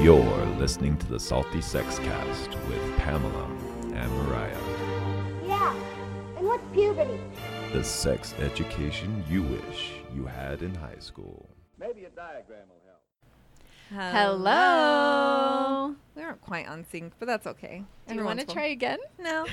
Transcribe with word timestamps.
You're 0.00 0.46
listening 0.56 0.96
to 0.98 1.06
the 1.06 1.20
Salty 1.20 1.60
Sex 1.60 1.98
Cast 1.98 2.48
with 2.68 2.96
Pamela 2.96 3.44
and 3.92 4.10
Mariah. 4.12 4.56
Yeah. 5.46 5.74
And 6.38 6.46
what's 6.46 6.64
puberty? 6.72 7.20
The 7.72 7.84
sex 7.84 8.32
education 8.38 9.22
you 9.28 9.42
wish 9.42 9.92
you 10.14 10.24
had 10.24 10.62
in 10.62 10.74
high 10.74 10.98
school. 11.00 11.46
Maybe 11.78 12.04
a 12.04 12.08
diagram 12.10 12.66
will 12.70 12.80
help. 12.86 13.02
Hello. 14.14 15.94
We 16.16 16.22
aren't 16.22 16.40
quite 16.40 16.66
on 16.66 16.86
sync, 16.90 17.12
but 17.18 17.26
that's 17.26 17.46
okay. 17.46 17.84
Do 18.08 18.14
you 18.14 18.24
want 18.24 18.38
to 18.40 18.44
Everyone's 18.46 18.52
try 18.54 18.66
again? 18.68 18.98
No, 19.18 19.44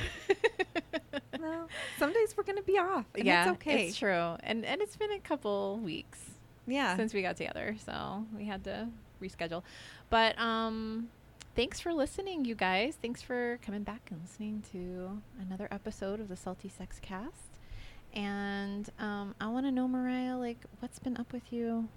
no. 1.42 1.68
Some 2.00 2.14
days 2.14 2.36
we're 2.38 2.44
gonna 2.44 2.62
be 2.62 2.78
off. 2.78 3.06
And 3.16 3.26
yeah, 3.26 3.44
it's 3.44 3.52
okay. 3.58 3.88
It's 3.88 3.98
true, 3.98 4.38
and 4.42 4.64
and 4.64 4.82
it's 4.82 4.96
been 4.96 5.12
a 5.12 5.20
couple 5.20 5.78
weeks 5.84 6.20
Yeah. 6.68 6.96
since 6.96 7.14
we 7.14 7.22
got 7.22 7.36
together, 7.36 7.76
so 7.86 8.26
we 8.38 8.46
had 8.46 8.64
to 8.64 8.88
reschedule. 9.22 9.64
But 10.10 10.38
um, 10.40 11.10
thanks 11.56 11.80
for 11.80 11.94
listening, 11.94 12.46
you 12.46 12.56
guys. 12.56 12.98
Thanks 13.02 13.22
for 13.22 13.60
coming 13.66 13.84
back 13.84 14.10
and 14.12 14.22
listening 14.22 14.64
to 14.72 15.22
another 15.42 15.68
episode 15.72 16.20
of 16.20 16.28
the 16.30 16.36
Salty 16.36 16.70
Sex 16.70 17.00
Cast. 17.02 17.58
And 18.14 18.90
um, 19.00 19.36
I 19.40 19.48
want 19.48 19.66
to 19.66 19.72
know, 19.72 19.88
Mariah, 19.88 20.38
like, 20.38 20.58
what's 20.80 21.00
been 21.00 21.18
up 21.18 21.34
with 21.34 21.52
you 21.52 21.88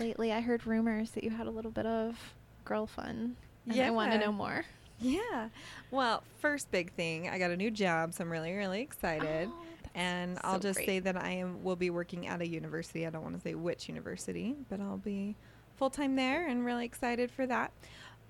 lately? 0.00 0.32
I 0.32 0.40
heard 0.40 0.66
rumors 0.66 1.12
that 1.12 1.24
you 1.24 1.30
had 1.30 1.46
a 1.46 1.50
little 1.50 1.70
bit 1.70 1.86
of 1.86 2.18
girl 2.64 2.86
fun. 2.86 3.36
And 3.68 3.80
I 3.80 3.90
want 3.90 4.12
to 4.12 4.18
know 4.18 4.32
more. 4.32 4.64
yeah. 5.00 5.48
Well, 5.90 6.22
first 6.40 6.70
big 6.70 6.92
thing, 6.92 7.28
I 7.28 7.38
got 7.38 7.50
a 7.50 7.56
new 7.56 7.70
job, 7.70 8.12
so 8.12 8.24
I'm 8.24 8.30
really, 8.30 8.52
really 8.52 8.80
excited. 8.80 9.48
Oh, 9.50 9.64
and 9.94 10.38
I'll 10.42 10.54
so 10.54 10.60
just 10.60 10.76
great. 10.78 10.86
say 10.86 10.98
that 11.00 11.16
I 11.16 11.30
am 11.30 11.62
will 11.62 11.76
be 11.76 11.90
working 11.90 12.26
at 12.26 12.40
a 12.40 12.46
university. 12.46 13.06
I 13.06 13.10
don't 13.10 13.22
want 13.22 13.34
to 13.36 13.40
say 13.40 13.54
which 13.54 13.88
university, 13.88 14.56
but 14.68 14.80
I'll 14.80 14.96
be 14.96 15.36
full 15.76 15.90
time 15.90 16.16
there 16.16 16.46
and 16.46 16.64
really 16.64 16.84
excited 16.84 17.30
for 17.30 17.46
that. 17.46 17.72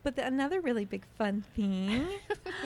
But 0.03 0.17
the, 0.17 0.27
another 0.27 0.61
really 0.61 0.85
big 0.85 1.05
fun 1.17 1.45
thing, 1.55 2.09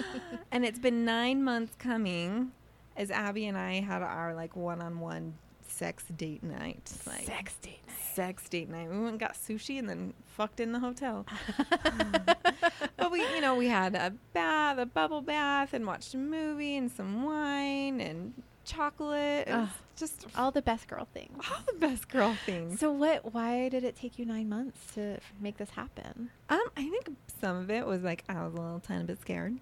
and 0.50 0.64
it's 0.64 0.78
been 0.78 1.04
nine 1.04 1.44
months 1.44 1.74
coming, 1.78 2.52
is 2.96 3.10
Abby 3.10 3.46
and 3.46 3.58
I 3.58 3.80
had 3.80 4.02
our 4.02 4.34
like 4.34 4.56
one 4.56 4.80
on 4.80 5.00
one 5.00 5.34
sex 5.68 6.04
date 6.16 6.42
night. 6.42 6.90
Like 7.06 7.26
sex 7.26 7.54
date 7.60 7.80
night. 7.86 7.96
sex 8.14 8.48
date 8.48 8.70
night. 8.70 8.88
We 8.88 8.96
went 8.96 9.10
and 9.10 9.20
got 9.20 9.34
sushi 9.34 9.78
and 9.78 9.88
then 9.88 10.14
fucked 10.24 10.60
in 10.60 10.72
the 10.72 10.78
hotel. 10.78 11.26
but 12.96 13.12
we, 13.12 13.20
you 13.34 13.40
know, 13.42 13.54
we 13.54 13.68
had 13.68 13.94
a 13.94 14.14
bath, 14.32 14.78
a 14.78 14.86
bubble 14.86 15.20
bath, 15.20 15.74
and 15.74 15.86
watched 15.86 16.14
a 16.14 16.18
movie 16.18 16.76
and 16.76 16.90
some 16.90 17.24
wine 17.24 18.00
and 18.00 18.42
chocolate. 18.66 19.48
Ugh. 19.50 19.68
just 19.96 20.26
All 20.36 20.50
the 20.50 20.60
best 20.62 20.88
girl 20.88 21.06
things. 21.14 21.42
all 21.50 21.62
the 21.66 21.78
best 21.78 22.08
girl 22.08 22.36
things. 22.44 22.78
So 22.80 22.90
what? 22.92 23.32
Why 23.32 23.68
did 23.68 23.84
it 23.84 23.96
take 23.96 24.18
you 24.18 24.26
nine 24.26 24.48
months 24.48 24.94
to 24.94 25.18
make 25.40 25.56
this 25.56 25.70
happen? 25.70 26.30
Um, 26.50 26.60
I 26.76 26.82
think 26.88 27.10
some 27.40 27.56
of 27.56 27.70
it 27.70 27.86
was 27.86 28.02
like 28.02 28.24
I 28.28 28.42
was 28.44 28.52
a 28.52 28.56
little 28.60 28.80
tiny 28.80 29.04
bit 29.04 29.20
scared. 29.20 29.56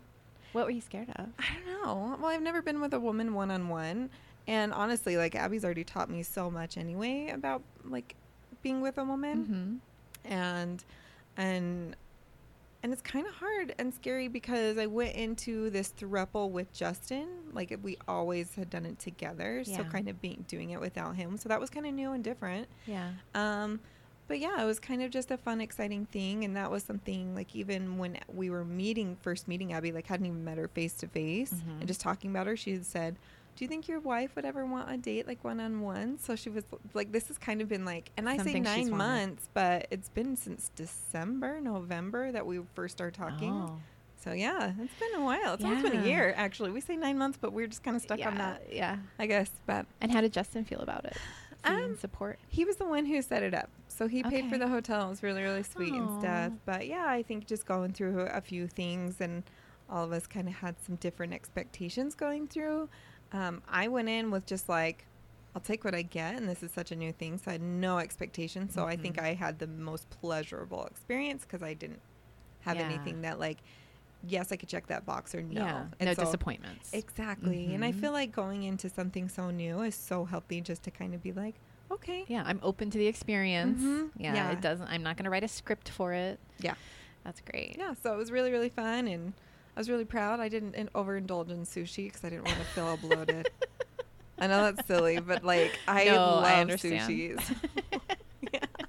What 0.52 0.64
were 0.66 0.70
you 0.70 0.80
scared 0.80 1.10
of? 1.16 1.26
I 1.38 1.44
don't 1.54 1.82
know. 1.84 2.16
Well, 2.20 2.30
I've 2.30 2.42
never 2.42 2.62
been 2.62 2.80
with 2.80 2.94
a 2.94 3.00
woman 3.00 3.34
one 3.34 3.50
on 3.50 3.68
one, 3.68 4.10
and 4.46 4.72
honestly, 4.72 5.16
like 5.16 5.34
Abby's 5.34 5.64
already 5.64 5.84
taught 5.84 6.08
me 6.10 6.22
so 6.22 6.50
much 6.50 6.76
anyway 6.76 7.30
about 7.30 7.62
like 7.84 8.14
being 8.62 8.80
with 8.80 8.98
a 8.98 9.04
woman. 9.04 9.80
Mm-hmm. 10.24 10.32
and 10.32 10.84
and 11.36 11.96
and 12.84 12.92
it's 12.92 13.00
kind 13.00 13.26
of 13.26 13.32
hard 13.32 13.74
and 13.78 13.94
scary 13.94 14.28
because 14.28 14.76
I 14.76 14.84
went 14.84 15.16
into 15.16 15.70
this 15.70 15.94
throuple 15.98 16.50
with 16.50 16.70
Justin. 16.74 17.28
Like 17.54 17.74
we 17.82 17.96
always 18.06 18.54
had 18.54 18.68
done 18.68 18.84
it 18.84 18.98
together, 18.98 19.64
so 19.64 19.82
kind 19.84 20.06
of 20.06 20.20
being 20.20 20.44
doing 20.48 20.70
it 20.70 20.80
without 20.80 21.16
him. 21.16 21.38
So 21.38 21.48
that 21.48 21.58
was 21.58 21.70
kind 21.70 21.86
of 21.86 21.94
new 21.94 22.12
and 22.12 22.22
different. 22.22 22.68
Yeah. 22.86 23.12
Um, 23.34 23.80
but 24.28 24.38
yeah, 24.38 24.62
it 24.62 24.66
was 24.66 24.78
kind 24.78 25.02
of 25.02 25.10
just 25.10 25.30
a 25.30 25.38
fun, 25.38 25.62
exciting 25.62 26.04
thing, 26.12 26.44
and 26.44 26.54
that 26.56 26.70
was 26.70 26.82
something 26.82 27.34
like 27.34 27.56
even 27.56 27.96
when 27.96 28.18
we 28.28 28.50
were 28.50 28.66
meeting, 28.66 29.16
first 29.22 29.48
meeting 29.48 29.72
Abby, 29.72 29.90
like 29.90 30.06
hadn't 30.06 30.26
even 30.26 30.44
met 30.44 30.58
her 30.58 30.68
face 30.68 30.92
to 30.98 31.08
face, 31.08 31.52
and 31.78 31.88
just 31.88 32.02
talking 32.02 32.30
about 32.30 32.46
her, 32.46 32.56
she 32.56 32.72
had 32.72 32.84
said, 32.84 33.16
"Do 33.56 33.64
you 33.64 33.68
think 33.68 33.88
your 33.88 34.00
wife 34.00 34.36
would 34.36 34.44
ever 34.44 34.66
want 34.66 34.90
a 34.90 34.96
date 34.96 35.26
like 35.26 35.42
one 35.44 35.60
on 35.60 35.80
one?" 35.80 36.18
So 36.18 36.36
she 36.36 36.50
was 36.50 36.64
like, 36.92 37.12
"This 37.12 37.28
has 37.28 37.38
kind 37.38 37.60
of 37.60 37.68
been 37.68 37.84
like," 37.84 38.10
and 38.16 38.28
I 38.28 38.36
Something 38.36 38.64
say 38.64 38.82
nine 38.82 38.90
months, 38.90 39.48
but 39.54 39.86
it's 39.90 40.08
been 40.08 40.36
since 40.36 40.70
December, 40.74 41.60
November 41.60 42.32
that 42.32 42.46
we 42.46 42.60
first 42.74 42.96
started 42.96 43.16
talking. 43.16 43.52
Oh. 43.52 43.78
So 44.24 44.32
yeah, 44.32 44.72
it's 44.80 44.94
been 44.98 45.20
a 45.20 45.24
while. 45.24 45.54
It's 45.54 45.62
almost 45.64 45.82
been 45.82 46.02
a 46.02 46.06
year 46.06 46.32
actually. 46.36 46.70
We 46.70 46.80
say 46.80 46.96
nine 46.96 47.18
months, 47.18 47.36
but 47.38 47.52
we're 47.52 47.66
just 47.66 47.82
kind 47.82 47.94
of 47.94 48.02
stuck 48.02 48.18
yeah, 48.20 48.28
on 48.28 48.38
that, 48.38 48.72
Yeah. 48.72 48.96
I 49.18 49.26
guess. 49.26 49.50
But 49.66 49.84
And 50.00 50.10
how 50.10 50.22
did 50.22 50.32
Justin 50.32 50.64
feel 50.64 50.80
about 50.80 51.04
it? 51.04 51.16
Um, 51.66 51.96
support. 51.96 52.38
he 52.48 52.64
was 52.64 52.76
the 52.76 52.84
one 52.86 53.06
who 53.06 53.20
set 53.22 53.42
it 53.42 53.54
up. 53.54 53.70
So 53.88 54.06
he 54.06 54.22
paid 54.22 54.50
for 54.50 54.58
the 54.58 54.68
hotel. 54.68 55.06
It 55.06 55.10
was 55.10 55.22
really, 55.22 55.42
really 55.42 55.62
sweet 55.62 55.92
and 55.94 56.20
stuff. 56.20 56.52
But 56.66 56.86
yeah, 56.86 57.06
I 57.06 57.22
think 57.22 57.46
just 57.46 57.64
going 57.64 57.92
through 57.92 58.20
a 58.20 58.40
few 58.40 58.66
things 58.66 59.20
and 59.20 59.42
all 59.88 60.04
of 60.04 60.12
us 60.12 60.26
kind 60.26 60.48
of 60.48 60.54
had 60.54 60.76
some 60.84 60.96
different 60.96 61.32
expectations 61.32 62.14
going 62.14 62.48
through. 62.48 62.88
Um, 63.34 63.62
I 63.68 63.88
went 63.88 64.08
in 64.08 64.30
with 64.30 64.46
just 64.46 64.68
like, 64.68 65.04
I'll 65.54 65.60
take 65.60 65.84
what 65.84 65.94
I 65.94 66.02
get. 66.02 66.36
And 66.36 66.48
this 66.48 66.62
is 66.62 66.70
such 66.70 66.90
a 66.92 66.96
new 66.96 67.12
thing. 67.12 67.36
So 67.36 67.44
I 67.48 67.52
had 67.52 67.62
no 67.62 67.98
expectations. 67.98 68.72
So 68.74 68.86
I 68.86 68.96
think 68.96 69.16
Mhm. 69.16 69.24
I 69.24 69.34
had 69.34 69.58
the 69.58 69.66
most 69.66 70.08
pleasurable 70.08 70.86
experience 70.86 71.42
because 71.42 71.62
I 71.62 71.74
didn't 71.74 72.00
have 72.60 72.76
Yeah. 72.76 72.84
anything 72.84 73.22
that 73.22 73.38
like, 73.38 73.58
yes, 74.26 74.50
I 74.52 74.56
could 74.56 74.68
check 74.68 74.86
that 74.86 75.04
box 75.04 75.34
or 75.34 75.42
no. 75.42 75.60
Yeah. 75.60 75.86
And 76.00 76.06
no 76.08 76.14
so- 76.14 76.24
disappointments. 76.24 76.92
Exactly. 76.94 77.74
And 77.74 77.84
I 77.84 77.92
Mhm. 77.92 78.00
feel 78.00 78.12
like 78.12 78.32
going 78.32 78.62
into 78.62 78.88
something 78.88 79.28
so 79.28 79.50
new 79.50 79.82
is 79.82 79.94
so 79.94 80.24
healthy 80.24 80.60
just 80.60 80.82
to 80.84 80.90
kind 80.90 81.12
of 81.14 81.22
be 81.22 81.32
like, 81.32 81.56
okay. 81.90 82.24
yeah, 82.28 82.42
I'm 82.46 82.58
open 82.62 82.90
to 82.90 82.98
the 82.98 83.06
experience. 83.06 83.82
Mhm. 83.82 84.10
Yeah, 84.16 84.34
Yeah. 84.34 84.50
It 84.52 84.60
doesn't. 84.60 84.88
I'm 84.88 85.02
not 85.02 85.16
going 85.16 85.24
to 85.24 85.30
write 85.30 85.44
a 85.44 85.48
script 85.48 85.88
for 85.88 86.12
it. 86.12 86.40
Yeah. 86.58 86.74
That's 87.24 87.40
great. 87.40 87.76
Yeah, 87.78 87.94
so 88.02 88.12
it 88.14 88.16
was 88.16 88.30
really, 88.32 88.50
really 88.50 88.68
fun, 88.70 89.06
and 89.08 89.32
I 89.76 89.80
was 89.80 89.90
really 89.90 90.04
proud. 90.04 90.40
I 90.40 90.48
didn't 90.48 90.74
in- 90.74 90.88
overindulge 90.94 91.50
in 91.50 91.64
sushi 91.64 92.04
because 92.06 92.24
I 92.24 92.30
didn't 92.30 92.44
want 92.44 92.58
to 92.58 92.64
feel 92.64 92.96
bloated. 92.96 93.48
I 94.38 94.46
know 94.46 94.70
that's 94.72 94.86
silly, 94.86 95.20
but 95.20 95.44
like 95.44 95.78
I 95.88 96.04
No, 96.06 96.14
love 96.16 96.44
I 96.44 96.60
understand. 96.60 97.10
sushis. 97.10 97.56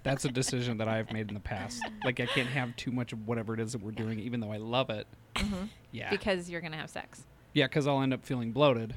That's 0.04 0.24
a 0.24 0.30
decision 0.30 0.78
that 0.78 0.88
I've 0.88 1.12
made 1.12 1.30
in 1.30 1.34
the 1.34 1.40
past. 1.40 1.84
Like 2.04 2.20
I 2.20 2.28
can't 2.28 2.48
have 2.50 2.76
too 2.76 2.92
much 2.92 3.12
of 3.12 3.28
whatever 3.28 3.56
it 3.56 3.60
is 3.60 3.72
that 3.72 3.82
we're 3.82 3.90
doing, 3.92 4.20
even 4.20 4.40
though 4.40 4.52
I 4.52 4.58
love 4.58 4.92
it. 4.92 5.08
Mhm. 5.36 5.70
Yeah, 5.92 6.12
Because 6.12 6.48
you're 6.50 6.62
going 6.62 6.74
to 6.74 6.78
have 6.78 6.92
sex. 6.92 7.24
yeah, 7.54 7.66
because 7.66 7.88
I'll 7.88 8.02
end 8.02 8.14
up 8.14 8.24
feeling 8.24 8.52
bloated. 8.52 8.94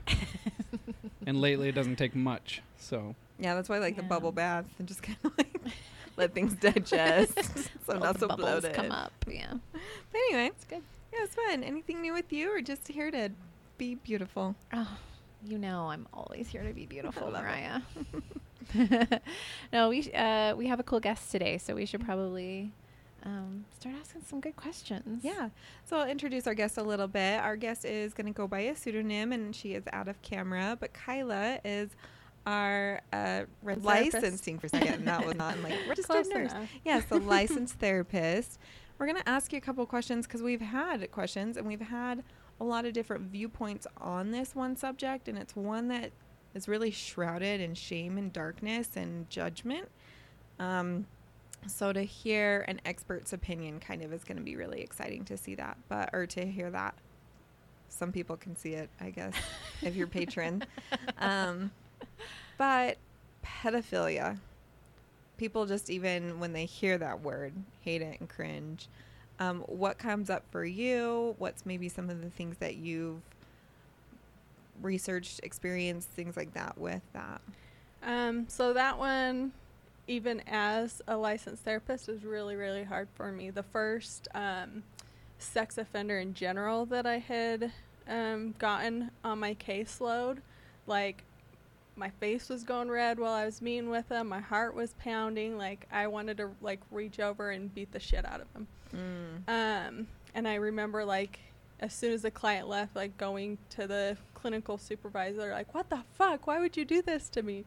and 1.27 1.41
lately, 1.41 1.69
it 1.71 1.75
doesn't 1.75 1.97
take 1.97 2.15
much. 2.15 2.61
So 2.77 3.15
Yeah, 3.39 3.55
that's 3.55 3.71
why 3.71 3.77
I 3.77 3.79
like 3.79 3.97
the 3.97 4.03
bubble 4.03 4.33
bath 4.33 4.67
and 4.79 4.87
just 4.87 5.03
kind 5.03 5.17
of 5.25 5.33
like 5.39 5.55
let 6.19 6.35
things 6.35 6.53
digest, 6.61 7.39
so 7.87 7.95
I'm 7.95 8.01
not 8.01 8.15
the 8.15 8.21
so 8.21 8.29
bubbles 8.29 8.61
bloated. 8.61 8.75
come 8.75 8.93
up. 8.93 9.13
Yeah. 9.27 9.55
But 9.73 10.19
anyway, 10.29 10.47
It's 10.49 10.65
good. 10.65 10.83
Yeah, 11.13 11.21
it's 11.25 11.35
fun. 11.35 11.63
Anything 11.65 12.01
new 12.03 12.13
with 12.13 12.33
you, 12.33 12.55
or 12.55 12.61
just 12.61 12.89
here 12.89 13.11
to 13.11 13.31
be 13.79 13.95
beautiful? 13.97 14.55
Oh, 14.73 14.99
you 15.47 15.59
know 15.59 15.89
I'm 15.91 16.07
always 16.13 16.49
here 16.49 16.63
to 16.63 16.73
be 16.73 16.87
beautiful. 16.95 17.31
Mariah. 17.31 17.81
no, 19.73 19.89
we 19.89 20.03
sh- 20.03 20.15
uh, 20.15 20.55
we 20.57 20.67
have 20.67 20.81
a 20.81 20.83
cool 20.83 21.01
guest 21.01 21.31
today, 21.31 21.59
so 21.59 21.75
we 21.75 21.87
should 21.87 22.05
probably 22.05 22.73
um, 23.25 23.65
start 23.79 23.95
asking 24.01 24.23
some 24.23 24.41
good 24.41 24.57
questions. 24.57 25.25
Yeah. 25.25 25.49
So 25.85 25.99
I'll 25.99 26.09
introduce 26.09 26.47
our 26.47 26.55
guest 26.55 26.77
a 26.79 26.83
little 26.83 27.09
bit. 27.09 27.41
Our 27.41 27.57
guest 27.57 27.85
is 27.85 28.13
going 28.15 28.27
to 28.27 28.33
go 28.33 28.47
by 28.47 28.61
a 28.61 28.77
pseudonym, 28.77 29.33
and 29.33 29.55
she 29.55 29.75
is 29.75 29.85
out 29.93 30.09
of 30.09 30.21
camera. 30.23 30.77
But 30.79 30.93
Kyla 30.93 31.61
is 31.65 31.91
our 32.47 33.01
uh, 33.13 33.43
licensing 33.63 34.59
for 34.59 34.67
a 34.67 34.71
second. 34.71 34.95
and 34.95 35.09
that 35.09 35.25
was 35.27 35.35
not 35.37 35.59
like 35.63 35.75
registered 35.89 36.07
Close 36.07 36.29
nurse. 36.29 36.53
enough. 36.53 36.71
Yes, 36.85 37.05
a 37.11 37.17
licensed 37.17 37.75
therapist. 37.77 38.59
We're 38.99 39.07
going 39.07 39.21
to 39.21 39.29
ask 39.29 39.53
you 39.53 39.59
a 39.59 39.61
couple 39.61 39.87
questions 39.87 40.27
because 40.27 40.43
we've 40.43 40.61
had 40.61 41.11
questions 41.13 41.57
and 41.57 41.67
we've 41.67 41.81
had 41.81 42.25
a 42.61 42.65
lot 42.65 42.85
of 42.85 42.93
different 42.93 43.31
viewpoints 43.31 43.87
on 43.99 44.33
this 44.33 44.57
one 44.57 44.77
subject, 44.77 45.29
and 45.29 45.39
it's 45.39 45.55
one 45.55 45.87
that 45.89 46.11
is 46.55 46.67
really 46.67 46.91
shrouded 46.91 47.61
in 47.61 47.75
shame 47.75 48.19
and 48.19 48.33
darkness 48.33 48.97
and 48.97 49.31
judgment. 49.31 49.89
Um, 50.59 51.07
so 51.67 51.93
to 51.93 52.03
hear 52.03 52.65
an 52.67 52.81
expert's 52.85 53.33
opinion 53.33 53.79
kind 53.79 54.03
of 54.03 54.13
is 54.13 54.25
going 54.25 54.39
to 54.39 54.43
be 54.43 54.57
really 54.57 54.81
exciting 54.81 55.25
to 55.27 55.37
see 55.37 55.55
that, 55.55 55.77
but 55.89 56.11
or 56.13 56.27
to 56.27 56.45
hear 56.45 56.71
that. 56.71 56.95
Some 57.89 58.13
people 58.13 58.37
can 58.37 58.57
see 58.57 58.75
it, 58.75 58.91
I 59.01 59.11
guess, 59.11 59.35
if 59.83 59.95
you're 59.95 60.07
a 60.07 60.11
patron. 60.11 60.65
Um, 61.21 61.73
but 62.59 62.97
pedophilia, 63.45 64.39
people 65.39 65.65
just 65.65 65.89
even 65.89 66.39
when 66.39 66.53
they 66.53 66.67
hear 66.67 66.99
that 66.99 67.23
word 67.23 67.55
hate 67.81 68.03
it 68.03 68.21
and 68.21 68.29
cringe. 68.29 68.89
Um, 69.41 69.61
what 69.61 69.99
comes 69.99 70.29
up 70.29 70.43
for 70.51 70.65
you? 70.65 71.35
What's 71.39 71.65
maybe 71.65 71.89
some 71.89 72.11
of 72.11 72.21
the 72.21 72.29
things 72.29 72.57
that 72.59 72.77
you've 72.77 73.23
researched, 74.83 75.41
experienced, 75.43 76.09
things 76.11 76.37
like 76.37 76.53
that 76.55 76.77
with 76.77 77.03
that? 77.13 77.41
Um, 78.03 78.47
so 78.49 78.73
that 78.73 78.99
one, 78.99 79.53
even 80.09 80.43
as 80.49 81.01
a 81.07 81.17
licensed 81.17 81.63
therapist, 81.63 82.09
is 82.09 82.25
really, 82.25 82.57
really 82.57 82.85
hard 82.85 83.09
for 83.15 83.31
me. 83.31 83.51
The 83.51 83.63
first 83.63 84.29
um, 84.35 84.83
sex 85.39 85.79
offender 85.79 86.19
in 86.19 86.35
general 86.35 86.85
that 86.87 87.07
I 87.07 87.19
had 87.19 87.73
um, 88.09 88.55
gotten 88.59 89.11
on 89.23 89.39
my 89.39 89.55
caseload, 89.55 90.39
like 90.87 91.23
my 91.99 92.11
face 92.21 92.49
was 92.49 92.63
going 92.63 92.89
red 92.91 93.19
while 93.19 93.33
I 93.33 93.45
was 93.45 93.61
meeting 93.61 93.91
with 93.91 94.09
him. 94.09 94.29
My 94.29 94.41
heart 94.41 94.75
was 94.75 94.95
pounding. 94.95 95.59
Like 95.59 95.87
I 95.91 96.07
wanted 96.07 96.37
to 96.39 96.51
like 96.61 96.81
reach 96.91 97.21
over 97.21 97.51
and 97.51 97.75
beat 97.75 97.93
the 97.93 98.01
shit 98.01 98.25
out 98.25 98.41
of 98.41 98.47
him. 98.55 98.67
Mm. 98.95 99.89
Um, 99.89 100.07
and 100.35 100.47
I 100.47 100.55
remember 100.55 101.05
like 101.05 101.41
as 101.81 101.93
soon 101.93 102.13
as 102.13 102.23
the 102.23 102.31
client 102.31 102.69
left, 102.69 102.97
like 102.97 103.17
going 103.19 103.59
to 103.71 103.87
the 103.87 104.17
clinical 104.35 104.79
supervisor, 104.79 105.51
like, 105.53 105.75
"What 105.75 105.91
the 105.91 106.03
fuck? 106.15 106.47
Why 106.47 106.61
would 106.61 106.77
you 106.77 106.85
do 106.85 107.03
this 107.03 107.29
to 107.31 107.43
me?" 107.43 107.65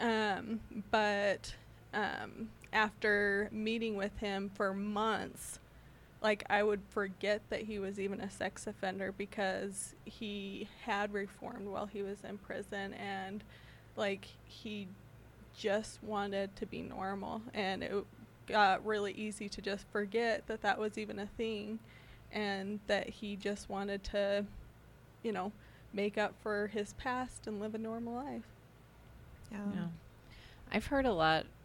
Um, 0.00 0.60
but 0.90 1.54
um, 1.94 2.50
after 2.72 3.48
meeting 3.52 3.96
with 3.96 4.16
him 4.18 4.50
for 4.54 4.74
months, 4.74 5.58
like 6.20 6.44
I 6.50 6.62
would 6.62 6.80
forget 6.88 7.42
that 7.50 7.62
he 7.62 7.78
was 7.78 7.98
even 8.00 8.20
a 8.20 8.30
sex 8.30 8.66
offender 8.66 9.12
because 9.16 9.94
he 10.04 10.68
had 10.84 11.12
reformed 11.12 11.66
while 11.68 11.86
he 11.86 12.02
was 12.02 12.24
in 12.24 12.38
prison 12.38 12.94
and 12.94 13.44
like 13.96 14.26
he 14.44 14.88
just 15.56 16.02
wanted 16.02 16.54
to 16.56 16.66
be 16.66 16.82
normal 16.82 17.42
and 17.54 17.82
it 17.82 17.92
got 18.46 18.84
really 18.86 19.12
easy 19.12 19.48
to 19.48 19.60
just 19.60 19.86
forget 19.92 20.46
that 20.46 20.62
that 20.62 20.78
was 20.78 20.96
even 20.98 21.18
a 21.18 21.26
thing 21.26 21.78
and 22.32 22.80
that 22.86 23.08
he 23.08 23.36
just 23.36 23.68
wanted 23.68 24.02
to 24.04 24.44
you 25.22 25.32
know 25.32 25.52
make 25.92 26.16
up 26.18 26.34
for 26.42 26.66
his 26.68 26.92
past 26.94 27.46
and 27.46 27.60
live 27.60 27.74
a 27.74 27.78
normal 27.78 28.14
life 28.14 28.44
Yeah. 29.50 29.58
Yeah. 29.74 29.86
I've 30.70 30.86
heard 30.86 31.06
a 31.06 31.12
lot 31.12 31.44
of. 31.44 31.46
sh- 31.46 31.48
s- 31.48 31.57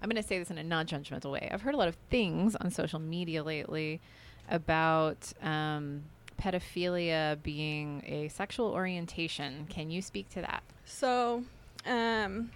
I'm 0.00 0.08
going 0.08 0.22
to 0.22 0.26
say 0.26 0.38
this 0.38 0.50
in 0.50 0.58
a 0.58 0.62
non 0.62 0.86
judgmental 0.86 1.32
way. 1.32 1.48
I've 1.52 1.62
heard 1.62 1.74
a 1.74 1.76
lot 1.76 1.88
of 1.88 1.96
things 2.10 2.54
on 2.56 2.70
social 2.70 2.98
media 2.98 3.42
lately 3.42 4.00
about 4.48 5.32
um, 5.42 6.04
pedophilia 6.40 7.42
being 7.42 8.02
a 8.06 8.28
sexual 8.28 8.66
orientation. 8.66 9.66
Can 9.68 9.90
you 9.90 10.00
speak 10.00 10.28
to 10.30 10.40
that? 10.40 10.62
So, 10.84 11.44
um, 11.86 12.50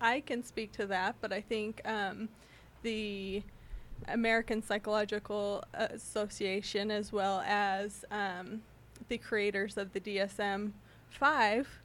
I 0.00 0.20
can 0.20 0.42
speak 0.42 0.72
to 0.72 0.86
that, 0.86 1.16
but 1.20 1.32
I 1.32 1.40
think 1.40 1.80
um, 1.84 2.28
the 2.82 3.42
American 4.08 4.62
Psychological 4.62 5.62
Association, 5.74 6.90
as 6.90 7.12
well 7.12 7.42
as 7.46 8.04
um, 8.10 8.62
the 9.08 9.18
creators 9.18 9.76
of 9.76 9.92
the 9.92 10.00
DSM 10.00 10.72
5 11.10 11.81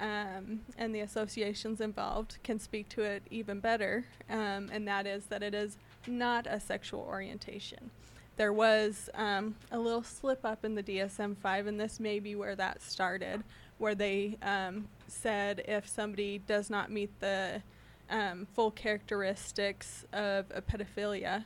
um, 0.00 0.60
and 0.78 0.94
the 0.94 1.00
associations 1.00 1.80
involved, 1.80 2.38
can 2.42 2.58
speak 2.58 2.88
to 2.90 3.02
it 3.02 3.22
even 3.30 3.60
better, 3.60 4.06
um, 4.28 4.70
and 4.72 4.88
that 4.88 5.06
is 5.06 5.26
that 5.26 5.42
it 5.42 5.54
is 5.54 5.76
not 6.06 6.46
a 6.46 6.58
sexual 6.58 7.00
orientation. 7.00 7.90
There 8.36 8.52
was 8.52 9.10
um, 9.14 9.54
a 9.70 9.78
little 9.78 10.02
slip 10.02 10.44
up 10.44 10.64
in 10.64 10.74
the 10.74 10.82
DSM 10.82 11.36
5, 11.36 11.66
and 11.66 11.78
this 11.78 12.00
may 12.00 12.20
be 12.20 12.34
where 12.34 12.56
that 12.56 12.82
started 12.82 13.44
where 13.80 13.94
they 13.94 14.36
um, 14.42 14.86
said 15.08 15.62
if 15.66 15.88
somebody 15.88 16.38
does 16.46 16.68
not 16.68 16.90
meet 16.90 17.18
the 17.18 17.62
um, 18.10 18.46
full 18.54 18.70
characteristics 18.70 20.04
of 20.12 20.44
a 20.54 20.60
pedophilia 20.60 21.44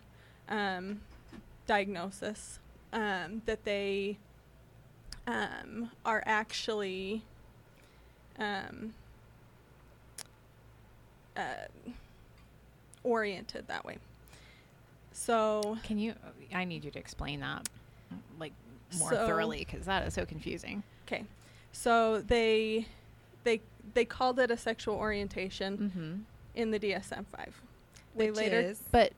um, 0.48 1.00
diagnosis, 1.66 2.58
that 2.92 3.64
they 3.64 4.18
are 5.26 6.22
actually 6.26 7.22
um, 8.38 8.94
uh, 11.36 11.42
oriented 13.02 13.66
that 13.68 13.84
way. 13.84 13.98
So 15.12 15.78
Can 15.84 15.98
you? 15.98 16.14
I 16.52 16.64
need 16.64 16.84
you 16.84 16.90
to 16.90 16.98
explain 16.98 17.40
that 17.40 17.68
like 18.38 18.52
more 18.98 19.10
So- 19.10 19.26
thoroughly 19.26 19.58
because 19.70 19.86
that 19.86 20.06
is 20.06 20.14
so 20.14 20.24
confusing. 20.26 20.82
Okay. 21.06 21.24
So 21.72 22.20
they 22.20 22.86
they 23.44 23.60
they 23.94 24.04
called 24.04 24.38
it 24.38 24.50
a 24.50 24.56
sexual 24.56 24.94
orientation 24.96 25.78
Mm-hmm. 25.78 26.14
in 26.54 26.70
the 26.70 26.78
DSM 26.78 27.26
five. 27.26 27.60
They 28.16 28.28
Which 28.30 28.36
later 28.36 28.60
is 28.60 28.80
But 28.90 29.12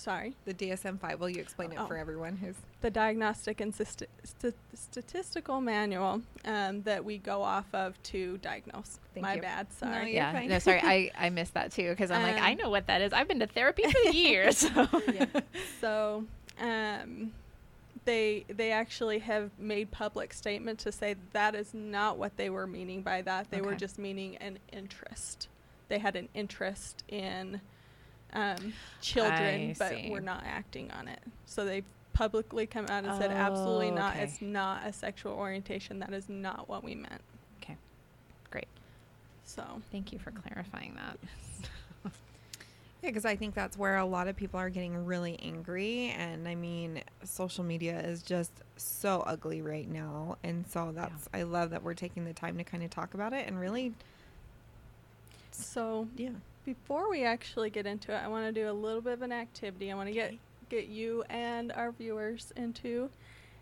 sorry. 0.00 0.34
the 0.44 0.54
DSM 0.54 0.98
five. 0.98 1.20
Will 1.20 1.28
you 1.28 1.40
explain 1.40 1.72
it 1.72 1.78
Oh. 1.78 1.86
for 1.86 1.96
everyone 1.96 2.36
who's 2.36 2.56
The 2.80 2.90
diagnostic 2.90 3.60
and 3.60 3.72
Syst- 3.74 4.06
st- 4.24 4.54
statistical 4.74 5.60
manual 5.60 6.22
um, 6.44 6.82
that 6.82 7.04
we 7.04 7.18
go 7.18 7.42
off 7.42 7.66
of 7.74 8.02
to 8.04 8.38
diagnose. 8.38 8.98
Thank 9.14 9.22
My 9.22 9.34
you. 9.34 9.42
bad. 9.42 9.66
No, 9.82 9.88
Sorry. 9.88 10.06
you're 10.06 10.14
yeah, 10.14 10.32
fine. 10.32 10.48
no, 10.48 10.58
sorry, 10.58 10.80
I 10.82 11.10
I 11.26 11.30
missed 11.30 11.54
that 11.54 11.72
too 11.72 11.90
because 11.90 12.10
I'm 12.10 12.22
like 12.22 12.40
I 12.40 12.52
Um, 12.52 12.58
know 12.58 12.70
what 12.70 12.86
that 12.86 13.02
is. 13.02 13.12
I've 13.12 13.28
been 13.28 13.40
to 13.40 13.46
therapy 13.46 13.84
for 13.90 14.10
years. 14.12 14.58
So. 14.58 14.88
so 15.80 16.24
um, 16.60 17.32
they 18.06 18.44
they 18.48 18.72
actually 18.72 19.18
have 19.20 19.50
made 19.58 19.90
public 19.90 20.32
statement 20.32 20.78
to 20.80 20.92
say 20.92 21.16
that 21.32 21.54
is 21.54 21.74
not 21.74 22.16
what 22.18 22.36
they 22.36 22.48
were 22.50 22.66
meaning 22.66 23.02
by 23.02 23.22
that. 23.22 23.50
They 23.50 23.60
were 23.60 23.74
just 23.74 23.98
meaning 23.98 24.36
an 24.38 24.58
interest. 24.72 25.48
They 25.88 25.98
had 25.98 26.16
an 26.16 26.28
interest 26.34 27.02
in 27.08 27.60
um, 28.32 28.72
children, 29.00 29.70
I 29.70 29.74
but 29.78 29.90
see. 29.90 30.10
were 30.10 30.20
not 30.20 30.42
acting 30.46 30.90
on 30.92 31.08
it. 31.08 31.20
So 31.46 31.64
they 31.64 31.82
publicly 32.12 32.66
come 32.66 32.86
out 32.86 33.04
and 33.04 33.20
said, 33.20 33.30
absolutely 33.30 33.88
Oh, 33.90 33.94
not. 33.94 34.14
okay. 34.14 34.24
It's 34.24 34.42
not 34.42 34.86
a 34.86 34.92
sexual 34.92 35.32
orientation. 35.32 35.98
That 36.00 36.12
is 36.12 36.28
not 36.28 36.68
what 36.68 36.84
we 36.84 36.94
meant. 36.94 37.20
Okay, 37.62 37.76
great. 38.50 38.68
So 39.44 39.64
Thank 39.90 40.12
you 40.12 40.18
for 40.18 40.30
clarifying 40.30 40.94
that. 40.96 41.18
Yeah, 43.02 43.08
because 43.08 43.24
I 43.24 43.34
think 43.34 43.54
that's 43.54 43.78
where 43.78 43.96
a 43.96 44.04
lot 44.04 44.28
of 44.28 44.36
people 44.36 44.60
are 44.60 44.68
getting 44.68 45.06
really 45.06 45.38
angry. 45.42 46.10
And 46.18 46.46
I 46.46 46.54
mean, 46.54 47.00
social 47.24 47.64
media 47.64 47.98
is 47.98 48.22
just 48.22 48.52
so 48.76 49.24
ugly 49.26 49.62
right 49.62 49.88
now. 49.88 50.36
And 50.44 50.66
so 50.68 50.92
that's, 50.94 51.26
I 51.32 51.44
love 51.44 51.70
that 51.70 51.82
we're 51.82 51.94
taking 51.94 52.26
the 52.26 52.34
time 52.34 52.58
to 52.58 52.64
kind 52.64 52.82
of 52.82 52.90
talk 52.90 53.14
about 53.14 53.32
it 53.32 53.46
and 53.48 53.58
really, 53.58 53.94
so 55.50 56.08
yeah. 56.16 56.28
Before 56.64 57.10
we 57.10 57.24
actually 57.24 57.70
get 57.70 57.86
into 57.86 58.12
it, 58.12 58.16
I 58.22 58.28
want 58.28 58.46
to 58.46 58.52
do 58.52 58.70
a 58.70 58.72
little 58.72 59.00
bit 59.00 59.14
of 59.14 59.22
an 59.22 59.32
activity. 59.32 59.90
I 59.90 59.94
want 59.94 60.08
to 60.08 60.14
get 60.14 60.34
get 60.68 60.86
you 60.86 61.24
and 61.28 61.72
our 61.72 61.90
viewers 61.90 62.52
into 62.56 63.10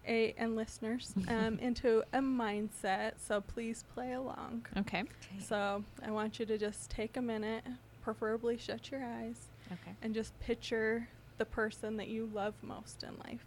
a 0.07 0.35
and 0.37 0.55
listeners 0.57 1.15
um, 1.29 1.59
into 1.59 2.03
a 2.13 2.19
mindset. 2.19 3.13
So 3.19 3.41
please 3.41 3.85
play 3.95 4.13
along. 4.13 4.67
Okay. 4.77 5.05
So 5.39 5.85
I 6.05 6.11
want 6.11 6.39
you 6.39 6.47
to 6.47 6.59
just 6.59 6.91
take 6.91 7.17
a 7.17 7.23
minute, 7.23 7.65
preferably 8.03 8.59
shut 8.59 8.91
your 8.91 9.03
eyes, 9.05 9.49
Okay. 9.73 9.93
and 10.03 10.15
just 10.15 10.39
picture 10.41 11.09
the 11.39 11.45
person 11.45 11.97
that 11.99 12.09
you 12.09 12.29
love 12.35 12.55
most 12.63 13.05
in 13.05 13.17
life. 13.27 13.45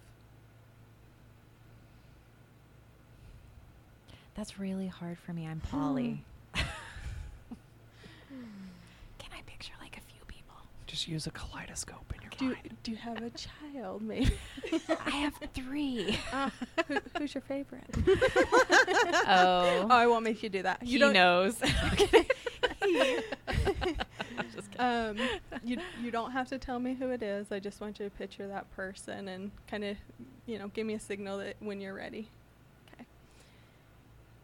That's 4.34 4.58
really 4.60 4.88
hard 4.88 5.18
for 5.20 5.34
me. 5.34 5.46
I'm 5.46 5.60
Polly. 5.72 6.24
Can 6.56 6.66
I 9.38 9.42
picture 9.46 9.74
like 9.82 9.98
a 9.98 10.02
few 10.02 10.22
people? 10.28 10.56
Just 11.02 11.08
use 11.10 11.26
a 11.26 11.32
kaleidoscope 11.32 12.14
in 12.16 12.22
your 12.22 12.30
Do 12.38 12.46
mind. 12.46 12.78
do 12.84 12.92
you 12.92 12.98
have 12.98 13.24
a 13.24 13.32
child, 13.74 14.04
maybe? 14.04 14.30
I 15.04 15.10
have 15.10 15.34
three. 15.56 16.16
Who, 16.88 16.98
who's 17.18 17.34
your 17.34 17.42
favorite? 17.42 17.84
oh, 18.08 19.88
Oh, 19.88 19.88
I 19.90 20.06
won't 20.06 20.24
make 20.24 20.44
you 20.44 20.50
do 20.50 20.62
that. 20.62 20.84
You 20.84 20.88
he 20.88 20.98
don't 21.00 21.14
knows. 21.14 21.56
um, 24.78 25.18
you 25.64 25.80
you 26.04 26.12
don't 26.12 26.30
have 26.34 26.48
to 26.50 26.60
tell 26.60 26.78
me 26.78 26.94
who 26.94 27.10
it 27.10 27.24
is. 27.24 27.52
I 27.52 27.58
just 27.58 27.82
want 27.82 27.98
you 28.00 28.06
to 28.06 28.12
picture 28.12 28.48
that 28.48 28.70
person 28.76 29.28
and 29.28 29.50
kind 29.66 29.84
of, 29.84 29.98
you 30.46 30.60
know, 30.60 30.68
give 30.68 30.86
me 30.86 30.94
a 30.94 31.00
signal 31.00 31.40
that 31.40 31.56
when 31.62 31.82
you're 31.82 31.96
ready. 31.96 32.28
Okay. 32.94 33.06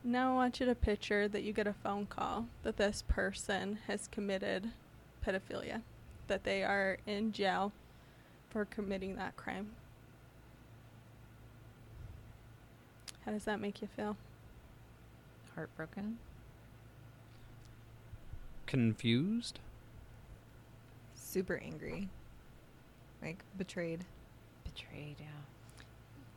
Now 0.03 0.31
I 0.31 0.33
want 0.33 0.59
you 0.59 0.65
to 0.65 0.73
picture 0.73 1.27
that 1.27 1.43
you 1.43 1.53
get 1.53 1.67
a 1.67 1.73
phone 1.73 2.07
call 2.07 2.47
that 2.63 2.77
this 2.77 3.03
person 3.07 3.77
has 3.85 4.07
committed 4.07 4.71
pedophilia, 5.23 5.81
that 6.27 6.43
they 6.43 6.63
are 6.63 6.97
in 7.05 7.31
jail 7.31 7.71
for 8.49 8.65
committing 8.65 9.15
that 9.15 9.35
crime. 9.35 9.69
How 13.25 13.31
does 13.31 13.45
that 13.45 13.59
make 13.59 13.81
you 13.81 13.87
feel? 13.95 14.15
Heartbroken. 15.55 16.17
Confused? 18.65 19.59
Super 21.15 21.61
angry. 21.63 22.09
Like 23.21 23.43
betrayed. 23.57 24.05
Betrayed. 24.63 25.15
Yeah. 25.19 25.25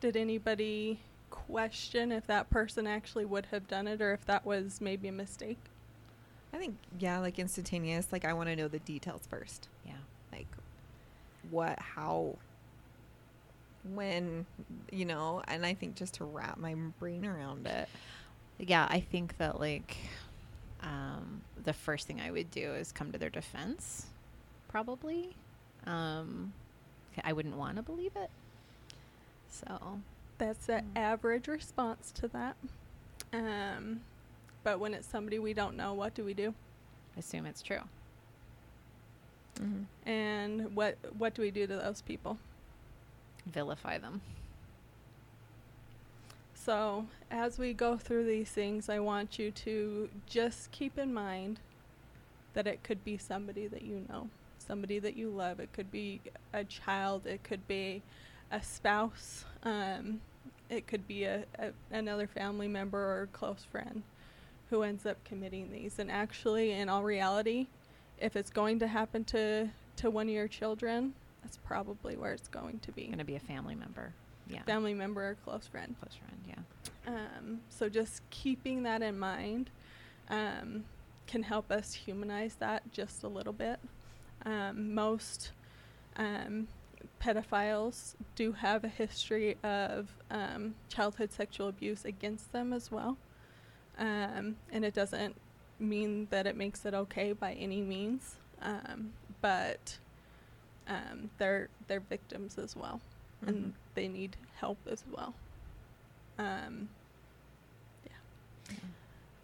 Did 0.00 0.16
anybody 0.16 1.00
question 1.30 2.10
if 2.10 2.26
that 2.26 2.50
person 2.50 2.86
actually 2.86 3.24
would 3.24 3.46
have 3.46 3.68
done 3.68 3.86
it 3.86 4.00
or 4.00 4.12
if 4.12 4.24
that 4.26 4.44
was 4.44 4.80
maybe 4.80 5.08
a 5.08 5.12
mistake? 5.12 5.58
I 6.52 6.58
think, 6.58 6.76
yeah, 6.98 7.18
like 7.18 7.38
instantaneous. 7.38 8.08
Like, 8.10 8.24
I 8.24 8.32
want 8.32 8.48
to 8.48 8.56
know 8.56 8.66
the 8.68 8.80
details 8.80 9.22
first. 9.28 9.68
Yeah. 11.52 11.58
Like, 11.58 11.76
what, 11.76 11.78
how, 11.78 12.36
when, 13.94 14.46
you 14.92 15.04
know, 15.04 15.42
and 15.48 15.64
I 15.64 15.74
think 15.74 15.94
just 15.96 16.14
to 16.14 16.24
wrap 16.24 16.58
my 16.58 16.74
brain 16.98 17.24
around 17.26 17.66
it. 17.66 17.88
Yeah, 18.58 18.86
I 18.90 19.00
think 19.00 19.38
that 19.38 19.58
like 19.58 19.96
um, 20.82 21.40
the 21.64 21.72
first 21.72 22.06
thing 22.06 22.20
I 22.20 22.30
would 22.30 22.50
do 22.50 22.72
is 22.74 22.92
come 22.92 23.10
to 23.12 23.18
their 23.18 23.30
defense, 23.30 24.06
probably. 24.68 25.34
Um, 25.86 26.52
I 27.24 27.32
wouldn't 27.32 27.56
want 27.56 27.76
to 27.76 27.82
believe 27.82 28.12
it. 28.16 28.30
So 29.50 30.00
That's 30.38 30.66
the 30.66 30.74
Mm. 30.74 30.84
average 30.96 31.48
response 31.48 32.12
to 32.12 32.28
that. 32.28 32.56
Um, 33.32 34.00
but 34.62 34.78
when 34.80 34.94
it's 34.94 35.06
somebody 35.06 35.38
we 35.38 35.52
don't 35.54 35.76
know, 35.76 35.92
what 35.94 36.14
do 36.14 36.24
we 36.24 36.32
do? 36.34 36.54
Assume 37.18 37.44
it's 37.46 37.60
true. 37.62 37.80
Mhm. 39.60 39.84
And 40.06 40.74
what 40.74 40.96
what 41.18 41.34
do 41.34 41.42
we 41.42 41.50
do 41.50 41.66
to 41.66 41.76
those 41.76 42.02
people? 42.02 42.38
Vilify 43.46 43.98
them. 43.98 44.20
So, 46.54 47.06
as 47.30 47.58
we 47.58 47.72
go 47.72 47.96
through 47.96 48.26
these 48.26 48.50
things, 48.50 48.88
I 48.88 48.98
want 48.98 49.38
you 49.38 49.50
to 49.50 50.10
just 50.26 50.70
keep 50.72 50.98
in 50.98 51.12
mind 51.12 51.58
that 52.52 52.66
it 52.66 52.82
could 52.82 53.02
be 53.02 53.16
somebody 53.16 53.66
that 53.66 53.82
you 53.82 54.04
know, 54.08 54.28
somebody 54.58 54.98
that 54.98 55.16
you 55.16 55.30
love. 55.30 55.58
It 55.58 55.72
could 55.72 55.90
be 55.90 56.20
a 56.52 56.64
child, 56.64 57.26
it 57.26 57.42
could 57.44 57.66
be 57.66 58.02
a 58.50 58.62
spouse, 58.62 59.44
um, 59.62 60.20
it 60.68 60.86
could 60.86 61.08
be 61.08 61.24
a, 61.24 61.44
a, 61.58 61.70
another 61.90 62.26
family 62.26 62.68
member 62.68 62.98
or 62.98 63.28
close 63.32 63.64
friend 63.70 64.02
who 64.68 64.82
ends 64.82 65.06
up 65.06 65.22
committing 65.24 65.72
these. 65.72 65.98
And 65.98 66.10
actually, 66.10 66.72
in 66.72 66.88
all 66.88 67.02
reality, 67.02 67.68
if 68.20 68.36
it's 68.36 68.50
going 68.50 68.78
to 68.80 68.86
happen 68.86 69.24
to, 69.24 69.68
to 69.96 70.10
one 70.10 70.28
of 70.28 70.34
your 70.34 70.48
children, 70.48 71.14
that's 71.42 71.58
probably 71.58 72.16
where 72.16 72.32
it's 72.32 72.48
going 72.48 72.78
to 72.80 72.92
be. 72.92 73.06
Going 73.06 73.18
to 73.18 73.24
be 73.24 73.36
a 73.36 73.40
family 73.40 73.74
member. 73.74 74.12
Yeah. 74.48 74.62
Family 74.62 74.94
member 74.94 75.30
or 75.30 75.36
close 75.44 75.66
friend. 75.66 75.94
Close 76.00 76.14
friend. 76.14 76.40
Yeah. 76.46 77.12
Um, 77.12 77.60
so 77.68 77.88
just 77.88 78.22
keeping 78.30 78.82
that 78.82 79.02
in 79.02 79.18
mind 79.18 79.70
um, 80.28 80.84
can 81.26 81.42
help 81.42 81.70
us 81.70 81.94
humanize 81.94 82.56
that 82.56 82.90
just 82.92 83.22
a 83.22 83.28
little 83.28 83.52
bit. 83.52 83.78
Um, 84.44 84.94
most 84.94 85.52
um, 86.16 86.66
pedophiles 87.22 88.14
do 88.34 88.52
have 88.52 88.84
a 88.84 88.88
history 88.88 89.56
of 89.62 90.08
um, 90.30 90.74
childhood 90.88 91.32
sexual 91.32 91.68
abuse 91.68 92.04
against 92.04 92.52
them 92.52 92.72
as 92.72 92.90
well. 92.90 93.16
Um, 93.98 94.56
and 94.72 94.84
it 94.84 94.94
doesn't 94.94 95.36
mean 95.80 96.26
that 96.30 96.46
it 96.46 96.56
makes 96.56 96.84
it 96.84 96.94
okay 96.94 97.32
by 97.32 97.54
any 97.54 97.80
means, 97.80 98.36
um, 98.62 99.12
but 99.40 99.98
um, 100.88 101.30
they're 101.38 101.68
they're 101.86 102.00
victims 102.00 102.58
as 102.58 102.76
well, 102.76 103.00
and 103.46 103.56
Mhm. 103.56 103.72
they 103.94 104.08
need 104.08 104.36
help 104.56 104.78
as 104.86 105.04
well. 105.10 105.34
Um, 106.38 106.88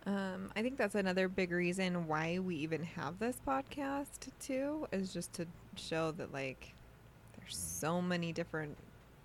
Um, 0.07 0.52
I 0.55 0.62
think 0.62 0.76
that's 0.78 0.95
another 0.95 1.26
big 1.26 1.50
reason 1.50 2.07
why 2.07 2.38
we 2.38 2.55
even 2.57 2.85
have 2.85 3.19
this 3.19 3.40
podcast 3.45 4.31
too, 4.38 4.87
is 4.93 5.12
just 5.12 5.33
to 5.33 5.47
show 5.75 6.12
that 6.12 6.33
like 6.33 6.75
there's 7.37 7.57
so 7.57 8.00
many 8.00 8.33
different 8.33 8.78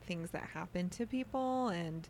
things 0.08 0.32
that 0.32 0.42
happen 0.42 0.90
to 0.90 1.06
people 1.06 1.68
and 1.70 2.10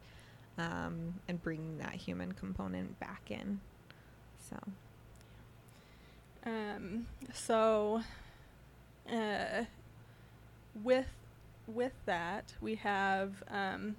um, 0.58 1.16
and 1.28 1.44
bringing 1.44 1.80
that 1.80 1.96
human 1.96 2.32
component 2.32 2.98
back 3.02 3.30
in. 3.30 3.60
So 4.50 4.56
Um, 6.46 7.08
so, 7.34 8.02
uh, 9.12 9.66
with 10.84 11.08
with 11.68 11.94
that, 12.06 12.54
we 12.62 12.76
have 12.76 13.44
um, 13.50 13.96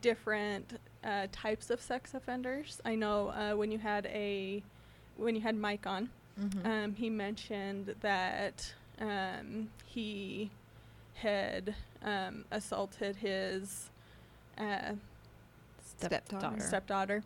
different 0.00 0.78
uh, 1.04 1.26
types 1.32 1.70
of 1.70 1.80
sex 1.80 2.14
offenders. 2.14 2.80
I 2.84 2.94
know 2.94 3.28
uh, 3.28 3.54
when 3.54 3.70
you 3.70 3.78
had 3.78 4.06
a 4.06 4.62
when 5.16 5.34
you 5.34 5.40
had 5.42 5.56
Mike 5.56 5.86
on, 5.86 6.10
um, 6.64 6.94
he 6.94 7.08
mentioned 7.10 7.94
that 8.00 8.74
um, 9.00 9.68
he 9.86 10.50
had 11.14 11.74
um, 12.02 12.44
assaulted 12.50 13.16
his 13.16 13.90
uh, 14.58 14.92
Stepdaughter. 15.98 16.60
stepdaughter, 16.60 17.22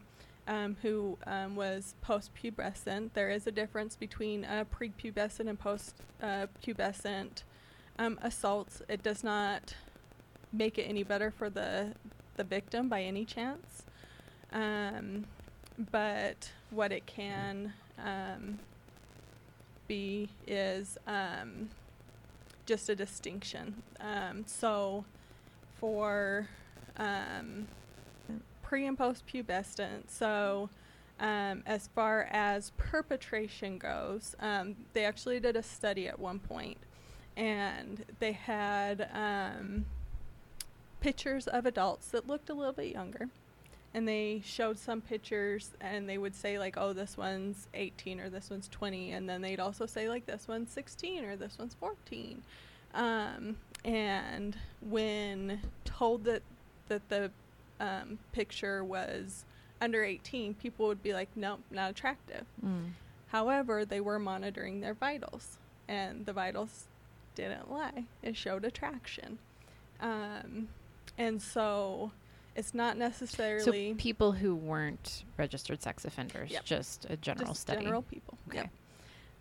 um, 0.50 0.76
who 0.82 1.16
um, 1.28 1.54
was 1.54 1.94
post-pubescent. 2.02 3.10
There 3.14 3.30
is 3.30 3.46
a 3.46 3.52
difference 3.52 3.94
between 3.94 4.44
uh, 4.44 4.64
prepubescent 4.64 5.48
and 5.48 5.58
post-pubescent 5.58 7.44
um, 8.00 8.18
assaults. 8.20 8.82
It 8.88 9.04
does 9.04 9.22
not 9.22 9.76
make 10.52 10.76
it 10.76 10.82
any 10.82 11.04
better 11.04 11.30
for 11.30 11.48
the 11.48 11.94
the 12.36 12.44
victim 12.44 12.88
by 12.88 13.02
any 13.02 13.24
chance, 13.24 13.84
um, 14.52 15.26
but 15.92 16.50
what 16.70 16.90
it 16.90 17.06
can 17.06 17.72
um, 18.02 18.58
be 19.86 20.30
is 20.46 20.96
um, 21.06 21.68
just 22.66 22.88
a 22.88 22.96
distinction. 22.96 23.82
So, 24.46 25.04
for 25.78 26.48
um, 26.96 27.66
pre 28.70 28.86
and 28.86 28.96
post 28.96 29.24
pubescent. 29.26 30.08
So, 30.08 30.70
um, 31.18 31.64
as 31.66 31.88
far 31.88 32.28
as 32.30 32.70
perpetration 32.76 33.78
goes, 33.78 34.36
um, 34.38 34.76
they 34.92 35.04
actually 35.04 35.40
did 35.40 35.56
a 35.56 35.62
study 35.62 36.06
at 36.06 36.20
one 36.20 36.38
point, 36.38 36.78
and 37.36 38.04
they 38.20 38.30
had 38.30 39.08
um, 39.12 39.86
pictures 41.00 41.48
of 41.48 41.66
adults 41.66 42.12
that 42.12 42.28
looked 42.28 42.48
a 42.48 42.54
little 42.54 42.72
bit 42.72 42.92
younger. 42.92 43.28
And 43.92 44.06
they 44.06 44.40
showed 44.44 44.78
some 44.78 45.00
pictures, 45.00 45.72
and 45.80 46.08
they 46.08 46.16
would 46.16 46.36
say, 46.36 46.56
like, 46.56 46.76
oh, 46.76 46.92
this 46.92 47.16
one's 47.16 47.66
18 47.74 48.20
or 48.20 48.30
this 48.30 48.50
one's 48.50 48.68
20. 48.68 49.10
And 49.10 49.28
then 49.28 49.42
they'd 49.42 49.58
also 49.58 49.84
say, 49.84 50.08
like, 50.08 50.26
this 50.26 50.46
one's 50.46 50.70
16 50.70 51.24
or 51.24 51.34
this 51.34 51.58
one's 51.58 51.74
14. 51.74 52.40
Um, 52.94 53.56
and 53.84 54.56
when 54.80 55.60
told 55.84 56.22
that, 56.22 56.42
that 56.86 57.08
the 57.08 57.32
um, 57.80 58.18
picture 58.32 58.84
was 58.84 59.44
under 59.80 60.04
18, 60.04 60.54
people 60.54 60.86
would 60.86 61.02
be 61.02 61.12
like, 61.12 61.28
nope, 61.34 61.60
not 61.70 61.90
attractive. 61.90 62.44
Mm. 62.64 62.90
However, 63.28 63.84
they 63.84 64.00
were 64.00 64.18
monitoring 64.18 64.80
their 64.80 64.94
vitals, 64.94 65.58
and 65.88 66.26
the 66.26 66.32
vitals 66.32 66.84
didn't 67.34 67.70
lie. 67.72 68.04
It 68.22 68.36
showed 68.36 68.64
attraction. 68.64 69.38
Um, 70.00 70.68
and 71.16 71.40
so 71.40 72.12
it's 72.56 72.74
not 72.74 72.94
So 72.94 72.98
necessarily 72.98 73.94
people 73.94 74.32
who 74.32 74.54
weren't 74.54 75.24
registered 75.38 75.80
sex 75.82 76.04
offenders, 76.04 76.50
Yep. 76.50 76.64
just 76.64 77.06
a 77.08 77.16
general 77.16 77.48
just 77.48 77.62
study. 77.62 77.82
general 77.82 78.02
people. 78.02 78.36
Okay. 78.48 78.58
Yep. 78.58 78.70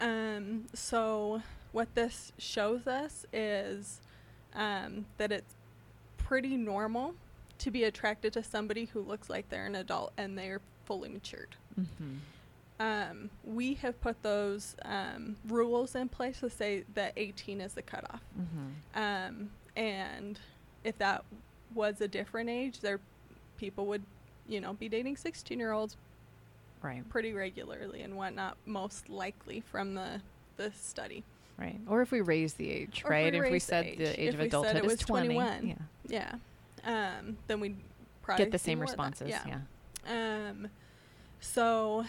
Um, 0.01 0.65
so 0.74 1.41
what 1.74 1.93
this 1.96 2.31
shows 2.38 2.88
us 2.88 3.25
is 3.34 4.00
um, 4.53 5.05
that 5.17 5.31
it's 5.31 5.55
pretty 6.17 6.55
normal 6.55 7.15
to 7.60 7.72
be 7.72 7.84
attracted 7.86 8.34
to 8.34 8.44
somebody 8.44 8.86
who 8.86 9.01
looks 9.01 9.30
like 9.30 9.50
they're 9.50 9.66
an 9.66 9.75
adult 9.75 10.12
and 10.18 10.38
they're 10.38 10.62
fully 10.86 11.10
matured. 11.10 11.56
Mm-hmm. 11.80 12.16
Um, 12.82 13.30
we 13.44 13.74
have 13.75 14.00
put 14.00 14.22
those 14.24 14.75
um, 14.86 15.36
rules 15.48 15.96
in 15.96 16.08
place 16.10 16.39
to 16.39 16.50
say 16.50 16.86
that 16.94 17.13
18 17.18 17.60
is 17.62 17.74
the 17.74 17.82
cutoff. 17.82 18.22
Mm-hmm. 18.39 19.00
Um, 19.01 19.50
and 19.75 20.39
if 20.84 20.98
that 21.00 21.24
was 21.75 22.00
a 22.01 22.08
different 22.08 22.50
age, 22.50 22.80
there 22.80 23.00
people 23.58 23.86
would, 23.88 24.04
you 24.48 24.62
know, 24.62 24.74
be 24.74 24.88
dating 24.88 25.18
16 25.18 25.60
year 25.60 25.72
olds 25.74 25.98
Right. 26.82 27.08
pretty 27.10 27.34
regularly 27.34 28.01
and 28.04 28.16
whatnot, 28.16 28.56
most 28.66 29.10
likely 29.10 29.60
from 29.60 29.94
the 29.96 30.22
the 30.56 30.72
study. 30.72 31.24
Right. 31.58 31.78
Or 31.89 32.01
if 32.01 32.12
we 32.12 32.22
raise 32.22 32.54
the 32.54 32.70
age, 32.72 33.01
Or 33.04 33.08
if 33.08 33.12
right? 33.12 33.34
we 33.34 33.39
if 33.39 33.44
we 33.46 33.51
raise 33.51 33.66
the 33.66 33.70
said 33.70 33.86
age. 33.86 33.98
the 33.98 34.22
age 34.22 34.28
If 34.30 34.34
of 34.36 34.39
said 34.39 34.48
adulthood 34.48 34.75
is 34.86 34.92
was 34.92 35.00
20, 35.00 35.28
21. 35.28 35.68
yeah. 35.68 35.75
Yeah. 36.08 36.36
Um, 36.86 37.38
then 37.48 37.60
we'd 37.60 37.78
probably 38.22 38.46
Get 38.46 38.52
the 38.52 38.60
same 38.60 38.80
more 38.80 38.86
of 38.86 38.90
that. 38.92 38.98
responses. 38.98 39.30
Yeah. 39.30 40.50
Um, 40.50 40.70
so, 41.40 42.06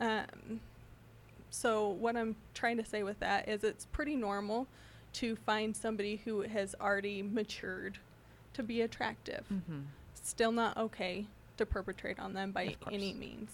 um, 0.00 0.60
so 1.50 1.88
what 1.88 2.16
I'm 2.16 2.36
trying 2.54 2.76
to 2.78 2.84
say 2.84 3.02
with 3.02 3.20
that 3.20 3.48
is 3.48 3.64
it's 3.64 3.86
pretty 3.86 4.16
normal 4.16 4.66
to 5.14 5.36
find 5.36 5.76
somebody 5.76 6.20
who 6.24 6.42
has 6.42 6.74
already 6.80 7.22
matured 7.22 7.98
to 8.54 8.62
be 8.62 8.82
attractive. 8.82 9.44
Mm-hmm. 9.52 9.80
Still 10.14 10.52
not 10.52 10.76
okay 10.76 11.26
to 11.56 11.66
perpetrate 11.66 12.18
on 12.20 12.32
them 12.34 12.52
by 12.52 12.76
any 12.90 13.12
means. 13.12 13.50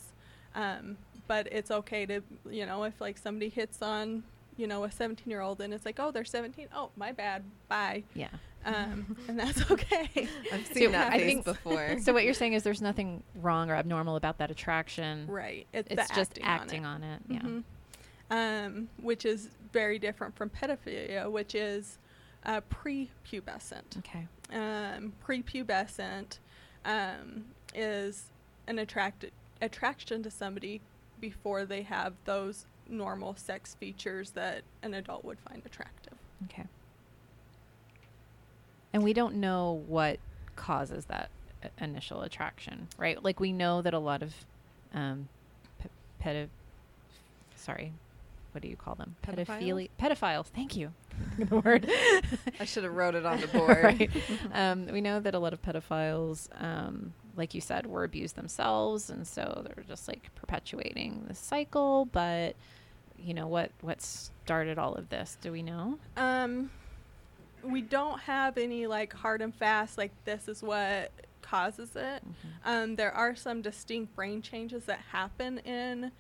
Um, 0.55 0.97
but 1.29 1.49
it's 1.51 1.71
okay 1.71 2.07
to, 2.07 2.23
you 2.51 2.67
know, 2.67 2.85
if 2.85 3.01
like 3.01 3.19
somebody 3.19 3.49
hits 3.49 3.83
on, 3.83 4.23
you 4.57 4.67
know, 4.67 4.85
a 4.85 4.91
17 4.91 5.31
year 5.31 5.41
old 5.41 5.61
and 5.61 5.73
it's 5.75 5.85
like, 5.85 5.99
oh, 5.99 6.11
they're 6.11 6.25
17. 6.25 6.69
Oh, 6.75 6.91
my 6.97 7.13
bad. 7.13 7.43
Bye. 7.69 8.05
Yeah. 8.15 8.29
Um, 8.65 9.17
and 9.29 9.39
that's 9.39 9.71
okay. 9.71 10.29
I've 10.53 10.67
So 10.69 10.73
seen 10.75 10.93
that 10.93 11.13
I 11.13 11.19
think- 11.19 11.45
before. 11.45 11.99
so 12.01 12.13
what 12.13 12.25
you're 12.25 12.35
saying 12.35 12.55
is 12.55 12.63
there's 12.63 12.83
nothing 12.83 13.23
wrong 13.37 13.71
or 13.71 13.75
abnormal 13.75 14.17
about 14.17 14.39
that 14.39 14.51
attraction. 14.51 15.27
right. 15.29 15.67
It's, 15.73 15.89
It's 15.91 16.09
the 16.09 16.15
just 16.15 16.39
acting, 16.43 16.45
acting 16.45 16.85
on 16.85 17.03
it. 17.03 17.07
on 17.07 17.13
it. 17.13 17.23
Yeah. 17.29 17.41
Mhm. 17.41 17.63
Um, 18.29 18.89
which 19.03 19.25
is 19.25 19.51
very 19.73 19.99
different 20.01 20.35
from 20.37 20.51
pedophilia, 20.51 21.31
which 21.31 21.55
is 21.55 21.99
uh, 22.45 22.61
prepubescent. 22.73 23.99
Okay. 23.99 24.27
Um, 24.53 25.13
prepubescent 25.25 26.39
um, 26.85 27.45
is 27.75 28.25
an 28.67 28.79
attract- 28.81 29.27
attraction 29.63 30.23
to 30.25 30.31
somebody 30.31 30.81
before 31.21 31.65
they 31.65 31.83
have 31.83 32.15
those 32.25 32.67
normal 32.89 33.35
sex 33.37 33.75
features 33.75 34.31
that 34.33 34.63
an 34.83 34.95
adult 34.95 35.25
would 35.25 35.39
find 35.41 35.63
attractive. 35.65 36.15
Okay. 36.45 36.65
And 38.93 39.03
we 39.03 39.13
don't 39.13 39.37
know 39.37 39.83
what 39.87 40.19
causes 40.55 41.07
that 41.07 41.31
initial 41.81 42.23
attraction, 42.23 42.89
right? 42.97 43.23
Like 43.23 43.41
we 43.41 43.53
know 43.53 43.83
that 43.83 43.95
a 43.95 43.99
lot 43.99 44.23
of 44.23 44.35
um, 44.95 45.29
pe- 45.81 45.89
pedi- 46.25 46.49
sorry, 47.57 47.93
what 48.53 48.63
do 48.63 48.69
you 48.69 48.77
call 48.77 48.95
them? 48.95 49.17
Pedophiles? 49.23 49.47
Pedophilia, 49.47 49.89
pedophiles. 50.01 50.47
Thank 50.47 50.77
you. 50.77 50.93
the 51.39 51.61
word. 51.61 51.91
I 52.59 52.65
should 52.65 52.85
have 52.85 52.95
wrote 52.95 53.15
it 53.15 53.27
on 53.27 53.41
the 53.41 53.47
board. 53.59 53.83
right. 53.83 54.11
Um, 54.53 54.87
we 54.87 55.01
know 55.01 55.21
that 55.21 55.35
a 55.35 55.39
lot 55.39 55.53
of 55.53 55.61
pedophiles, 55.63 56.49
um, 56.63 57.13
like 57.37 57.55
you 57.55 57.61
said, 57.61 57.87
were 57.87 58.05
abused 58.05 58.35
themselves, 58.37 59.11
and 59.11 59.27
so 59.27 59.63
they're 59.65 59.85
just 59.85 60.09
like 60.09 60.35
perpetuating 60.35 61.25
the 61.29 61.35
cycle. 61.35 62.07
But 62.07 62.57
you 63.19 63.35
know 63.35 63.47
what? 63.47 63.71
What 63.81 64.01
started 64.03 64.79
all 64.79 64.95
of 64.95 65.09
this? 65.09 65.37
Do 65.41 65.53
we 65.53 65.63
know? 65.63 65.99
Um, 66.17 66.71
we 67.63 67.81
don't 67.83 68.21
have 68.21 68.59
any 68.59 68.87
like 68.87 69.13
hard 69.13 69.43
and 69.43 69.55
fast 69.55 69.99
like 69.99 70.13
this 70.25 70.49
is 70.49 70.63
what 70.63 71.11
causes 71.43 71.95
it. 71.95 72.23
Um, 72.65 72.97
there 72.97 73.13
are 73.13 73.37
some 73.37 73.63
distinct 73.63 74.15
brain 74.17 74.43
changes 74.43 74.85
that 74.87 74.99
happen 75.13 75.59
in 75.59 76.11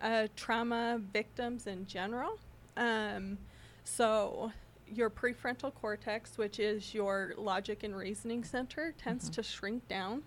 uh, 0.00 0.28
trauma 0.36 1.00
victims 1.12 1.66
in 1.66 1.86
general. 1.86 2.38
Um, 2.76 3.36
so 3.84 4.52
your 4.92 5.10
prefrontal 5.10 5.72
cortex, 5.74 6.38
which 6.38 6.58
is 6.58 6.94
your 6.94 7.34
logic 7.36 7.82
and 7.82 7.94
reasoning 7.94 8.42
center, 8.42 8.92
tends 8.98 9.28
Mhm. 9.30 9.34
to 9.34 9.42
shrink 9.42 9.86
down, 9.88 10.22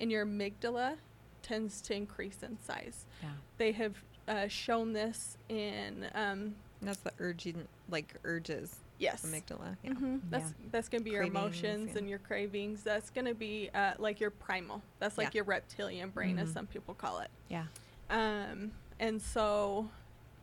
and 0.00 0.10
your 0.10 0.24
amygdala 0.26 0.96
tends 1.42 1.80
to 1.82 1.94
increase 1.94 2.42
in 2.42 2.58
size. 2.58 3.04
Yeah. 3.22 3.30
They 3.56 3.72
have 3.72 3.94
uh, 4.26 4.48
shown 4.48 4.92
this 4.92 5.36
in 5.48 6.06
um, 6.14 6.54
That's 6.82 6.98
the 7.00 7.12
urging, 7.18 7.66
like 7.90 8.14
urges, 8.24 8.76
yes, 8.98 9.24
amygdala. 9.24 9.76
Yeah. 9.82 9.92
Mhm. 9.92 10.20
That's 10.30 10.54
that's 10.70 10.88
gonna 10.88 11.04
be 11.04 11.10
your 11.10 11.22
emotions 11.22 11.90
yeah. 11.92 11.98
and 11.98 12.08
your 12.08 12.18
cravings. 12.18 12.82
That's 12.82 13.10
gonna 13.10 13.34
be 13.34 13.70
uh, 13.74 13.94
like 13.98 14.20
your 14.20 14.30
primal. 14.30 14.82
That's 14.98 15.16
like 15.16 15.28
Yeah. 15.28 15.38
your 15.38 15.44
reptilian 15.44 16.10
brain, 16.10 16.38
as 16.38 16.50
Mhm. 16.50 16.54
some 16.54 16.66
people 16.66 16.94
call 16.94 17.20
it. 17.20 17.30
Yeah. 17.48 17.66
Um, 18.10 18.72
and 19.00 19.20
so, 19.20 19.88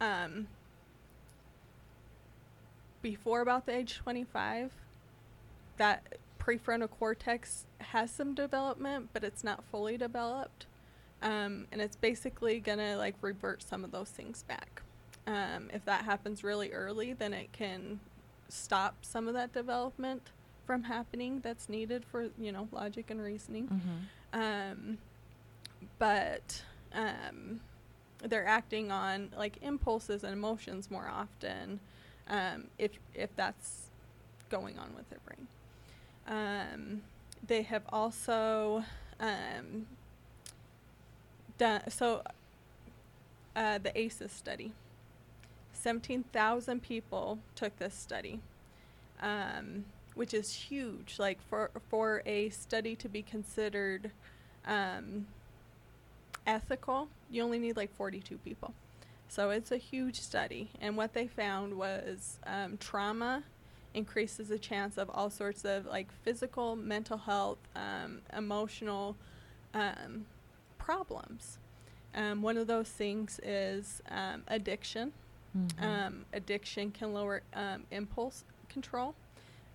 um, 0.01 0.47
before 3.01 3.41
about 3.41 3.65
the 3.65 3.75
age 3.75 3.97
twenty-five, 3.97 4.71
that 5.77 6.17
prefrontal 6.45 6.89
cortex 6.89 7.65
has 7.79 8.11
some 8.11 8.33
development, 8.33 9.09
but 9.13 9.23
it's 9.23 9.43
not 9.43 9.63
fully 9.71 9.97
developed. 9.97 10.65
Um, 11.21 11.65
and 11.71 11.81
it's 11.81 11.95
basically 11.95 12.59
gonna 12.59 12.97
like 12.97 13.15
revert 13.21 13.63
some 13.63 13.83
of 13.83 13.91
those 13.91 14.09
things 14.09 14.43
back. 14.43 14.81
Um, 15.27 15.69
if 15.73 15.83
that 15.85 16.05
happens 16.05 16.43
really 16.43 16.71
early, 16.71 17.13
then 17.13 17.33
it 17.33 17.51
can 17.51 17.99
stop 18.49 18.95
some 19.01 19.27
of 19.27 19.33
that 19.33 19.53
development 19.53 20.21
from 20.67 20.83
happening 20.83 21.39
that's 21.41 21.67
needed 21.69 22.03
for 22.05 22.27
you 22.39 22.51
know 22.51 22.67
logic 22.71 23.09
and 23.09 23.21
reasoning 23.21 23.67
Mm-hmm. 23.67 24.39
um, 24.39 24.97
but 25.99 26.61
um, 26.93 27.59
they're 28.23 28.47
acting 28.47 28.91
on 28.91 29.29
like 29.37 29.57
impulses 29.61 30.23
and 30.23 30.33
emotions 30.33 30.89
more 30.89 31.07
often 31.07 31.79
um, 32.29 32.65
if 32.77 32.91
if 33.13 33.35
that's 33.35 33.87
going 34.49 34.77
on 34.79 34.93
with 34.95 35.09
their 35.09 35.19
brain. 35.25 35.47
Um, 36.27 37.01
they 37.45 37.61
have 37.63 37.83
also 37.89 38.83
um, 39.19 39.87
done 41.57 41.81
so. 41.89 42.23
Uh, 43.55 43.77
the 43.77 43.97
ACEs 43.97 44.31
study. 44.33 44.73
Seventeen 45.71 46.23
thousand 46.33 46.81
people 46.81 47.39
took 47.55 47.77
this 47.77 47.93
study, 47.93 48.41
um, 49.21 49.85
which 50.15 50.33
is 50.33 50.51
huge. 50.51 51.19
Like 51.19 51.39
for 51.49 51.71
for 51.89 52.21
a 52.25 52.49
study 52.49 52.95
to 52.97 53.07
be 53.07 53.21
considered 53.21 54.11
um, 54.65 55.27
ethical, 56.45 57.07
you 57.29 57.43
only 57.43 57.59
need 57.59 57.77
like 57.77 57.95
42 57.95 58.37
people. 58.39 58.73
So 59.27 59.49
it's 59.49 59.71
a 59.71 59.77
huge 59.77 60.19
study. 60.19 60.69
And 60.79 60.95
what 60.95 61.13
they 61.13 61.27
found 61.27 61.75
was 61.75 62.39
um, 62.45 62.77
trauma 62.77 63.43
increases 63.95 64.49
the 64.49 64.59
chance 64.59 64.97
of 64.97 65.09
all 65.09 65.29
sorts 65.29 65.65
of 65.65 65.85
like 65.85 66.11
physical, 66.23 66.75
mental 66.75 67.17
health, 67.17 67.57
um, 67.75 68.21
emotional 68.35 69.15
um, 69.73 70.25
problems. 70.77 71.57
Um, 72.13 72.41
one 72.41 72.57
of 72.57 72.67
those 72.67 72.89
things 72.89 73.39
is 73.43 74.01
um, 74.09 74.43
addiction. 74.47 75.11
Mm-hmm. 75.57 75.83
Um, 75.83 76.25
addiction 76.33 76.91
can 76.91 77.13
lower 77.13 77.41
um, 77.53 77.83
impulse 77.91 78.43
control 78.69 79.15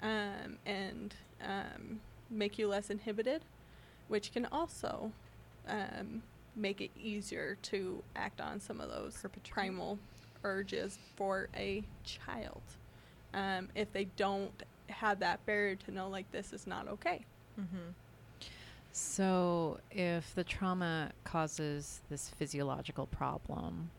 um, 0.03 0.59
and 0.66 1.14
um, 1.42 2.01
make 2.31 2.59
you 2.59 2.68
less 2.68 2.90
inhibited, 2.90 3.42
which 4.09 4.33
can 4.33 4.47
also 4.47 5.11
um, 5.66 6.23
make 6.55 6.81
it 6.81 6.90
easier 7.01 7.57
to 7.62 8.03
act 8.16 8.40
on 8.40 8.61
some 8.61 8.81
of 8.81 8.90
those 8.90 9.25
primal 9.49 9.99
urges 10.45 10.99
for 11.16 11.49
a 11.57 11.83
child 12.05 12.62
um, 13.35 13.69
if 13.75 13.93
they 13.93 14.05
don't 14.16 14.62
have 14.88 15.21
that 15.21 15.45
barrier 15.47 15.77
to 15.77 15.90
know 15.90 16.09
like 16.09 16.31
this 16.33 16.53
is 16.53 16.66
not 16.66 16.88
okay. 16.88 17.25
Mm-hmm. 17.61 17.90
So, 18.93 19.79
if 19.93 20.35
the 20.35 20.43
trauma 20.43 21.12
causes 21.23 22.01
this 22.11 22.29
physiological 22.31 23.07
problem, 23.07 23.90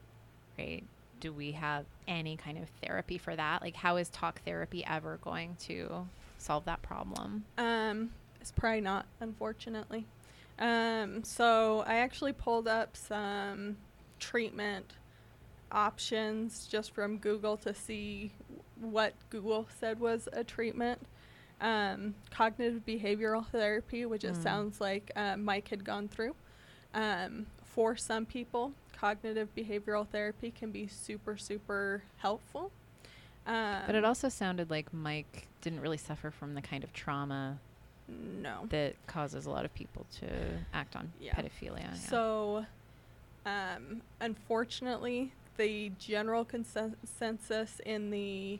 right, 0.59 0.83
do 1.21 1.31
we 1.31 1.53
have 1.53 1.85
any 2.09 2.35
kind 2.35 2.57
of 2.57 2.67
therapy 2.83 3.17
for 3.17 3.35
that? 3.35 3.61
Like, 3.61 3.75
how 3.75 3.95
is 3.95 4.09
talk 4.09 4.41
therapy 4.43 4.83
ever 4.85 5.17
going 5.23 5.55
to 5.61 6.07
solve 6.37 6.65
that 6.65 6.81
problem? 6.81 7.45
Um, 7.57 8.09
it's 8.41 8.51
probably 8.51 8.81
not, 8.81 9.05
unfortunately. 9.21 10.07
Um, 10.59 11.23
so 11.23 11.83
I 11.87 11.95
actually 11.95 12.33
pulled 12.33 12.67
up 12.67 12.97
some 12.97 13.77
treatment 14.19 14.93
options 15.71 16.67
just 16.67 16.93
from 16.93 17.17
Google 17.17 17.55
to 17.57 17.73
see 17.73 18.31
what 18.81 19.13
Google 19.29 19.67
said 19.79 19.99
was 19.99 20.27
a 20.33 20.43
treatment. 20.43 20.99
Um, 21.61 22.15
cognitive 22.31 22.83
behavioral 22.87 23.45
therapy, 23.47 24.05
which 24.05 24.23
it 24.23 24.33
Mm. 24.33 24.43
sounds 24.43 24.81
like 24.81 25.11
uh, 25.15 25.37
Mike 25.37 25.67
had 25.67 25.85
gone 25.85 26.07
through. 26.07 26.35
Um, 26.93 27.45
for 27.63 27.95
some 27.95 28.25
people, 28.25 28.73
cognitive 28.97 29.53
behavioral 29.55 30.07
therapy 30.07 30.51
can 30.51 30.71
be 30.71 30.87
super, 30.87 31.37
super 31.37 32.01
helpful. 32.17 32.71
Um, 33.45 33.83
But 33.85 33.95
it 33.95 34.03
also 34.03 34.27
sounded 34.29 34.69
like 34.71 34.91
Mike 34.93 35.47
didn't 35.61 35.81
really 35.81 35.97
suffer 35.97 36.31
from 36.31 36.55
the 36.55 36.61
kind 36.61 36.83
of 36.83 36.91
trauma 36.93 37.59
no. 38.07 38.65
that 38.69 38.95
causes 39.07 39.45
a 39.45 39.49
lot 39.51 39.63
of 39.63 39.73
people 39.75 40.05
to 40.19 40.27
act 40.73 40.95
on 40.95 41.11
Yeah. 41.19 41.33
pedophilia. 41.35 41.79
yeah. 41.81 41.93
So, 41.93 42.65
um, 43.45 44.01
unfortunately, 44.19 45.31
the 45.57 45.91
general 45.99 46.45
consensus 46.45 47.79
in 47.85 48.11
the 48.11 48.59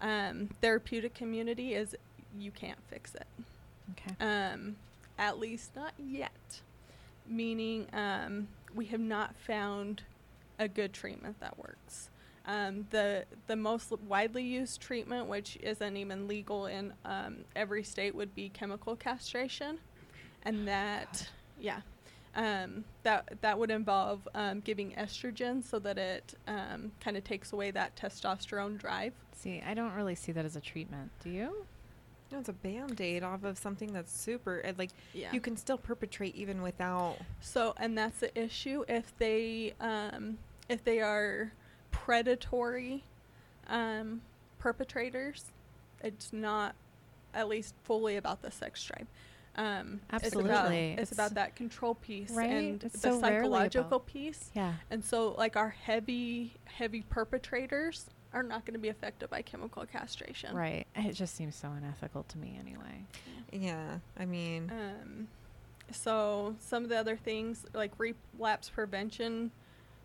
um, 0.00 0.48
therapeutic 0.60 1.14
community 1.14 1.74
is 1.74 1.96
you 2.38 2.50
can't 2.50 2.78
fix 2.88 3.14
it. 3.14 3.26
okay. 3.92 4.14
Um, 4.24 4.76
at 5.18 5.38
least 5.38 5.74
not 5.74 5.92
yet. 5.98 6.60
Meaning, 7.26 7.86
um, 7.92 8.48
we 8.74 8.86
have 8.86 9.00
not 9.00 9.34
found 9.36 10.02
a 10.58 10.68
good 10.68 10.92
treatment 10.92 11.38
that 11.40 11.58
works. 11.58 12.10
Um, 12.46 12.86
the 12.90 13.24
the 13.46 13.56
most 13.56 13.92
widely 14.08 14.42
used 14.42 14.80
treatment, 14.80 15.26
which 15.26 15.58
isn't 15.62 15.96
even 15.96 16.26
legal 16.26 16.66
in 16.66 16.94
um, 17.04 17.44
every 17.54 17.82
state, 17.82 18.14
would 18.14 18.34
be 18.34 18.48
chemical 18.48 18.96
castration, 18.96 19.78
and 20.44 20.66
that 20.66 21.28
yeah, 21.60 21.80
um, 22.38 22.84
that 23.02 23.28
that 23.40 23.58
would 23.58 23.70
involve 23.70 24.26
um, 24.34 24.60
giving 24.60 24.92
estrogen 24.92 25.62
so 25.62 25.78
that 25.80 25.98
it 25.98 26.34
um, 26.46 26.92
kind 27.00 27.16
of 27.16 27.24
takes 27.24 27.52
away 27.52 27.72
that 27.72 27.96
testosterone 27.96 28.78
drive. 28.78 29.12
See, 29.34 29.60
I 29.66 29.74
don't 29.74 29.92
really 29.92 30.14
see 30.14 30.30
that 30.32 30.44
as 30.44 30.54
a 30.56 30.60
treatment. 30.60 31.10
Do 31.22 31.30
you? 31.30 31.66
No, 32.30 32.38
it's 32.38 32.48
a 32.48 32.52
band 32.52 33.00
aid 33.00 33.22
off 33.24 33.42
of 33.42 33.58
something 33.58 33.92
that's 33.92 34.16
super. 34.16 34.62
uh, 34.64 34.72
Like 34.78 34.90
Yeah. 35.14 35.32
you 35.32 35.40
can 35.40 35.56
still 35.56 35.78
perpetrate 35.78 36.36
even 36.36 36.62
without. 36.62 37.16
So, 37.40 37.74
and 37.78 37.96
that's 37.98 38.20
the 38.20 38.38
issue. 38.38 38.84
If 38.86 39.16
they, 39.18 39.74
um, 39.80 40.38
if 40.68 40.84
they 40.84 41.00
are 41.00 41.52
predatory 41.90 43.02
um, 43.68 44.20
perpetrators, 44.58 45.46
it's 46.04 46.32
not 46.32 46.74
at 47.34 47.48
least 47.48 47.74
fully 47.82 48.16
about 48.16 48.42
the 48.42 48.50
sex 48.50 48.84
drive. 48.84 49.06
Um, 49.58 50.00
It's 50.12 50.32
about, 50.34 50.46
Absolutely. 50.50 50.92
it's 50.92 51.02
It's- 51.02 51.12
about 51.12 51.34
that 51.34 51.56
control 51.56 51.96
piece 51.96 52.30
Right? 52.30 52.48
and 52.48 52.84
It's 52.84 53.00
the 53.00 53.12
so 53.12 53.20
psychological 53.20 53.98
piece. 53.98 54.50
Yeah. 54.54 54.74
And 54.90 55.04
so, 55.04 55.32
like 55.32 55.56
our 55.56 55.70
heavy, 55.70 56.54
heavy 56.66 57.02
perpetrators 57.02 58.06
are 58.32 58.44
not 58.44 58.64
going 58.64 58.74
to 58.74 58.78
be 58.78 58.88
affected 58.88 59.28
by 59.30 59.42
chemical 59.42 59.84
castration. 59.86 60.54
Right. 60.54 60.86
It 60.94 61.12
just 61.14 61.34
seems 61.34 61.56
so 61.56 61.70
unethical 61.72 62.22
to 62.24 62.38
me 62.38 62.56
anyway. 62.60 63.04
Yeah, 63.52 63.98
I 64.16 64.26
mean, 64.26 64.70
Um, 64.70 65.28
so 65.90 66.54
some 66.60 66.84
of 66.84 66.88
the 66.90 66.96
other 66.98 67.16
things 67.16 67.66
like 67.74 67.92
relapse 67.98 68.68
prevention 68.70 69.50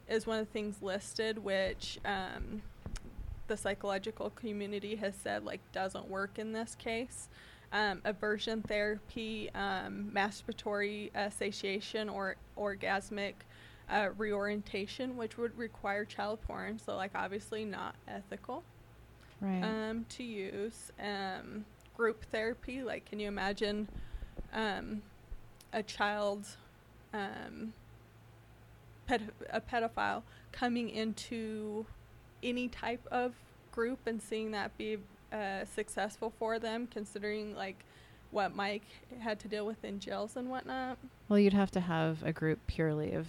is 0.10 0.26
one 0.26 0.40
of 0.40 0.48
the 0.48 0.52
things 0.52 0.82
listed, 0.82 1.38
which 1.38 2.00
um, 2.06 2.64
the 3.48 3.58
psychological 3.58 4.30
community 4.32 4.96
has 4.96 5.14
said 5.16 5.44
like 5.46 5.60
doesn't 5.74 6.08
work 6.10 6.40
in 6.40 6.54
this 6.54 6.74
case. 6.76 7.28
Um, 7.74 8.02
aversion 8.06 8.62
therapy, 8.62 9.50
um, 9.56 10.12
masturbatory 10.14 11.10
uh, 11.16 11.32
satiation 11.32 12.08
or 12.08 12.36
orgasmic 12.56 13.34
uh, 13.90 14.10
reorientation, 14.16 15.18
which 15.18 15.40
would 15.40 15.58
require 15.58 16.06
child 16.06 16.40
porn. 16.44 16.78
So, 16.78 16.96
like, 16.96 17.12
obviously 17.16 17.66
not 17.66 17.96
ethical 18.08 18.64
Right. 19.42 19.64
um, 19.64 20.06
to 20.10 20.24
use. 20.24 20.92
Um, 21.00 21.66
group 21.98 22.24
therapy, 22.32 22.84
like, 22.84 23.06
can 23.06 23.20
you 23.20 23.28
imagine 23.28 23.88
um, 24.54 25.02
a 25.74 25.82
child, 25.82 26.46
um, 27.12 27.74
ped- 29.08 29.32
a 29.50 29.60
pedophile, 29.62 30.22
coming 30.52 30.90
into 30.92 31.88
any 32.44 32.68
type 32.68 33.06
of 33.12 33.34
group 33.72 34.06
and 34.06 34.22
seeing 34.22 34.52
that 34.52 34.78
be 34.78 34.98
uh, 35.34 35.66
successful 35.66 36.32
for 36.38 36.60
them, 36.60 36.88
considering 36.88 37.56
like 37.56 37.84
what 38.32 38.56
Mike 38.56 38.86
had 39.20 39.40
to 39.42 39.48
deal 39.48 39.66
with 39.66 39.84
in 39.84 40.00
jails 40.00 40.36
and 40.38 40.50
whatnot. 40.50 40.98
well, 41.30 41.38
you'd 41.40 41.54
have 41.54 41.72
to 41.72 41.80
have 41.80 42.24
a 42.24 42.32
group 42.32 42.60
purely 42.68 43.14
of 43.14 43.28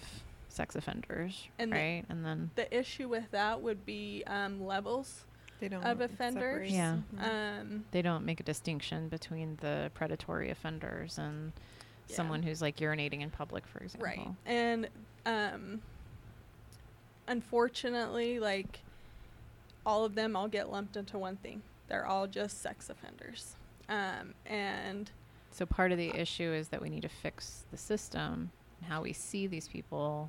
sex 0.49 0.77
offenders, 0.77 1.49
And 1.59 1.73
the- 1.73 1.77
right? 1.77 2.05
and 2.09 2.25
then 2.25 2.51
The 2.55 2.73
issue 2.77 3.09
with 3.09 3.31
that 3.33 3.61
would 3.61 3.85
be 3.85 4.23
um, 4.27 4.65
levels. 4.65 5.25
They 5.61 5.69
don't 5.69 5.83
Of 5.85 6.01
offenders? 6.01 6.69
separate. 6.69 6.71
Yeah. 6.71 6.99
Mhm. 7.17 7.61
Um, 7.61 7.85
they 7.91 8.03
don't 8.03 8.25
make 8.25 8.41
a 8.41 8.43
distinction 8.43 9.09
between 9.09 9.57
the 9.61 9.91
predatory 9.95 10.51
offenders 10.51 11.19
and 11.19 11.53
Yeah. 12.09 12.17
someone 12.17 12.43
who's 12.43 12.61
like 12.63 12.77
urinating 12.77 13.21
in 13.21 13.31
public, 13.31 13.67
for 13.67 13.79
example. 13.81 14.05
Right. 14.07 14.29
And 14.47 14.89
um 15.27 15.81
unfortunately, 17.27 18.39
like 18.39 18.81
all 19.87 20.05
of 20.05 20.15
them 20.15 20.37
all 20.37 20.49
get 20.49 20.71
lumped 20.71 20.97
into 20.97 21.19
one 21.19 21.37
thing. 21.37 21.63
They're 21.95 22.07
all 22.07 22.27
just 22.27 22.61
sex 22.61 22.91
offenders. 22.91 23.55
Um 23.89 24.35
and 24.47 25.09
So 25.53 25.65
part 25.65 25.93
of 25.93 25.99
the 25.99 26.11
issue 26.11 26.53
is 26.53 26.67
that 26.71 26.83
we 26.83 26.89
need 26.89 27.03
to 27.03 27.09
fix 27.09 27.67
the 27.71 27.77
system 27.77 28.51
and 28.81 28.91
how 28.91 29.03
we 29.03 29.13
see 29.13 29.47
these 29.47 29.69
people 29.69 30.29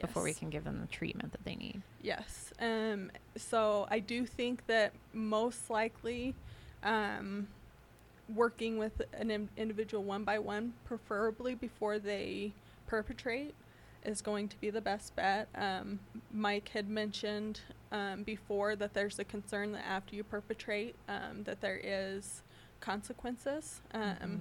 before 0.00 0.24
we 0.24 0.34
can 0.34 0.50
give 0.50 0.64
them 0.64 0.80
the 0.80 0.88
treatment 0.88 1.30
that 1.30 1.44
they 1.44 1.54
need. 1.54 1.82
Yes. 2.02 2.52
Um 2.60 3.12
so 3.36 3.86
I 3.92 4.00
do 4.00 4.26
think 4.26 4.66
that 4.66 4.92
most 5.12 5.70
likely 5.70 6.34
um 6.82 7.46
working 8.34 8.76
with 8.76 9.00
an 9.12 9.30
in- 9.30 9.50
individual 9.56 10.02
one 10.02 10.24
by 10.24 10.40
one 10.40 10.72
preferably 10.84 11.54
before 11.54 12.00
they 12.00 12.52
perpetrate 12.88 13.54
is 14.04 14.20
going 14.20 14.48
to 14.48 14.60
be 14.60 14.70
the 14.70 14.80
best 14.80 15.14
bet. 15.14 15.48
Um, 15.54 16.00
Mike 16.32 16.70
had 16.70 16.88
mentioned 16.88 17.60
um, 17.94 18.24
before 18.24 18.74
that 18.76 18.92
there's 18.92 19.18
a 19.20 19.24
concern 19.24 19.70
that 19.72 19.86
after 19.86 20.16
you 20.16 20.24
perpetrate, 20.24 20.96
um, 21.08 21.44
that 21.44 21.60
there 21.60 21.80
is 21.82 22.42
consequences. 22.80 23.80
Um, 23.92 24.16
Mhm. 24.18 24.40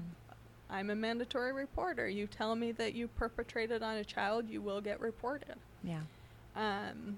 I'm 0.69 0.89
a 0.89 0.95
mandatory 0.95 1.53
reporter. 1.53 2.09
You 2.09 2.25
tell 2.25 2.55
me 2.55 2.71
that 2.73 2.93
you 2.95 3.07
perpetrated 3.07 3.83
on 3.83 3.95
a 3.97 4.03
child, 4.03 4.49
you 4.49 4.59
will 4.61 4.81
get 4.81 4.99
reported. 4.99 5.55
Yeah. 5.83 6.01
Um, 6.55 7.17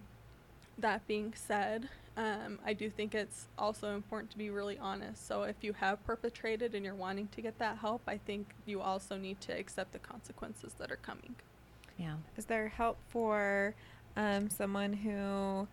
that 0.78 1.08
being 1.08 1.34
said, 1.36 1.88
um, 2.18 2.60
I 2.66 2.74
do 2.74 2.90
think 2.90 3.16
it's 3.16 3.48
also 3.58 3.96
important 3.96 4.30
to 4.32 4.38
be 4.38 4.50
really 4.50 4.78
honest. 4.78 5.26
So 5.26 5.44
if 5.44 5.64
you 5.64 5.72
have 5.74 6.04
perpetrated 6.06 6.76
and 6.76 6.84
you're 6.84 6.96
wanting 6.96 7.28
to 7.30 7.42
get 7.42 7.58
that 7.60 7.78
help, 7.78 8.02
I 8.08 8.18
think 8.18 8.54
you 8.66 8.82
also 8.82 9.16
need 9.18 9.40
to 9.42 9.58
accept 9.58 9.94
the 9.94 10.00
consequences 10.00 10.74
that 10.80 10.92
are 10.92 10.98
coming. 10.98 11.36
Yeah. 11.98 12.18
Is 12.36 12.46
there 12.46 12.68
help 12.68 12.98
for 13.08 13.74
um, 14.18 14.50
someone 14.50 14.92
who 14.94 15.68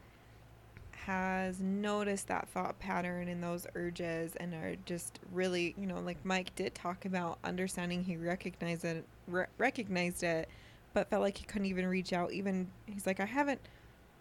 has 1.06 1.60
noticed 1.60 2.28
that 2.28 2.48
thought 2.48 2.78
pattern 2.78 3.28
and 3.28 3.42
those 3.42 3.66
urges 3.74 4.36
and 4.36 4.54
are 4.54 4.76
just 4.86 5.18
really, 5.32 5.74
you 5.76 5.86
know, 5.86 5.98
like 6.00 6.24
Mike 6.24 6.54
did 6.54 6.74
talk 6.74 7.04
about 7.04 7.38
understanding 7.42 8.04
he 8.04 8.16
recognized 8.16 8.84
it, 8.84 9.04
re- 9.26 9.46
recognized 9.58 10.22
it, 10.22 10.48
but 10.94 11.10
felt 11.10 11.22
like 11.22 11.36
he 11.36 11.44
couldn't 11.44 11.66
even 11.66 11.86
reach 11.86 12.12
out. 12.12 12.32
Even 12.32 12.68
he's 12.86 13.06
like, 13.06 13.18
I 13.18 13.24
haven't 13.24 13.60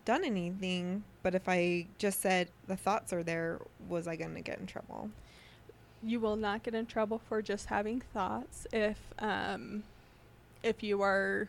done 0.06 0.24
anything, 0.24 1.04
but 1.22 1.36
if 1.36 1.48
I 1.48 1.86
just 2.00 2.20
said 2.20 2.50
the 2.68 2.76
thoughts 2.76 3.14
are 3.14 3.24
there, 3.24 3.60
was 3.88 4.08
I 4.08 4.16
going 4.16 4.34
to 4.34 4.42
get 4.42 4.60
in 4.60 4.66
trouble? 4.66 5.12
You 6.02 6.20
will 6.20 6.36
not 6.36 6.64
get 6.64 6.74
in 6.74 6.88
trouble 6.88 7.22
for 7.30 7.44
just 7.44 7.68
having 7.68 8.02
thoughts 8.12 8.66
if 8.74 8.98
um, 9.20 9.84
if 10.64 10.82
you 10.82 11.04
are 11.04 11.48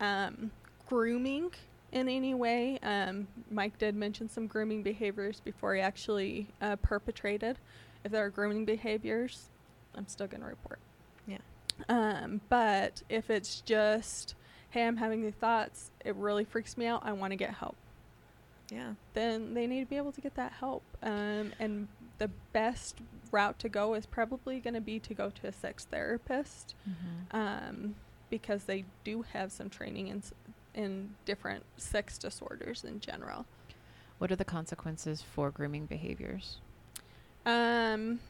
um, 0.00 0.52
grooming 0.88 1.50
in 1.94 2.08
any 2.08 2.34
way. 2.34 2.78
Um, 2.82 3.26
Mike 3.50 3.78
did 3.78 3.94
mention 3.94 4.28
some 4.28 4.46
grooming 4.46 4.82
behaviors 4.82 5.40
before 5.40 5.74
he 5.74 5.80
actually 5.80 6.48
uh, 6.60 6.76
perpetrated. 6.76 7.56
If 8.04 8.12
there 8.12 8.24
are 8.24 8.28
grooming 8.30 8.64
behaviors, 8.66 9.48
I'm 9.94 10.06
still 10.08 10.26
going 10.26 10.42
to 10.42 10.46
report. 10.48 10.80
Yeah. 11.26 11.38
Um, 11.88 12.40
but 12.50 13.02
if 13.08 13.30
it's 13.30 13.60
just, 13.62 14.34
hey, 14.70 14.86
I'm 14.86 14.96
having 14.98 15.22
these 15.22 15.34
thoughts, 15.34 15.90
it 16.04 16.14
really 16.16 16.44
freaks 16.44 16.76
me 16.76 16.86
out, 16.86 17.02
I 17.06 17.12
want 17.12 17.30
to 17.30 17.36
get 17.36 17.54
help, 17.54 17.76
Yeah. 18.70 18.94
then 19.14 19.54
they 19.54 19.66
need 19.66 19.80
to 19.80 19.86
be 19.86 19.96
able 19.96 20.12
to 20.12 20.20
get 20.20 20.34
that 20.34 20.52
help. 20.52 20.82
Um, 21.02 21.52
and 21.58 21.88
the 22.18 22.28
best 22.52 22.96
route 23.32 23.58
to 23.60 23.68
go 23.68 23.94
is 23.94 24.04
probably 24.06 24.60
going 24.60 24.74
to 24.74 24.80
be 24.80 24.98
to 25.00 25.14
go 25.14 25.30
to 25.30 25.46
a 25.46 25.52
sex 25.52 25.84
therapist 25.90 26.74
Mm-hmm. 26.88 27.36
um, 27.36 27.94
because 28.30 28.64
they 28.64 28.84
do 29.04 29.22
have 29.32 29.52
some 29.52 29.68
training 29.70 30.08
in, 30.08 30.18
s- 30.18 30.32
in 30.74 31.14
different 31.24 31.64
sex 31.76 32.18
disorders 32.18 32.84
in 32.84 33.00
general. 33.00 33.46
What 34.18 34.30
are 34.32 34.36
the 34.36 34.44
consequences 34.44 35.22
for 35.22 35.50
grooming 35.50 35.86
behaviors? 35.86 36.58
Um, 37.46 38.20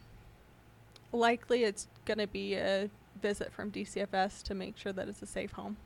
likely 1.12 1.64
it's 1.64 1.87
going 2.04 2.18
to 2.18 2.26
be 2.26 2.54
a 2.54 2.90
visit 3.22 3.52
from 3.52 3.70
DCFS 3.70 4.42
to 4.44 4.54
make 4.54 4.76
sure 4.76 4.92
that 4.92 5.09
it's 5.09 5.22
a 5.22 5.26
safe 5.26 5.52
home, 5.52 5.76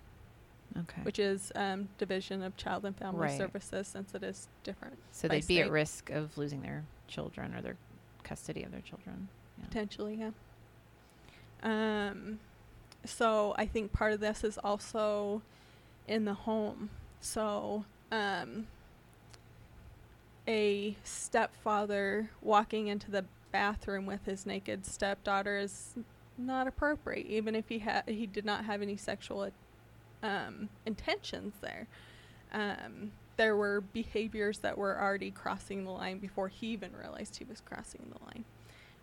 Okay. 0.79 1.03
which 1.03 1.19
is 1.19 1.53
um, 1.55 1.89
Division 1.99 2.43
of 2.43 2.57
Child 2.57 2.85
and 2.87 2.97
Family 2.97 3.23
Right. 3.27 3.37
Services, 3.39 3.87
since 3.87 4.15
it 4.15 4.23
is 4.23 4.49
different 4.65 4.97
so 5.13 5.29
they'd 5.29 5.47
be 5.47 5.61
at 5.61 5.71
risk 5.71 6.11
of 6.11 6.37
losing 6.39 6.63
their 6.63 6.85
children 7.07 7.55
or 7.55 7.61
their 7.61 7.77
custody 8.23 8.63
of 8.63 8.71
their 8.73 8.81
children. 8.81 9.29
Yeah. 9.59 9.65
potentially, 9.67 10.15
yeah. 10.21 10.31
Um, 11.63 12.39
so 13.05 13.55
I 13.59 13.67
think 13.67 13.93
part 13.93 14.13
of 14.13 14.21
this 14.21 14.45
is 14.45 14.59
also 14.59 15.43
in 16.09 16.25
the 16.25 16.35
home. 16.35 16.91
So, 17.21 17.85
um, 18.11 18.67
a 20.47 20.97
stepfather 21.05 22.31
walking 22.41 22.87
into 22.87 23.11
the 23.11 23.25
bathroom 23.53 24.07
with 24.07 24.25
his 24.25 24.47
naked 24.47 24.87
stepdaughter 24.87 25.59
is 25.59 25.95
not 26.39 26.67
appropriate, 26.67 27.27
even 27.27 27.55
if 27.55 27.69
he 27.69 27.81
had 27.81 28.09
he 28.09 28.27
did 28.27 28.45
not 28.45 28.65
have 28.65 28.81
any 28.81 28.97
sexual 28.97 29.51
um, 30.23 30.69
intentions 30.87 31.55
there. 31.61 31.87
Um, 32.53 33.13
there 33.37 33.57
were 33.57 33.81
behaviors 33.81 34.59
that 34.61 34.77
were 34.77 35.01
already 35.01 35.31
crossing 35.31 35.85
the 35.85 35.91
line 35.91 36.19
before 36.19 36.49
he 36.49 36.69
even 36.69 36.91
realized 36.97 37.37
he 37.37 37.45
was 37.45 37.61
crossing 37.61 38.13
the 38.13 38.25
line. 38.25 38.45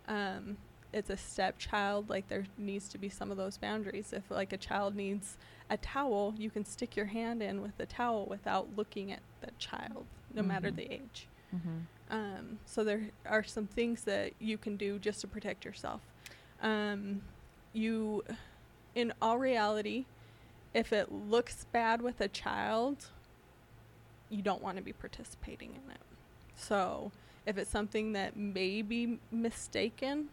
Um, 0.08 0.56
it's 0.96 1.10
a 1.10 1.16
stepchild, 1.16 2.08
like 2.08 2.28
there 2.28 2.44
needs 2.58 2.88
to 2.88 2.98
be 2.98 3.08
some 3.08 3.30
of 3.30 3.36
those 3.36 3.58
boundaries. 3.58 4.12
If 4.12 4.30
like 4.30 4.52
a 4.52 4.56
child 4.56 4.96
needs 4.96 5.36
a 5.70 5.76
towel, 5.76 6.34
you 6.38 6.50
can 6.50 6.64
stick 6.64 6.96
your 6.96 7.06
hand 7.06 7.42
in 7.42 7.60
with 7.62 7.76
the 7.76 7.86
towel 7.86 8.26
without 8.26 8.68
looking 8.76 9.12
at 9.12 9.20
the 9.42 9.50
child, 9.58 10.06
no 10.34 10.42
matter 10.42 10.70
Mhm. 10.70 10.76
the 10.76 10.92
age. 10.92 11.28
Mm-hmm. 11.54 11.78
Um, 12.10 12.58
so 12.64 12.82
there 12.82 13.10
are 13.26 13.42
some 13.44 13.66
things 13.66 14.04
that 14.04 14.32
you 14.38 14.56
can 14.58 14.76
do 14.76 14.98
just 14.98 15.20
to 15.20 15.26
protect 15.28 15.64
yourself. 15.64 16.00
Um, 16.62 17.22
you, 17.72 18.24
in 18.94 19.12
all 19.20 19.38
reality, 19.38 20.06
if 20.72 20.92
it 20.92 21.12
looks 21.12 21.66
bad 21.72 22.00
with 22.00 22.20
a 22.20 22.28
child, 22.28 23.10
you 24.30 24.40
don't 24.42 24.62
want 24.62 24.76
to 24.76 24.82
be 24.82 24.92
participating 24.92 25.70
in 25.70 25.90
it. 25.90 26.00
So 26.56 27.12
if 27.44 27.58
it's 27.58 27.70
something 27.70 28.12
that 28.12 28.36
may 28.36 28.82
be 28.82 29.18
mistaken, 29.30 30.28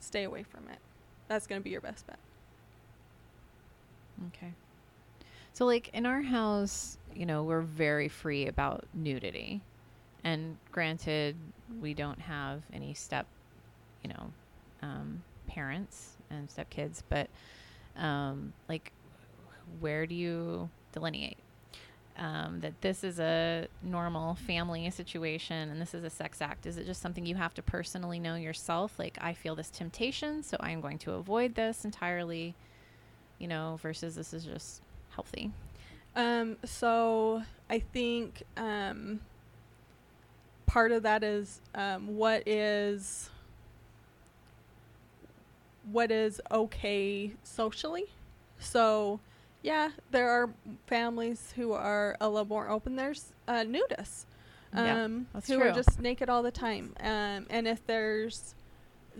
stay 0.00 0.24
away 0.24 0.42
from 0.42 0.68
it. 0.68 0.78
That's 1.28 1.46
going 1.46 1.60
to 1.60 1.64
be 1.64 1.70
your 1.70 1.80
best 1.80 2.06
bet. 2.06 2.18
Okay. 4.28 4.52
So, 5.52 5.64
like 5.64 5.90
in 5.92 6.06
our 6.06 6.22
house, 6.22 6.98
you 7.14 7.26
know, 7.26 7.42
we're 7.42 7.60
very 7.60 8.08
free 8.08 8.46
about 8.46 8.84
nudity. 8.94 9.60
And 10.24 10.56
granted, 10.70 11.36
we 11.80 11.94
don't 11.94 12.20
have 12.20 12.62
any 12.72 12.94
step, 12.94 13.26
you 14.02 14.10
know, 14.10 14.32
um, 14.82 15.22
parents 15.46 16.16
and 16.30 16.48
stepkids, 16.48 17.02
but 17.08 17.28
um, 17.96 18.52
like, 18.68 18.92
where 19.80 20.06
do 20.06 20.14
you 20.14 20.68
delineate? 20.92 21.38
Um, 22.20 22.60
that 22.60 22.78
this 22.82 23.02
is 23.02 23.18
a 23.18 23.66
normal 23.82 24.34
family 24.34 24.90
situation 24.90 25.70
and 25.70 25.80
this 25.80 25.94
is 25.94 26.04
a 26.04 26.10
sex 26.10 26.42
act? 26.42 26.66
Is 26.66 26.76
it 26.76 26.84
just 26.84 27.00
something 27.00 27.24
you 27.24 27.36
have 27.36 27.54
to 27.54 27.62
personally 27.62 28.18
know 28.18 28.34
yourself? 28.34 28.98
Like, 28.98 29.16
I 29.22 29.32
feel 29.32 29.54
this 29.54 29.70
temptation, 29.70 30.42
so 30.42 30.58
I'm 30.60 30.82
going 30.82 30.98
to 30.98 31.12
avoid 31.12 31.54
this 31.54 31.86
entirely, 31.86 32.54
you 33.38 33.48
know, 33.48 33.78
versus 33.80 34.16
this 34.16 34.34
is 34.34 34.44
just 34.44 34.82
healthy. 35.14 35.50
Um, 36.14 36.58
so 36.62 37.42
I 37.70 37.78
think 37.78 38.42
um, 38.58 39.20
part 40.66 40.92
of 40.92 41.02
that 41.04 41.24
is 41.24 41.60
um, 41.74 42.16
what 42.16 42.46
is 42.46 43.30
what 45.90 46.10
is 46.10 46.40
okay 46.52 47.32
socially. 47.42 48.04
So 48.58 49.20
yeah, 49.62 49.90
there 50.10 50.30
are 50.30 50.50
families 50.86 51.52
who 51.56 51.72
are 51.72 52.16
a 52.20 52.28
little 52.28 52.48
more 52.48 52.68
open. 52.68 52.96
There's 52.96 53.32
uh, 53.46 53.64
nudists 53.64 54.24
um, 54.72 55.26
that's 55.32 55.48
who 55.48 55.56
true. 55.56 55.68
are 55.68 55.72
just 55.72 56.00
naked 56.00 56.28
all 56.28 56.42
the 56.42 56.50
time. 56.50 56.94
Um, 57.00 57.46
and 57.50 57.66
if 57.66 57.84
there's 57.86 58.54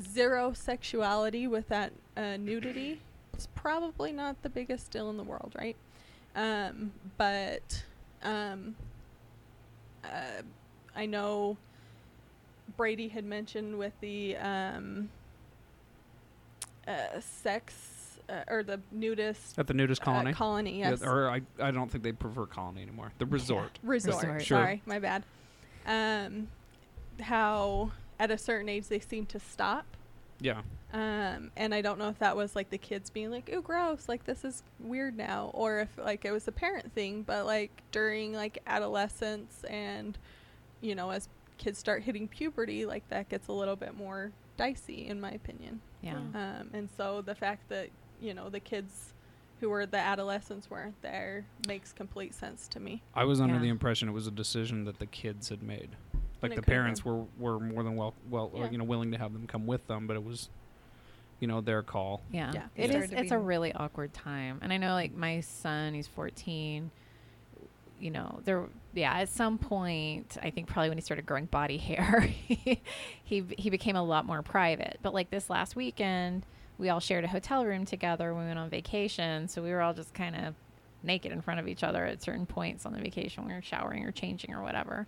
zero 0.00 0.52
sexuality 0.52 1.46
with 1.46 1.68
that 1.68 1.92
uh, 2.16 2.36
nudity, 2.36 3.00
it's 3.34 3.48
probably 3.54 4.12
not 4.12 4.40
the 4.42 4.48
biggest 4.48 4.90
deal 4.90 5.10
in 5.10 5.16
the 5.16 5.24
world, 5.24 5.54
right? 5.58 5.76
Um, 6.36 6.92
but 7.16 7.82
um, 8.22 8.76
uh, 10.04 10.42
I 10.94 11.06
know 11.06 11.56
Brady 12.76 13.08
had 13.08 13.24
mentioned 13.24 13.76
with 13.76 13.92
the 14.00 14.36
um, 14.36 15.08
uh, 16.86 17.20
sex 17.20 17.99
uh, 18.30 18.44
or 18.48 18.62
the 18.62 18.80
nudist 18.92 19.58
At 19.58 19.66
the 19.66 19.74
nudist 19.74 20.00
colony. 20.00 20.30
uh, 20.30 20.34
colony, 20.34 20.78
Yeah, 20.80 20.90
yes. 20.90 21.02
or 21.02 21.28
I, 21.28 21.42
I 21.60 21.70
don't 21.70 21.90
think 21.90 22.04
they 22.04 22.12
prefer 22.12 22.46
colony 22.46 22.82
anymore. 22.82 23.12
The 23.18 23.26
resort. 23.26 23.78
resort. 23.82 24.22
Resort. 24.22 24.42
Sure. 24.42 24.58
Sorry, 24.58 24.82
my 24.86 24.98
bad. 24.98 25.24
Um, 25.86 26.48
how 27.20 27.90
at 28.18 28.30
a 28.30 28.38
certain 28.38 28.68
age 28.68 28.88
they 28.88 29.00
seem 29.00 29.26
to 29.26 29.40
stop. 29.40 29.84
Yeah. 30.40 30.62
Um, 30.92 31.50
and 31.56 31.74
I 31.74 31.82
don't 31.82 31.98
know 31.98 32.08
if 32.08 32.18
that 32.18 32.36
was 32.36 32.56
like 32.56 32.70
the 32.70 32.78
kids 32.78 33.10
being 33.10 33.30
like, 33.30 33.50
"Ooh, 33.52 33.62
gross! 33.62 34.08
Like 34.08 34.24
this 34.24 34.44
is 34.44 34.62
weird 34.80 35.16
now," 35.16 35.50
or 35.54 35.80
if 35.80 35.88
like 35.98 36.24
it 36.24 36.32
was 36.32 36.48
a 36.48 36.52
parent 36.52 36.92
thing. 36.94 37.22
But 37.22 37.46
like 37.46 37.70
during 37.92 38.32
like 38.32 38.58
adolescence 38.66 39.62
and 39.68 40.18
you 40.80 40.94
know 40.94 41.10
as 41.10 41.28
kids 41.58 41.78
start 41.78 42.02
hitting 42.02 42.26
puberty, 42.26 42.86
like 42.86 43.08
that 43.10 43.28
gets 43.28 43.48
a 43.48 43.52
little 43.52 43.76
bit 43.76 43.96
more 43.96 44.32
dicey, 44.56 45.06
in 45.06 45.20
my 45.20 45.30
opinion. 45.30 45.80
Yeah. 46.02 46.16
Um, 46.16 46.70
and 46.72 46.88
so 46.96 47.22
the 47.22 47.34
fact 47.34 47.68
that 47.68 47.88
you 48.20 48.34
know 48.34 48.48
the 48.48 48.60
kids 48.60 49.12
who 49.60 49.68
were 49.68 49.84
the 49.86 49.98
adolescents 49.98 50.70
weren't 50.70 51.00
there 51.02 51.44
makes 51.68 51.92
complete 51.92 52.34
sense 52.34 52.66
to 52.68 52.80
me. 52.80 53.02
I 53.14 53.24
was 53.24 53.40
under 53.40 53.56
Yeah. 53.56 53.60
the 53.62 53.68
impression 53.68 54.08
it 54.08 54.12
was 54.12 54.26
a 54.26 54.30
decision 54.30 54.84
that 54.84 54.98
the 54.98 55.06
kids 55.06 55.48
had 55.50 55.62
made. 55.62 55.90
Like 56.42 56.54
the 56.54 56.62
parents 56.62 57.04
were, 57.04 57.24
were 57.38 57.60
more 57.60 57.82
than 57.82 57.96
well 57.96 58.08
uh, 58.08 58.28
well 58.30 58.50
or, 58.54 58.68
you 58.68 58.78
know 58.78 58.84
willing 58.84 59.12
to 59.12 59.18
have 59.18 59.32
them 59.34 59.46
come 59.46 59.66
with 59.66 59.86
them, 59.86 60.06
but 60.06 60.16
it 60.16 60.24
was 60.24 60.48
you 61.38 61.46
know 61.46 61.60
their 61.60 61.82
call. 61.82 62.22
Yeah. 62.32 62.52
Yeah. 62.54 62.64
It 62.76 62.84
It 62.84 62.90
is 62.90 63.04
started 63.08 63.18
it's 63.24 63.32
a 63.32 63.38
really 63.38 63.72
awkward 63.74 64.14
time. 64.14 64.58
And 64.62 64.72
I 64.72 64.78
know 64.78 64.92
like 64.94 65.14
my 65.14 65.40
son, 65.40 65.92
he's 65.92 66.06
14, 66.06 66.90
you 68.00 68.10
know, 68.10 68.40
there 68.44 68.64
yeah, 68.94 69.12
at 69.12 69.28
some 69.28 69.58
point, 69.58 70.38
I 70.42 70.48
think 70.50 70.66
probably 70.68 70.88
when 70.88 70.96
he 70.98 71.02
started 71.02 71.26
growing 71.26 71.44
body 71.44 71.76
hair, 71.90 72.20
he 72.22 72.80
he 73.22 73.44
he 73.58 73.68
became 73.68 73.96
a 73.96 74.02
lot 74.02 74.24
more 74.24 74.40
private. 74.42 74.98
But 75.02 75.12
like 75.12 75.30
this 75.30 75.50
last 75.50 75.76
weekend, 75.76 76.46
we 76.80 76.88
all 76.88 76.98
shared 77.00 77.24
a 77.24 77.28
hotel 77.28 77.64
room 77.64 77.84
together 77.84 78.32
when 78.34 78.44
we 78.44 78.48
went 78.48 78.58
on 78.58 78.70
vacation, 78.70 79.46
so 79.48 79.62
we 79.62 79.70
were 79.70 79.80
all 79.82 79.92
just 79.94 80.14
kind 80.14 80.34
of 80.34 80.54
naked 81.02 81.30
in 81.30 81.40
front 81.42 81.60
of 81.60 81.68
each 81.68 81.84
other 81.84 82.04
at 82.04 82.22
certain 82.22 82.46
points 82.46 82.84
on 82.86 82.92
the 82.92 82.98
vacation 83.00 83.42
when 83.44 83.52
we 83.52 83.56
were 83.56 83.62
showering 83.62 84.04
or 84.04 84.10
changing 84.12 84.52
or 84.54 84.62
whatever. 84.62 85.06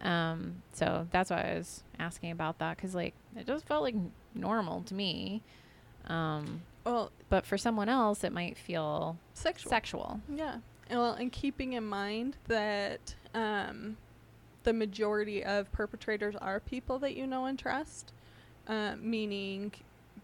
Um, 0.00 0.62
so 0.72 1.06
that's 1.10 1.30
why 1.30 1.42
I 1.52 1.58
was 1.58 1.82
asking 1.98 2.30
about 2.30 2.58
that 2.58 2.76
because 2.76 2.94
like 2.94 3.12
it 3.36 3.46
just 3.46 3.66
felt 3.66 3.82
like 3.82 3.94
normal 4.34 4.82
to 4.84 4.94
me. 4.94 5.42
Um, 6.06 6.62
Well, 6.84 7.12
but 7.28 7.44
for 7.44 7.58
someone 7.58 7.88
else, 7.90 8.24
it 8.24 8.32
might 8.32 8.56
feel 8.56 9.18
sexual. 9.34 9.70
sexual. 9.70 10.20
Yeah. 10.34 10.56
And 10.88 10.98
Well, 10.98 11.12
and 11.12 11.30
keeping 11.30 11.74
in 11.74 11.84
mind 11.84 12.36
that 12.48 13.14
um, 13.34 13.98
the 14.64 14.72
majority 14.72 15.44
of 15.44 15.70
perpetrators 15.72 16.34
are 16.36 16.60
people 16.60 16.98
that 17.00 17.14
you 17.14 17.26
know 17.26 17.44
and 17.44 17.58
trust, 17.58 18.12
uh, 18.66 18.96
meaning 18.98 19.72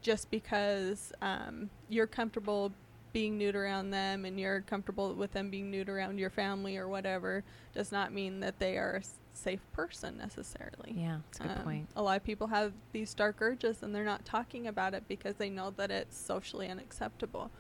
just 0.03 0.31
because 0.31 1.13
um, 1.23 1.71
you're 1.89 2.07
comfortable 2.07 2.73
being 3.13 3.39
nude 3.39 3.57
around 3.57 3.91
them 3.91 4.25
and 4.25 4.39
you're 4.39 4.61
comfortable 4.63 5.15
with 5.15 5.33
them 5.33 5.49
being 5.51 5.71
nude 5.71 5.89
around 5.89 6.19
your 6.19 6.29
family 6.31 6.77
or 6.77 6.87
whatever 6.87 7.43
does 7.75 7.91
not 7.91 8.13
mean 8.13 8.41
that 8.41 8.59
they 8.59 8.77
are 8.77 8.97
a 8.97 9.03
safe 9.33 9.61
person 9.73 10.17
necessarily. 10.19 10.93
Yeah, 10.95 11.19
that's 11.27 11.41
a 11.41 11.43
good 11.45 11.51
Um, 11.59 11.63
point. 11.65 11.89
A 11.97 12.03
lot 12.03 12.17
of 12.19 12.25
people 12.25 12.47
have 12.49 12.73
these 12.93 13.15
dark 13.15 13.37
urges 13.41 13.83
and 13.83 13.95
they're 13.95 14.05
not 14.05 14.25
talking 14.27 14.67
about 14.67 14.93
it 14.93 15.05
because 15.09 15.37
they 15.37 15.49
know 15.49 15.71
that 15.79 15.91
it's 15.91 16.17
socially 16.17 16.69
unacceptable. 16.69 17.51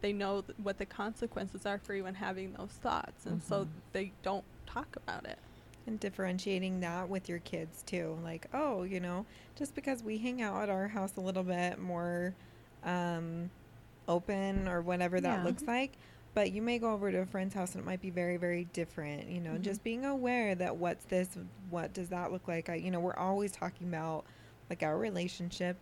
They 0.00 0.12
know 0.12 0.42
th- 0.42 0.56
what 0.62 0.78
the 0.78 0.86
consequences 0.86 1.66
are 1.66 1.78
for 1.78 1.94
even 1.94 2.14
having 2.14 2.52
those 2.54 2.72
thoughts, 2.82 3.26
and 3.26 3.42
so 3.42 3.64
Mhm. 3.64 3.68
they 3.92 4.12
don't 4.22 4.44
talk 4.66 4.96
about 4.96 5.26
it. 5.26 5.38
And 5.86 5.98
differentiating 6.00 6.80
that 6.80 7.08
with 7.08 7.28
your 7.28 7.38
kids 7.40 7.82
too 7.84 8.18
like 8.22 8.46
oh 8.54 8.82
you 8.82 9.00
know 9.00 9.24
just 9.56 9.74
because 9.74 10.02
we 10.02 10.18
hang 10.18 10.40
out 10.42 10.62
at 10.62 10.68
our 10.70 10.88
house 10.88 11.12
a 11.16 11.20
little 11.20 11.42
bit 11.42 11.78
more 11.78 12.34
um 12.84 13.50
open 14.08 14.68
or 14.68 14.80
whatever 14.82 15.20
that 15.20 15.38
Yeah. 15.40 15.44
looks 15.44 15.62
like 15.66 15.92
but 16.34 16.52
you 16.52 16.62
may 16.62 16.78
go 16.78 16.92
over 16.92 17.10
to 17.10 17.18
a 17.18 17.26
friend's 17.26 17.54
house 17.54 17.74
and 17.74 17.82
it 17.82 17.86
might 17.86 18.00
be 18.00 18.10
very 18.10 18.36
very 18.36 18.64
different 18.72 19.28
you 19.28 19.40
know 19.40 19.52
Mhm. 19.52 19.62
just 19.62 19.82
being 19.82 20.04
aware 20.04 20.54
that 20.54 20.76
what's 20.76 21.04
this 21.06 21.36
what 21.70 21.92
does 21.92 22.08
that 22.10 22.30
look 22.32 22.46
like 22.46 22.68
I, 22.68 22.74
you 22.76 22.90
know 22.90 23.00
we're 23.00 23.16
always 23.16 23.52
talking 23.52 23.88
about 23.88 24.24
like 24.68 24.82
our 24.82 24.96
relationship 24.98 25.76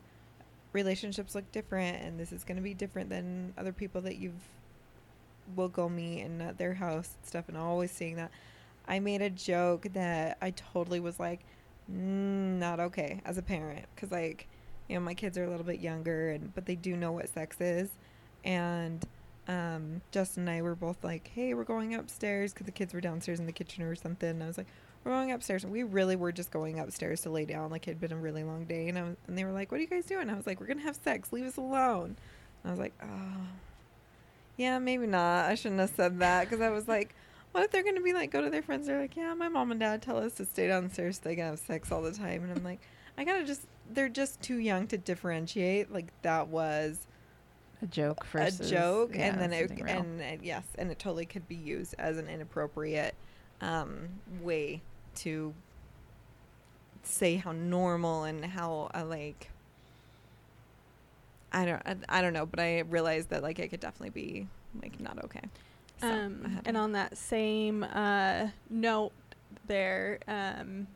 relationships 0.72 1.34
look 1.34 1.50
different 1.52 2.02
and 2.02 2.20
this 2.20 2.32
is 2.32 2.44
going 2.44 2.56
to 2.56 2.62
be 2.62 2.74
different 2.74 3.08
than 3.10 3.52
other 3.58 3.72
people 3.72 4.00
that 4.02 4.16
you've 4.16 4.34
will 5.56 5.68
go 5.68 5.88
meet 5.88 6.20
and 6.22 6.42
at 6.42 6.58
their 6.58 6.74
house 6.74 7.14
and 7.18 7.26
stuff 7.26 7.48
and 7.48 7.56
always 7.56 7.90
seeing 7.90 8.16
that 8.16 8.30
I 8.88 8.98
made 9.00 9.22
a 9.22 9.30
joke 9.30 9.86
that 9.92 10.38
I 10.40 10.50
totally 10.50 11.00
was 11.00 11.20
like, 11.20 11.40
mm, 11.90 12.58
not 12.58 12.80
okay 12.80 13.20
as 13.24 13.38
a 13.38 13.42
parent 13.42 13.84
because 13.94 14.10
like, 14.10 14.48
you 14.88 14.96
know, 14.96 15.00
my 15.00 15.14
kids 15.14 15.36
are 15.36 15.44
a 15.44 15.50
little 15.50 15.66
bit 15.66 15.80
younger 15.80 16.30
and 16.30 16.54
but 16.54 16.66
they 16.66 16.74
do 16.74 16.96
know 16.96 17.12
what 17.12 17.28
sex 17.28 17.60
is, 17.60 17.90
and 18.44 19.06
um, 19.48 20.02
Justin 20.10 20.46
and 20.46 20.58
I 20.58 20.62
were 20.62 20.74
both 20.74 21.02
like, 21.02 21.30
hey, 21.34 21.54
we're 21.54 21.64
going 21.64 21.94
upstairs 21.94 22.52
because 22.52 22.66
the 22.66 22.72
kids 22.72 22.92
were 22.92 23.00
downstairs 23.00 23.40
in 23.40 23.46
the 23.46 23.52
kitchen 23.52 23.82
or 23.82 23.94
something. 23.94 24.28
And 24.28 24.42
I 24.42 24.46
was 24.46 24.58
like, 24.58 24.66
we're 25.04 25.12
going 25.12 25.32
upstairs, 25.32 25.64
and 25.64 25.72
we 25.72 25.84
really 25.84 26.16
were 26.16 26.32
just 26.32 26.50
going 26.50 26.78
upstairs 26.78 27.22
to 27.22 27.30
lay 27.30 27.46
down. 27.46 27.70
Like 27.70 27.88
it 27.88 27.92
had 27.92 28.00
been 28.00 28.12
a 28.12 28.16
really 28.16 28.44
long 28.44 28.64
day, 28.64 28.88
and 28.88 28.98
I 28.98 29.02
was, 29.02 29.16
and 29.26 29.38
they 29.38 29.44
were 29.44 29.52
like, 29.52 29.72
what 29.72 29.78
are 29.78 29.82
you 29.82 29.88
guys 29.88 30.04
doing? 30.04 30.28
I 30.28 30.34
was 30.34 30.46
like, 30.46 30.60
we're 30.60 30.66
gonna 30.66 30.82
have 30.82 30.96
sex. 30.96 31.32
Leave 31.32 31.46
us 31.46 31.56
alone. 31.56 32.16
And 32.62 32.66
I 32.66 32.70
was 32.70 32.78
like, 32.78 32.92
oh. 33.02 33.46
Yeah, 34.58 34.80
maybe 34.80 35.06
not. 35.06 35.46
I 35.46 35.54
shouldn't 35.54 35.80
have 35.80 35.92
said 35.94 36.18
that 36.18 36.44
because 36.44 36.60
I 36.60 36.70
was 36.70 36.88
like, 36.88 37.14
what 37.52 37.64
if 37.64 37.70
they're 37.70 37.82
gonna 37.84 38.00
be 38.00 38.12
like, 38.12 38.30
go 38.30 38.40
to 38.42 38.50
their 38.50 38.62
friends? 38.62 38.86
They're 38.86 39.00
like, 39.00 39.16
yeah, 39.16 39.34
my 39.34 39.48
mom 39.48 39.70
and 39.70 39.80
dad 39.80 40.02
tell 40.02 40.18
us 40.18 40.34
to 40.34 40.44
stay 40.44 40.68
downstairs 40.68 41.16
so 41.16 41.22
they 41.24 41.36
can 41.36 41.44
have 41.44 41.58
sex 41.58 41.90
all 41.90 42.02
the 42.02 42.12
time, 42.12 42.42
and 42.42 42.52
I'm 42.52 42.64
like, 42.64 42.80
I 43.16 43.24
gotta 43.24 43.44
just, 43.44 43.62
they're 43.90 44.08
just 44.08 44.40
too 44.42 44.56
young 44.58 44.86
to 44.88 44.98
differentiate. 44.98 45.92
Like 45.92 46.06
that 46.22 46.48
was 46.48 47.06
A 47.82 47.86
joke 47.86 48.26
versus 48.26 48.60
a 48.60 48.70
joke, 48.70 49.10
yeah, 49.14 49.26
and 49.26 49.40
then 49.40 49.52
it, 49.52 49.70
real. 49.70 49.88
and, 49.88 50.42
yes, 50.42 50.64
and 50.78 50.90
it 50.90 50.98
totally 50.98 51.26
could 51.26 51.48
be 51.48 51.56
used 51.56 51.94
as 51.98 52.18
an 52.18 52.28
inappropriate 52.28 53.14
um, 53.60 54.08
way 54.40 54.82
to 55.16 55.54
say 57.02 57.36
how 57.36 57.52
normal 57.52 58.24
and 58.24 58.44
how 58.44 58.90
uh, 58.94 59.04
like. 59.04 59.50
I 61.50 61.64
don't, 61.64 61.82
I, 61.86 61.96
I 62.10 62.20
don't 62.20 62.34
know, 62.34 62.44
but 62.44 62.60
I 62.60 62.80
realized 62.80 63.30
that 63.30 63.42
like 63.42 63.58
it 63.58 63.68
could 63.68 63.80
definitely 63.80 64.10
be 64.10 64.48
like 64.82 65.00
not 65.00 65.24
okay. 65.24 65.40
So, 66.00 66.08
um, 66.08 66.60
and 66.64 66.76
on 66.76 66.92
that 66.92 67.16
same 67.16 67.82
uh, 67.82 68.48
note, 68.70 69.12
there, 69.66 70.20
um, 70.28 70.86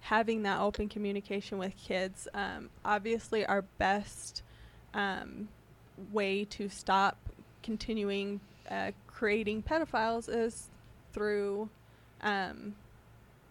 having 0.00 0.42
that 0.42 0.60
open 0.60 0.88
communication 0.88 1.58
with 1.58 1.76
kids, 1.76 2.26
um, 2.34 2.70
obviously, 2.84 3.46
our 3.46 3.62
best 3.78 4.42
um, 4.94 5.48
way 6.12 6.44
to 6.46 6.68
stop 6.68 7.16
continuing 7.62 8.40
uh, 8.70 8.92
creating 9.06 9.62
pedophiles 9.62 10.28
is 10.28 10.68
through 11.12 11.68
um, 12.22 12.74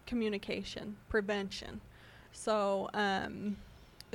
communication, 0.06 0.96
prevention. 1.08 1.80
So, 2.32 2.88
um, 2.94 3.56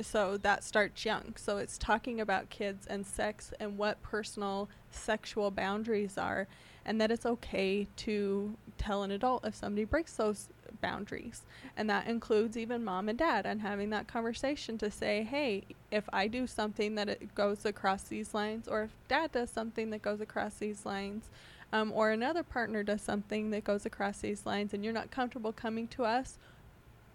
so 0.00 0.36
that 0.38 0.64
starts 0.64 1.04
young. 1.04 1.34
So 1.36 1.56
it's 1.58 1.78
talking 1.78 2.20
about 2.20 2.50
kids 2.50 2.86
and 2.86 3.06
sex 3.06 3.52
and 3.58 3.78
what 3.78 4.02
personal 4.02 4.68
sexual 4.90 5.50
boundaries 5.50 6.18
are, 6.18 6.48
and 6.86 7.00
that 7.00 7.10
it's 7.10 7.26
okay 7.26 7.86
to 7.96 8.56
tell 8.78 9.02
an 9.02 9.10
adult 9.10 9.44
if 9.44 9.54
somebody 9.54 9.84
breaks 9.84 10.14
those 10.14 10.48
boundaries. 10.80 11.42
And 11.76 11.90
that 11.90 12.06
includes 12.06 12.56
even 12.56 12.84
mom 12.84 13.08
and 13.08 13.18
dad 13.18 13.44
and 13.44 13.60
having 13.60 13.90
that 13.90 14.06
conversation 14.06 14.78
to 14.78 14.90
say, 14.90 15.24
hey, 15.24 15.64
if 15.90 16.04
I 16.12 16.28
do 16.28 16.46
something 16.46 16.94
that 16.94 17.08
it 17.08 17.34
goes 17.34 17.64
across 17.64 18.04
these 18.04 18.32
lines, 18.32 18.68
or 18.68 18.84
if 18.84 18.90
dad 19.08 19.32
does 19.32 19.50
something 19.50 19.90
that 19.90 20.00
goes 20.00 20.20
across 20.20 20.54
these 20.54 20.86
lines, 20.86 21.28
um, 21.72 21.92
or 21.92 22.12
another 22.12 22.44
partner 22.44 22.84
does 22.84 23.02
something 23.02 23.50
that 23.50 23.64
goes 23.64 23.84
across 23.84 24.18
these 24.18 24.46
lines, 24.46 24.72
and 24.72 24.84
you're 24.84 24.92
not 24.92 25.10
comfortable 25.10 25.52
coming 25.52 25.88
to 25.88 26.04
us, 26.04 26.38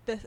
this, 0.06 0.26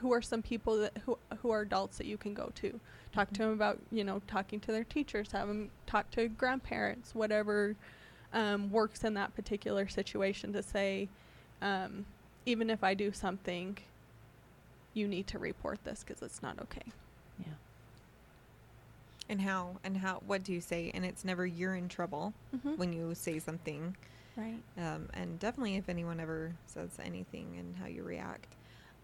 who 0.00 0.12
are 0.12 0.22
some 0.22 0.40
people 0.40 0.78
that 0.78 0.96
who 1.04 1.18
who 1.42 1.50
are 1.50 1.60
adults 1.60 1.98
that 1.98 2.06
you 2.06 2.16
can 2.16 2.32
go 2.32 2.50
to 2.54 2.78
talk 3.12 3.28
to 3.32 3.40
them 3.40 3.52
about 3.52 3.78
you 3.90 4.04
know 4.04 4.22
talking 4.28 4.60
to 4.60 4.70
their 4.70 4.84
teachers 4.84 5.32
have 5.32 5.48
them 5.48 5.68
talk 5.84 6.08
to 6.12 6.28
grandparents 6.28 7.12
whatever 7.12 7.74
um, 8.36 8.70
works 8.70 9.02
in 9.02 9.14
that 9.14 9.34
particular 9.34 9.88
situation 9.88 10.52
to 10.52 10.62
say 10.62 11.08
um, 11.62 12.04
even 12.44 12.70
if 12.70 12.84
i 12.84 12.94
do 12.94 13.10
something 13.12 13.76
you 14.94 15.08
need 15.08 15.26
to 15.26 15.38
report 15.38 15.78
this 15.84 16.04
because 16.06 16.22
it's 16.22 16.40
not 16.42 16.56
okay 16.60 16.84
yeah. 17.40 17.52
And 19.28 19.40
how? 19.40 19.76
And 19.82 19.96
how? 19.96 20.22
What 20.26 20.44
do 20.44 20.52
you 20.52 20.60
say? 20.60 20.92
And 20.94 21.04
it's 21.04 21.24
never 21.24 21.44
you're 21.44 21.74
in 21.74 21.88
trouble 21.88 22.32
Mhm. 22.56 22.78
when 22.78 22.92
you 22.92 23.12
say 23.14 23.40
something. 23.40 23.96
Right. 24.36 24.62
Um, 24.78 25.08
and 25.14 25.38
definitely 25.40 25.74
if 25.76 25.88
anyone 25.88 26.20
ever 26.20 26.52
says 26.66 26.90
anything 27.02 27.56
and 27.58 27.74
how 27.76 27.86
you 27.86 28.04
react. 28.04 28.54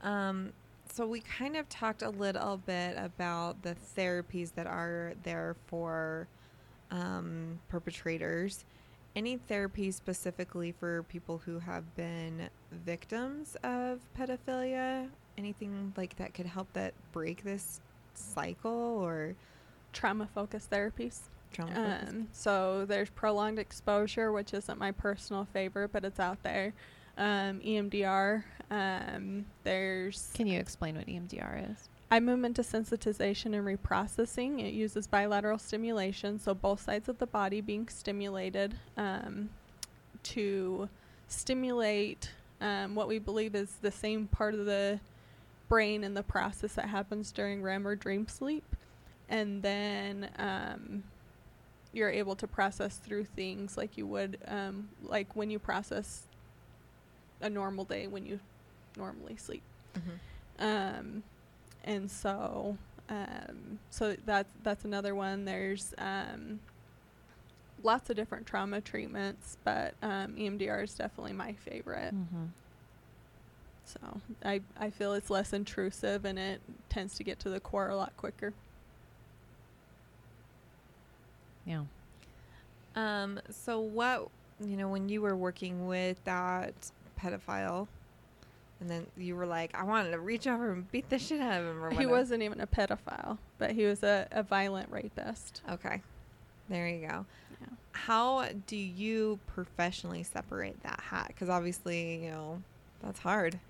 Um, 0.01 0.53
so 0.93 1.07
we 1.09 1.21
kind 1.21 1.57
of 1.57 1.69
talked 1.69 2.03
a 2.03 2.11
little 2.11 2.57
bit 2.59 2.97
about 2.97 3.63
the 3.63 3.75
therapies 3.97 4.55
that 4.55 4.67
are 4.69 5.15
there 5.25 5.57
for 5.67 6.29
um, 6.93 7.59
perpetrators. 7.69 8.65
Any 9.15 9.37
therapy 9.37 9.91
specifically 9.91 10.73
for 10.73 11.03
people 11.05 11.43
who 11.45 11.59
have 11.59 11.95
been 11.97 12.49
victims 12.71 13.57
of 13.63 14.01
pedophilia? 14.19 15.09
Anything 15.37 15.93
like 15.97 16.17
that 16.17 16.33
could 16.33 16.47
help 16.47 16.73
that 16.73 16.95
break 17.13 17.45
this 17.45 17.81
cycle 18.15 18.71
or 18.71 19.35
Trauma 19.93 20.27
focused 20.35 20.71
therapies. 20.71 21.21
trauma? 21.53 21.75
focused? 21.75 22.13
Um, 22.13 22.29
so 22.33 22.87
there's 22.87 23.11
prolonged 23.11 23.59
exposure, 23.59 24.33
which 24.33 24.55
isn't 24.55 24.79
my 24.79 24.93
personal 24.93 25.47
favorite, 25.53 25.93
but 25.93 26.05
it's 26.05 26.21
out 26.21 26.43
there. 26.43 26.73
Um, 27.19 27.61
EMDR. 27.61 28.43
Um, 28.71 29.45
there's 29.65 30.31
Can 30.35 30.47
you 30.47 30.59
explain 30.59 30.97
what 30.97 31.07
EMDR 31.07 31.71
is? 31.71 31.89
Eye 32.13 32.21
movement 32.21 32.59
desensitization 32.59 33.57
and 33.57 33.67
reprocessing. 33.67 34.61
It 34.61 34.75
uses 34.75 35.07
bilateral 35.07 35.59
stimulation, 35.59 36.39
so 36.39 36.53
both 36.53 36.83
sides 36.83 37.09
of 37.09 37.17
the 37.17 37.27
body 37.27 37.63
being 37.63 37.89
stimulated 37.89 38.75
um, 38.99 39.49
to 40.25 40.91
stimulate 41.29 42.31
um, 42.61 42.95
what 42.95 43.09
we 43.09 43.19
believe 43.19 43.55
is 43.55 43.77
the 43.81 43.91
same 43.91 44.27
part 44.27 44.53
of 44.53 44.67
the 44.67 45.01
brain 45.71 46.05
in 46.05 46.13
the 46.13 46.23
process 46.23 46.75
that 46.75 46.85
happens 46.85 47.33
during 47.33 47.63
REM 47.63 47.87
or 47.87 47.97
dream 47.97 48.29
sleep. 48.29 48.77
And 49.31 49.63
then 49.63 50.29
um, 50.37 51.05
you're 51.95 52.11
able 52.11 52.37
to 52.37 52.47
process 52.47 52.99
through 52.99 53.25
things 53.25 53.79
like 53.79 53.97
you 53.97 54.07
would, 54.07 54.37
um, 54.47 54.91
like 55.03 55.35
when 55.35 55.51
you 55.51 55.59
process 55.59 56.25
a 57.41 57.49
normal 57.49 57.87
day 57.87 58.07
when 58.07 58.27
you 58.27 58.39
normally 58.99 59.37
sleep. 59.37 59.63
Mhm. 59.95 60.19
Um, 60.99 61.23
and 61.85 62.11
so, 62.11 62.77
um, 63.09 63.79
so 63.91 64.17
that's 64.25 64.53
that's 64.63 64.85
another 64.85 65.15
one. 65.15 65.45
There's 65.45 65.95
um, 65.99 66.61
lots 67.83 68.11
of 68.11 68.17
different 68.17 68.47
trauma 68.47 68.81
treatments, 68.81 69.59
but 69.65 69.95
um, 70.03 70.35
EMDR 70.35 70.85
is 70.85 70.95
definitely 70.95 71.33
my 71.33 71.53
favorite. 71.53 72.15
Mm-hmm. 72.15 72.45
So 73.85 74.21
I 74.45 74.61
I 74.79 74.91
feel 74.91 75.15
it's 75.15 75.31
less 75.31 75.53
intrusive 75.53 76.25
and 76.25 76.39
it 76.39 76.61
tends 76.89 77.15
to 77.17 77.25
get 77.25 77.39
to 77.41 77.51
the 77.51 77.61
core 77.61 77.89
a 77.89 77.97
lot 77.97 78.17
quicker. 78.17 78.53
Yeah. 81.67 81.83
Um, 82.95 83.41
so 83.51 83.81
what 83.81 84.29
you 84.65 84.77
know, 84.77 84.89
when 84.89 85.09
you 85.09 85.23
were 85.23 85.37
working 85.37 85.87
with 85.87 86.23
that 86.25 86.75
pedophile 87.21 87.89
and 88.83 88.91
then 88.91 89.07
you 89.17 89.37
were 89.37 89.47
like, 89.47 89.71
I 89.77 89.85
wanted 89.85 90.11
to 90.11 90.19
reach 90.19 90.49
over 90.49 90.73
and 90.73 90.91
beat 90.91 91.09
the 91.09 91.19
shit 91.19 91.41
out 91.41 91.61
of 91.61 91.67
him 91.69 91.85
or 91.85 91.91
He 91.91 91.99
whatever. 91.99 92.13
wasn't 92.13 92.43
even 92.43 92.61
a 92.61 92.67
pedophile, 92.67 93.39
but 93.59 93.71
he 93.71 93.85
was 93.87 94.03
a, 94.03 94.27
a 94.33 94.43
violent 94.43 94.91
rapist. 94.91 95.63
Okay. 95.71 96.03
There 96.69 96.89
you 96.89 97.07
go. 97.07 97.25
Yeah. 97.61 97.69
How 97.93 98.49
do 98.67 98.77
you 98.77 99.39
professionally 99.47 100.25
separate 100.25 100.83
that 100.83 100.99
hat? 101.01 101.29
Because 101.29 101.49
obviously, 101.49 102.25
you 102.25 102.31
know, 102.33 102.61
that's 103.05 103.21
hard. 103.21 103.61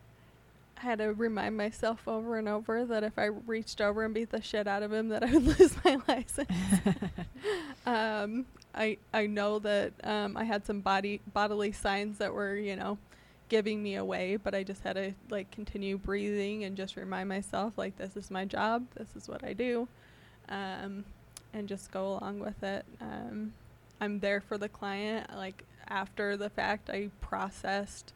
I 0.79 0.81
had 0.81 0.99
to 0.99 1.13
remind 1.13 1.59
myself 1.59 2.09
over 2.09 2.39
and 2.39 2.49
over 2.49 2.87
that 2.87 3.05
if 3.05 3.19
I 3.19 3.27
reached 3.27 3.83
over 3.83 4.05
and 4.07 4.15
beat 4.15 4.31
the 4.31 4.41
shit 4.41 4.67
out 4.67 4.83
of 4.83 4.93
him, 4.95 5.11
that 5.11 5.23
I 5.23 5.31
would 5.33 5.45
lose 5.61 5.77
my 5.85 5.99
license. 6.09 6.49
um, 7.87 8.47
I 8.75 8.97
I 9.13 9.27
know 9.27 9.59
that 9.59 9.93
um, 10.05 10.37
I 10.39 10.45
had 10.45 10.65
some 10.65 10.81
body 10.81 11.21
bodily 11.35 11.73
signs 11.73 12.17
that 12.19 12.33
were 12.33 12.57
you 12.57 12.77
know 12.77 12.97
giving 13.53 13.83
me 13.83 13.97
away, 13.97 14.37
but 14.37 14.55
I 14.55 14.63
just 14.63 14.83
had 14.83 14.95
to 14.95 15.13
like 15.29 15.51
continue 15.51 15.99
breathing 15.99 16.65
and 16.65 16.75
just 16.75 16.97
remind 16.97 17.29
myself 17.29 17.77
like 17.77 17.99
this 17.99 18.17
is 18.17 18.31
my 18.31 18.47
job, 18.47 18.87
this 18.95 19.09
is 19.15 19.29
what 19.29 19.45
I 19.45 19.53
do, 19.53 19.87
um, 20.49 21.05
and 21.53 21.69
just 21.69 21.93
go 21.93 22.15
along 22.15 22.39
with 22.39 22.63
it. 22.63 22.83
Um, 22.99 23.53
I'm 24.01 24.21
there 24.21 24.41
for 24.41 24.57
the 24.57 24.71
client. 24.71 25.29
Like 25.37 25.65
after 25.87 26.35
the 26.39 26.49
fact, 26.49 26.89
I 26.89 27.11
processed 27.21 28.15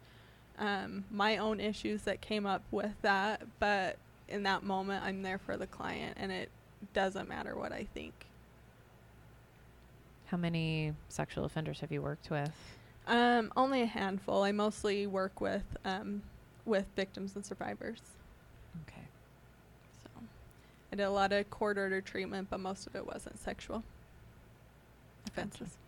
um, 0.59 1.05
my 1.11 1.37
own 1.37 1.61
issues 1.61 2.01
that 2.05 2.22
came 2.22 2.46
up 2.46 2.62
with 2.70 2.94
that, 3.03 3.42
but 3.61 3.99
in 4.31 4.44
that 4.44 4.62
moment, 4.62 5.05
I'm 5.05 5.20
there 5.20 5.37
for 5.37 5.59
the 5.59 5.66
client, 5.66 6.16
and 6.18 6.33
it 6.33 6.49
doesn't 6.94 7.29
matter 7.29 7.55
what 7.55 7.72
I 7.72 7.87
think. 7.92 8.14
How 10.29 10.38
many 10.38 10.94
sexual 11.11 11.44
offenders 11.44 11.81
have 11.81 11.92
you 11.92 12.01
worked 12.01 12.31
with? 12.31 12.55
Um, 13.07 13.53
only 13.57 13.83
a 13.83 13.87
handful. 13.87 14.42
I 14.42 14.53
mostly 14.53 15.07
work 15.07 15.40
with 15.40 15.64
um, 15.85 16.23
with 16.64 16.87
victims 16.97 17.37
and 17.37 17.47
survivors. 17.47 18.01
Okay. 18.88 19.07
So 20.03 20.11
I 20.92 20.97
did 20.97 21.05
a 21.05 21.11
lot 21.11 21.33
of 21.33 21.49
court 21.49 21.79
order 21.79 22.01
treatment, 22.01 22.49
but 22.51 22.59
most 22.59 22.87
of 22.87 22.97
it 22.97 23.07
wasn't 23.07 23.38
sexual 23.38 23.85
offenses. 25.29 25.79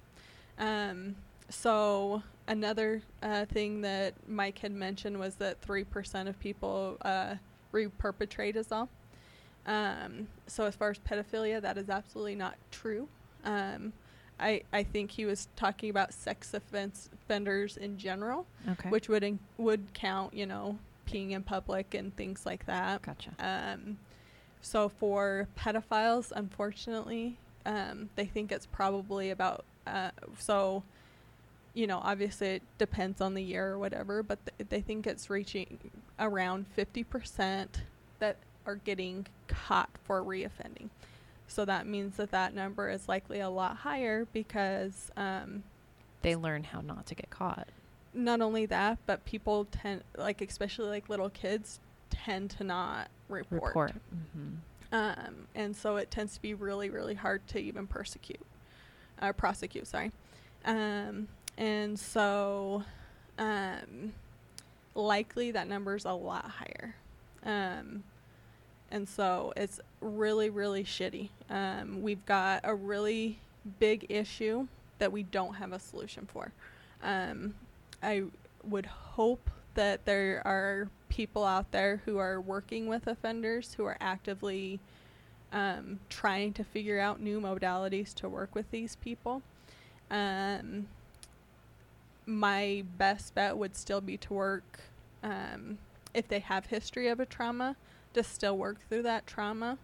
Um, 0.59 1.17
so 1.49 2.23
another 2.47 3.03
uh, 3.23 3.47
thing 3.47 3.81
that 3.81 4.15
Mike 4.29 4.59
had 4.59 4.73
mentioned 4.73 5.19
was 5.19 5.35
that 5.37 5.61
three 5.61 5.85
percent 5.85 6.29
of 6.29 6.39
people 6.39 6.99
uh, 7.03 7.35
re-perpetrate 7.73 8.57
as 8.57 8.71
well. 8.71 8.89
Um, 9.67 10.29
so 10.47 10.65
as 10.65 10.75
far 10.77 10.91
as 10.91 10.99
pedophilia, 10.99 11.61
that 11.61 11.77
is 11.77 11.91
absolutely 11.91 12.37
not 12.37 12.55
true. 12.71 13.09
Um, 13.45 13.93
I, 14.41 14.63
I 14.73 14.83
think 14.83 15.11
he 15.11 15.25
was 15.25 15.49
talking 15.57 15.91
about 15.91 16.13
sex 16.15 16.55
offense 16.55 17.11
offenders 17.13 17.77
in 17.77 17.99
general, 17.99 18.47
Okay. 18.69 18.89
which 18.89 19.09
would 19.09 19.23
in, 19.25 19.39
would 19.57 19.93
count, 19.95 20.35
you 20.35 20.47
know, 20.47 20.79
peeing 21.09 21.33
in 21.33 21.43
public 21.43 21.95
and 21.95 22.15
things 22.17 22.47
like 22.47 22.67
that. 22.67 23.03
Gotcha. 23.03 23.31
Um, 23.39 23.99
so 24.61 24.89
for 24.89 25.49
pedophiles, 25.59 26.33
unfortunately, 26.35 27.37
um, 27.67 28.11
they 28.17 28.27
think 28.27 28.53
it's 28.53 28.67
probably 28.67 29.31
about 29.31 29.65
uh, 29.87 30.11
so. 30.39 30.83
You 31.75 31.87
know, 31.87 32.01
obviously 32.03 32.49
it 32.49 32.63
depends 32.79 33.21
on 33.21 33.35
the 33.35 33.43
year 33.43 33.69
or 33.69 33.79
whatever, 33.79 34.25
but 34.25 34.39
th- 34.45 34.69
they 34.69 34.81
think 34.81 35.07
it's 35.07 35.31
reaching 35.31 35.79
around 36.19 36.67
fifty 36.75 37.05
percent 37.05 37.83
that 38.19 38.37
are 38.67 38.77
getting 38.77 39.27
caught 39.47 39.91
for 40.03 40.25
reoffending. 40.25 40.89
So 41.49 41.65
that 41.65 41.87
means 41.87 42.17
that 42.19 42.31
that 42.31 42.55
number 42.55 42.89
is 42.91 43.09
likely 43.09 43.41
a 43.41 43.49
lot 43.49 43.79
higher 43.79 44.27
because 44.33 45.11
um, 45.17 45.65
They 46.23 46.37
learn 46.37 46.63
how 46.63 46.81
not 46.83 47.07
to 47.07 47.15
get 47.15 47.31
caught. 47.31 47.69
not 48.15 48.41
only 48.41 48.67
that, 48.67 48.99
but 49.07 49.25
people 49.25 49.67
tend, 49.71 50.03
like 50.17 50.41
especially 50.43 50.89
like 50.89 51.09
little 51.09 51.31
kids, 51.31 51.81
tend 52.11 52.51
to 52.51 52.65
not 52.65 53.09
report. 53.29 53.63
Report. 53.65 53.93
Mm-hmm. 54.15 54.95
Um, 54.95 55.47
and 55.55 55.77
so 55.77 55.97
it 55.97 56.11
tends 56.11 56.35
to 56.35 56.41
be 56.43 56.55
really, 56.55 56.89
really 56.91 57.15
hard 57.15 57.47
to 57.49 57.59
even 57.59 57.87
persecute, 57.87 58.41
uh, 59.21 59.33
prosecute. 59.33 59.87
Sorry. 59.87 60.13
Um, 60.65 61.29
and 61.59 61.99
so, 61.99 62.85
um, 63.39 64.13
likely 64.95 65.51
that 65.53 65.69
number 65.69 65.95
is 65.95 66.05
a 66.05 66.13
lot 66.13 66.45
higher. 66.51 66.95
Um, 67.45 68.03
and 68.91 69.07
so 69.09 69.53
it's 69.57 69.81
really, 70.01 70.51
really 70.51 70.85
shitty. 70.85 71.31
Um, 71.51 72.03
we've 72.03 72.25
got 72.27 72.61
a 72.65 72.75
really 72.75 73.39
big 73.79 74.07
issue 74.09 74.67
that 74.99 75.13
we 75.13 75.23
don't 75.23 75.55
have 75.55 75.73
a 75.73 75.79
solution 75.79 76.29
for. 76.33 76.53
Um, 77.03 77.55
I 78.03 78.25
would 78.65 78.87
hope 78.87 79.51
that 79.75 80.05
there 80.05 80.43
are 80.45 80.89
people 81.09 81.45
out 81.45 81.71
there 81.73 82.03
who 82.05 82.19
are 82.19 82.41
working 82.41 82.87
with 82.87 83.07
offenders 83.07 83.75
who 83.75 83.85
are 83.85 83.97
actively 84.01 84.81
um, 85.53 86.01
trying 86.09 86.53
to 86.55 86.65
figure 86.65 87.01
out 87.01 87.21
new 87.21 87.41
modalities 87.41 88.15
to 88.15 88.29
work 88.29 88.55
with 88.55 88.71
these 88.71 88.97
people. 88.97 89.43
Um, 90.11 90.89
my 92.27 92.85
best 92.99 93.35
bet 93.35 93.57
would 93.57 93.75
still 93.77 94.01
be 94.01 94.17
to 94.19 94.35
work 94.35 94.81
um, 95.23 95.79
if 96.13 96.29
they 96.29 96.41
have 96.41 96.67
history 96.67 97.09
of 97.09 97.21
a 97.21 97.27
trauma 97.27 97.77
to 98.15 98.23
still 98.23 98.57
work 98.57 98.79
through 98.89 99.03
that 99.03 99.27
trauma 99.27 99.79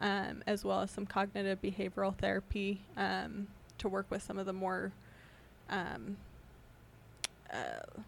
um, 0.00 0.42
as 0.46 0.64
well 0.64 0.80
as 0.80 0.90
some 0.90 1.06
cognitive 1.06 1.60
behavioral 1.62 2.14
therapy 2.16 2.80
um, 2.96 3.46
to 3.78 3.88
work 3.88 4.06
with 4.10 4.22
some 4.22 4.38
of 4.38 4.46
the 4.46 4.52
more 4.52 4.92
um, 5.70 6.16
uh, 7.52 8.00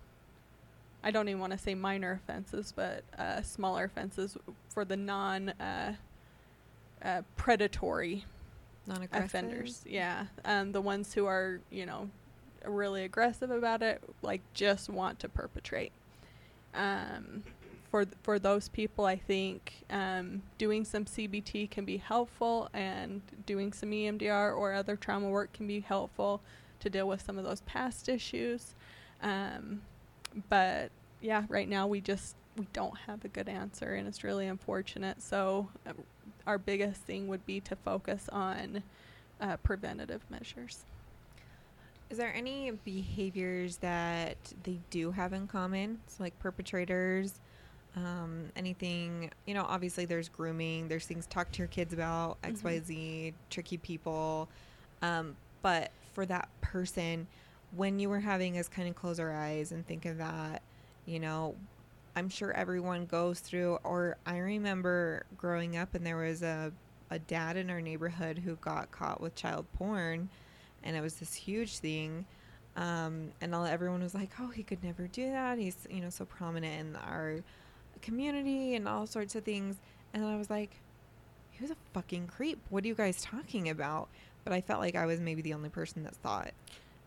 I 1.07 1.13
don't 1.13 1.29
even 1.29 1.41
want 1.41 1.53
to 1.53 1.59
say 1.59 1.77
minor 1.77 2.21
offenses, 2.25 2.73
but 2.75 3.05
uh, 3.17 3.41
smaller 3.43 3.85
offenses 3.85 4.37
for 4.69 4.85
the 4.85 4.97
non 4.97 5.51
uh, 5.51 5.95
uh, 7.01 7.23
predatory 7.37 8.25
offenders. 9.13 9.85
Yeah, 9.89 10.27
um, 10.45 10.73
the 10.73 10.81
ones 10.81 11.15
who 11.15 11.27
are 11.27 11.61
you 11.71 11.87
know 11.87 12.11
really 12.65 13.05
aggressive 13.05 13.53
about 13.53 13.83
it, 13.83 14.03
like 14.23 14.41
just 14.53 14.89
want 14.89 15.21
to 15.21 15.29
perpetrate. 15.29 15.93
Um, 16.75 17.45
for 17.97 18.07
for 18.23 18.39
those 18.39 18.69
people, 18.69 19.07
I 19.07 19.17
think 19.17 19.73
um, 19.89 20.43
doing 20.59 20.85
some 20.85 21.07
CBT 21.07 21.71
can 21.71 21.87
be 21.87 21.97
helpful, 21.97 22.69
and 22.75 23.23
doing 23.47 23.73
some 23.73 23.91
EMDR 23.91 24.55
or 24.55 24.75
other 24.75 24.97
trauma 24.97 25.31
work 25.31 25.55
can 25.55 25.67
be 25.67 25.81
helpful 25.81 26.43
to 26.81 26.91
deal 26.91 27.09
with 27.09 27.23
some 27.23 27.39
of 27.39 27.45
those 27.45 27.63
past 27.63 28.11
issues. 28.11 28.75
Um, 29.23 29.81
but 30.51 30.91
yeah, 31.23 31.45
right 31.49 31.67
now 31.67 31.87
we 31.87 32.03
just 32.03 32.37
we 32.59 32.67
don't 32.75 32.99
have 33.07 33.25
a 33.25 33.29
good 33.29 33.49
answer, 33.49 33.95
and 33.95 34.07
it's 34.07 34.23
really 34.23 34.47
unfortunate. 34.47 35.23
So 35.23 35.71
uh, 35.87 35.93
our 36.47 36.59
biggest 36.59 37.01
thing 37.03 37.29
would 37.29 37.47
be 37.47 37.61
to 37.61 37.77
focus 37.77 38.29
on 38.31 38.83
uh, 39.41 39.57
preventative 39.59 40.23
measures. 40.29 40.85
Is 42.11 42.19
there 42.19 42.35
any 42.35 42.73
behaviors 42.85 43.79
that 43.79 44.37
they 44.65 44.81
do 44.91 45.13
have 45.13 45.33
in 45.33 45.47
common? 45.47 46.01
So, 46.09 46.23
like 46.23 46.39
perpetrators, 46.39 47.41
um, 47.97 48.51
anything, 48.57 49.31
you 49.47 49.55
know, 49.55 49.65
obviously 49.67 50.05
there's 50.05 50.29
grooming, 50.29 50.89
there's 50.89 51.07
things 51.07 51.27
talk 51.27 51.51
to 51.53 51.59
your 51.59 51.69
kids 51.69 51.95
about. 51.95 52.41
XYZ, 52.43 53.33
tricky 53.51 53.79
people. 53.79 54.49
Um, 55.03 55.35
but 55.63 55.91
for 56.13 56.27
that 56.27 56.49
person, 56.61 57.27
when 57.75 57.99
you 57.99 58.09
were 58.09 58.21
having 58.21 58.59
us 58.59 58.69
kind 58.69 58.89
of 58.89 58.95
close 58.95 59.19
our 59.19 59.35
eyes 59.35 59.73
and 59.73 59.87
think 59.87 60.05
of 60.05 60.19
that, 60.19 60.63
you 61.07 61.19
know, 61.19 61.55
I'm 62.15 62.29
sure 62.29 62.53
everyone 62.53 63.07
goes 63.07 63.41
through, 63.41 63.79
or 63.83 64.17
I 64.27 64.39
remember 64.39 65.25
growing 65.37 65.77
up 65.77 65.95
and 65.95 66.07
there 66.07 66.17
was 66.17 66.43
a, 66.43 66.73
a 67.11 67.19
dad 67.19 67.57
in 67.57 67.71
our 67.71 67.81
neighborhood 67.81 68.39
who 68.39 68.57
got 68.57 68.91
caught 68.91 69.21
with 69.21 69.35
child 69.35 69.67
porn 69.75 70.29
and 70.87 70.97
it 70.97 71.01
was 71.01 71.15
this 71.15 71.35
huge 71.35 71.79
thing. 71.79 72.25
Um, 72.77 73.33
and 73.41 73.55
all, 73.55 73.65
everyone 73.65 74.03
was 74.03 74.15
like, 74.15 74.31
"Oh, 74.39 74.49
he 74.49 74.63
could 74.63 74.85
never 74.85 75.07
do 75.09 75.31
that. 75.31 75.59
He's 75.59 75.77
you 75.91 76.01
know 76.01 76.11
so 76.11 76.25
prominent 76.25 76.81
in 76.81 76.97
our 76.97 77.41
community 78.07 78.75
and 78.75 78.89
all 78.89 79.07
sorts 79.07 79.35
of 79.35 79.45
things." 79.45 79.77
And 80.15 80.25
I 80.25 80.37
was 80.37 80.49
like, 80.49 80.71
"He 81.51 81.63
was 81.63 81.71
a 81.71 81.77
fucking 81.93 82.29
creep. 82.29 82.59
What 82.71 82.85
are 82.85 82.89
you 82.89 82.95
guys 82.95 83.21
talking 83.23 83.69
about?" 83.69 84.09
But 84.45 84.53
I 84.53 84.61
felt 84.61 84.81
like 84.81 84.95
I 84.95 85.07
was 85.07 85.21
maybe 85.21 85.43
the 85.43 85.55
only 85.55 85.69
person 85.69 86.05
that 86.05 86.15
thought. 86.17 86.53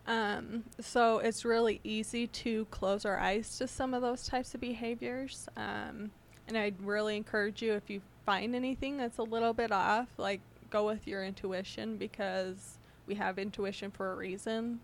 Um, 0.06 0.64
so 0.80 1.18
it's 1.18 1.44
really 1.44 1.80
easy 1.84 2.26
to 2.26 2.64
close 2.66 3.04
our 3.04 3.18
eyes 3.18 3.58
to 3.58 3.68
some 3.68 3.94
of 3.94 4.02
those 4.02 4.26
types 4.26 4.54
of 4.54 4.60
behaviors. 4.60 5.48
Um, 5.56 6.10
and 6.48 6.56
I'd 6.58 6.80
really 6.82 7.16
encourage 7.16 7.62
you 7.62 7.74
if 7.74 7.88
you 7.88 8.00
find 8.26 8.54
anything 8.54 8.96
that's 8.96 9.18
a 9.18 9.22
little 9.22 9.52
bit 9.52 9.70
off, 9.70 10.08
like 10.18 10.40
go 10.70 10.86
with 10.86 11.06
your 11.06 11.24
intuition 11.24 11.96
because 11.96 12.78
we 13.06 13.14
have 13.14 13.38
intuition 13.38 13.90
for 13.90 14.12
a 14.12 14.16
reason. 14.16 14.80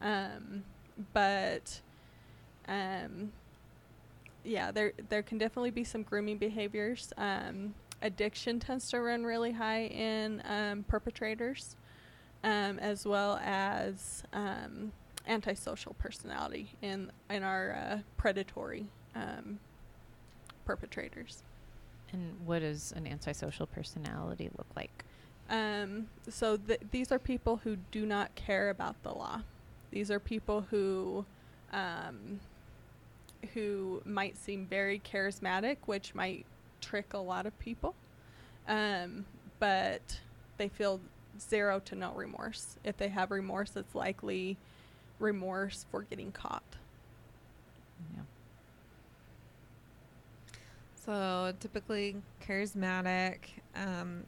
Um, 0.00 0.64
but 1.12 1.80
um, 2.66 3.32
yeah, 4.44 4.70
there 4.70 4.92
there 5.08 5.22
can 5.22 5.38
definitely 5.38 5.70
be 5.70 5.84
some 5.84 6.02
grooming 6.02 6.38
behaviors. 6.38 7.12
Um, 7.16 7.74
addiction 8.00 8.58
tends 8.58 8.90
to 8.90 9.00
run 9.00 9.24
really 9.24 9.52
high 9.52 9.84
in 9.84 10.42
um, 10.44 10.84
perpetrators 10.88 11.76
um, 12.44 12.78
as 12.78 13.06
well 13.06 13.40
as 13.42 14.24
um, 14.32 14.92
antisocial 15.26 15.94
personality 15.94 16.70
in 16.82 17.10
in 17.30 17.42
our 17.42 17.72
uh, 17.72 17.98
predatory 18.16 18.86
um, 19.14 19.58
perpetrators. 20.64 21.42
And 22.12 22.34
what 22.44 22.60
does 22.60 22.92
an 22.92 23.06
antisocial 23.06 23.66
personality 23.66 24.50
look 24.58 24.66
like? 24.76 25.04
Um, 25.48 26.08
so 26.28 26.56
th- 26.56 26.80
these 26.90 27.10
are 27.10 27.18
people 27.18 27.60
who 27.64 27.76
do 27.90 28.04
not 28.04 28.34
care 28.34 28.70
about 28.70 29.02
the 29.02 29.10
law. 29.10 29.42
These 29.90 30.10
are 30.10 30.20
people 30.20 30.62
who 30.70 31.24
um, 31.72 32.40
who 33.54 34.02
might 34.04 34.36
seem 34.36 34.66
very 34.66 35.00
charismatic, 35.00 35.78
which 35.86 36.14
might 36.14 36.46
trick 36.80 37.14
a 37.14 37.18
lot 37.18 37.46
of 37.46 37.58
people. 37.58 37.94
Um, 38.68 39.24
but 39.58 40.20
they 40.56 40.68
feel 40.68 41.00
zero 41.40 41.80
to 41.86 41.94
no 41.94 42.12
remorse. 42.12 42.76
If 42.84 42.96
they 42.96 43.08
have 43.08 43.30
remorse, 43.30 43.76
it's 43.76 43.94
likely 43.94 44.56
remorse 45.18 45.86
for 45.90 46.02
getting 46.02 46.32
caught. 46.32 46.62
Yeah. 48.14 48.22
So 51.04 51.52
typically 51.60 52.16
charismatic. 52.46 53.38
Um, 53.74 54.24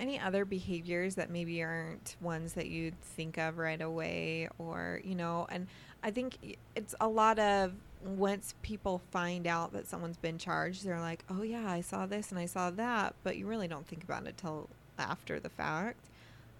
any 0.00 0.18
other 0.18 0.44
behaviors 0.44 1.14
that 1.14 1.30
maybe 1.30 1.62
aren't 1.62 2.16
ones 2.20 2.54
that 2.54 2.66
you'd 2.66 3.00
think 3.00 3.38
of 3.38 3.58
right 3.58 3.80
away, 3.80 4.48
or 4.58 5.00
you 5.04 5.14
know, 5.14 5.46
and 5.50 5.68
I 6.04 6.10
think 6.10 6.58
it's 6.76 6.94
a 7.00 7.08
lot 7.08 7.38
of 7.38 7.72
once 8.04 8.54
people 8.60 9.00
find 9.10 9.46
out 9.46 9.72
that 9.72 9.86
someone's 9.86 10.18
been 10.18 10.36
charged, 10.36 10.84
they're 10.84 11.00
like, 11.00 11.24
"Oh 11.30 11.42
yeah, 11.42 11.68
I 11.68 11.80
saw 11.80 12.04
this 12.04 12.30
and 12.30 12.38
I 12.38 12.44
saw 12.46 12.70
that," 12.72 13.14
but 13.24 13.38
you 13.38 13.46
really 13.46 13.66
don't 13.68 13.86
think 13.86 14.04
about 14.04 14.26
it 14.26 14.36
till 14.36 14.68
after 14.98 15.40
the 15.40 15.48
fact. 15.48 16.10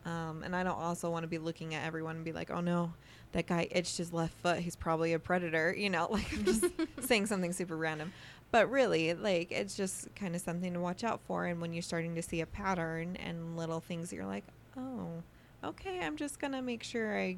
Um, 0.07 0.43
and 0.43 0.55
I 0.55 0.63
don't 0.63 0.79
also 0.79 1.11
want 1.11 1.23
to 1.23 1.29
be 1.29 1.39
looking 1.39 1.75
at 1.75 1.87
everyone 1.87 2.17
and 2.17 2.25
be 2.25 2.33
like, 2.33 2.51
"Oh 2.51 2.61
no, 2.61 2.95
that 3.33 3.47
guy 3.47 3.69
itched 3.71 3.99
his 3.99 4.13
left 4.13 4.35
foot. 4.39 4.61
He's 4.61 4.77
probably 4.77 5.13
a 5.13 5.19
predator." 5.19 5.75
You 5.77 5.91
know, 5.91 6.09
like 6.11 6.33
I'm 6.33 6.45
just 6.45 6.65
saying 7.03 7.27
something 7.27 7.53
super 7.53 7.77
random. 7.77 8.13
But 8.51 8.71
really, 8.71 9.13
like 9.15 9.53
it's 9.53 9.77
just 9.77 10.15
kind 10.15 10.35
of 10.35 10.41
something 10.41 10.73
to 10.73 10.81
watch 10.81 11.05
out 11.05 11.21
for. 11.27 11.45
And 11.47 11.61
when 11.61 11.75
you're 11.75 11.83
starting 11.83 12.15
to 12.15 12.23
see 12.23 12.41
a 12.41 12.47
pattern 12.47 13.17
and 13.17 13.57
little 13.57 13.81
things, 13.81 14.11
you're 14.13 14.27
like, 14.27 14.45
"Oh, 14.77 15.23
okay, 15.63 16.01
I'm 16.01 16.17
just 16.17 16.39
gonna 16.39 16.63
make 16.63 16.83
sure 16.83 17.19
I, 17.19 17.37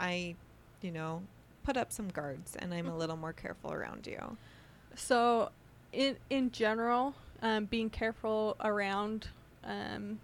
I, 0.00 0.34
you 0.82 0.92
know, 0.92 1.22
put 1.64 1.76
up 1.76 1.92
some 1.92 2.08
guards 2.08 2.56
and 2.56 2.72
I'm 2.72 2.88
a 2.88 2.96
little 2.96 3.16
more 3.16 3.32
careful 3.32 3.72
around 3.72 4.06
you." 4.06 4.36
So, 4.94 5.50
in 5.92 6.16
in 6.30 6.50
general, 6.50 7.14
um, 7.42 7.66
being 7.66 7.90
careful 7.90 8.56
around 8.60 9.28
um, 9.64 10.20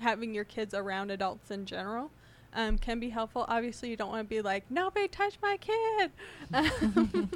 having 0.00 0.34
your 0.34 0.44
kids 0.44 0.74
around 0.74 1.10
adults 1.10 1.50
in 1.50 1.66
general 1.66 2.10
um, 2.54 2.78
can 2.78 3.00
be 3.00 3.08
helpful. 3.10 3.44
Obviously, 3.48 3.90
you 3.90 3.96
don't 3.96 4.10
want 4.10 4.28
to 4.28 4.28
be 4.28 4.42
like, 4.42 4.64
"Nobody 4.70 5.08
touch 5.08 5.38
my 5.42 5.56
kid," 5.56 6.10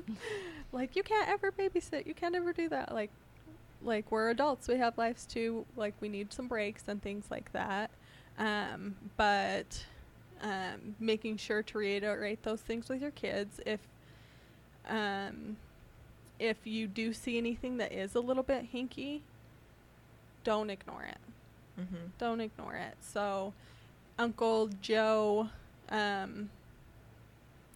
like 0.72 0.96
you 0.96 1.02
can't 1.02 1.28
ever 1.28 1.50
babysit. 1.52 2.06
You 2.06 2.14
can't 2.14 2.34
ever 2.34 2.52
do 2.52 2.68
that. 2.68 2.92
Like, 2.92 3.10
like 3.82 4.10
we're 4.10 4.30
adults. 4.30 4.68
We 4.68 4.76
have 4.76 4.98
lives 4.98 5.24
too. 5.24 5.64
Like 5.76 5.94
we 6.00 6.08
need 6.08 6.32
some 6.32 6.48
breaks 6.48 6.84
and 6.88 7.02
things 7.02 7.26
like 7.30 7.52
that. 7.52 7.90
Um, 8.38 8.96
but 9.16 9.86
um, 10.42 10.96
making 11.00 11.36
sure 11.38 11.62
to 11.62 11.78
reiterate 11.78 12.42
those 12.42 12.60
things 12.60 12.88
with 12.88 13.00
your 13.00 13.10
kids 13.10 13.60
if 13.64 13.80
um, 14.88 15.56
if 16.38 16.58
you 16.64 16.86
do 16.86 17.12
see 17.12 17.38
anything 17.38 17.78
that 17.78 17.92
is 17.92 18.14
a 18.14 18.20
little 18.20 18.42
bit 18.42 18.72
hinky, 18.72 19.20
don't 20.44 20.70
ignore 20.70 21.02
it. 21.02 21.18
Mm-hmm. 21.80 22.06
Don't 22.18 22.40
ignore 22.40 22.74
it. 22.74 22.94
So, 23.00 23.52
Uncle 24.18 24.68
Joe 24.80 25.48
um, 25.88 26.50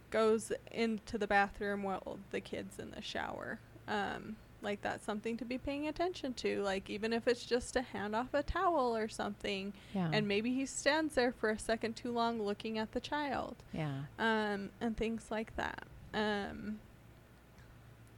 goes 0.09 0.51
into 0.71 1.17
the 1.17 1.27
bathroom 1.27 1.83
while 1.83 2.19
the 2.31 2.39
kid's 2.39 2.79
in 2.79 2.91
the 2.91 3.01
shower. 3.01 3.59
Um, 3.87 4.37
like 4.61 4.81
that's 4.81 5.03
something 5.05 5.37
to 5.37 5.45
be 5.45 5.57
paying 5.57 5.87
attention 5.87 6.33
to. 6.35 6.61
Like 6.61 6.89
even 6.89 7.13
if 7.13 7.27
it's 7.27 7.45
just 7.45 7.73
to 7.73 7.81
hand 7.81 8.15
off 8.15 8.33
a 8.33 8.43
towel 8.43 8.95
or 8.95 9.07
something, 9.07 9.73
Yeah. 9.93 10.09
and 10.13 10.27
maybe 10.27 10.53
he 10.53 10.65
stands 10.65 11.15
there 11.15 11.31
for 11.31 11.49
a 11.49 11.59
second 11.59 11.95
too 11.95 12.11
long 12.11 12.41
looking 12.41 12.77
at 12.77 12.91
the 12.91 12.99
child 12.99 13.55
yeah. 13.73 14.01
um, 14.19 14.69
and 14.79 14.95
things 14.95 15.27
like 15.31 15.55
that. 15.55 15.83
Um, 16.13 16.79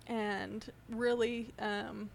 and 0.08 0.70
really, 0.89 1.54
um, 1.60 2.10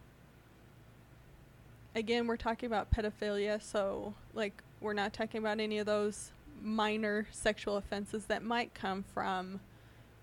again, 1.95 2.26
we're 2.26 2.37
talking 2.37 2.66
about 2.66 2.93
pedophilia, 2.93 3.62
so 3.62 4.14
like 4.35 4.62
we're 4.81 4.93
not 4.93 5.12
talking 5.12 5.39
about 5.39 5.59
any 5.61 5.79
of 5.79 5.87
those 5.87 6.31
minor 6.62 7.26
sexual 7.31 7.76
offenses 7.76 8.24
that 8.26 8.43
might 8.43 8.74
come 8.74 9.05
from 9.14 9.61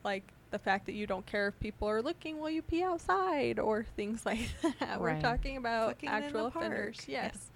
like 0.03 0.23
the 0.55 0.59
fact 0.59 0.85
that 0.85 0.93
you 0.93 1.05
don't 1.05 1.25
care 1.25 1.49
if 1.49 1.59
people 1.59 1.89
are 1.89 2.01
looking 2.01 2.39
while 2.39 2.49
you 2.49 2.61
pee 2.61 2.81
outside 2.81 3.59
or 3.59 3.83
things 3.97 4.25
like 4.25 4.47
that. 4.79 5.01
We're 5.01 5.19
talking 5.19 5.57
about 5.57 5.89
Fucking 5.89 6.07
in 6.09 6.15
the 6.19 6.25
actual 6.27 6.45
offenders. 6.45 6.95
park. 6.97 7.07
Yeah. 7.09 7.23
Yes. 7.25 7.51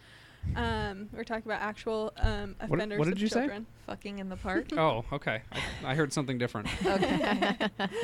Um, 0.56 1.10
we're 1.14 1.24
talking 1.24 1.44
about 1.46 1.62
actual 1.62 2.12
um, 2.18 2.56
What- 2.68 2.78
offenders. 2.80 3.00
what 3.00 3.08
of 3.08 3.14
did 3.14 3.22
you 3.22 3.28
say? 3.28 3.42
children. 3.42 3.66
Fucking 3.86 4.20
in 4.20 4.30
the 4.30 4.36
park. 4.36 4.68
Oh, 4.78 5.04
okay. 5.14 5.42
I, 5.52 5.92
I 5.92 5.96
heard 5.96 6.12
something 6.14 6.38
different. 6.38 6.68
okay. 6.86 7.56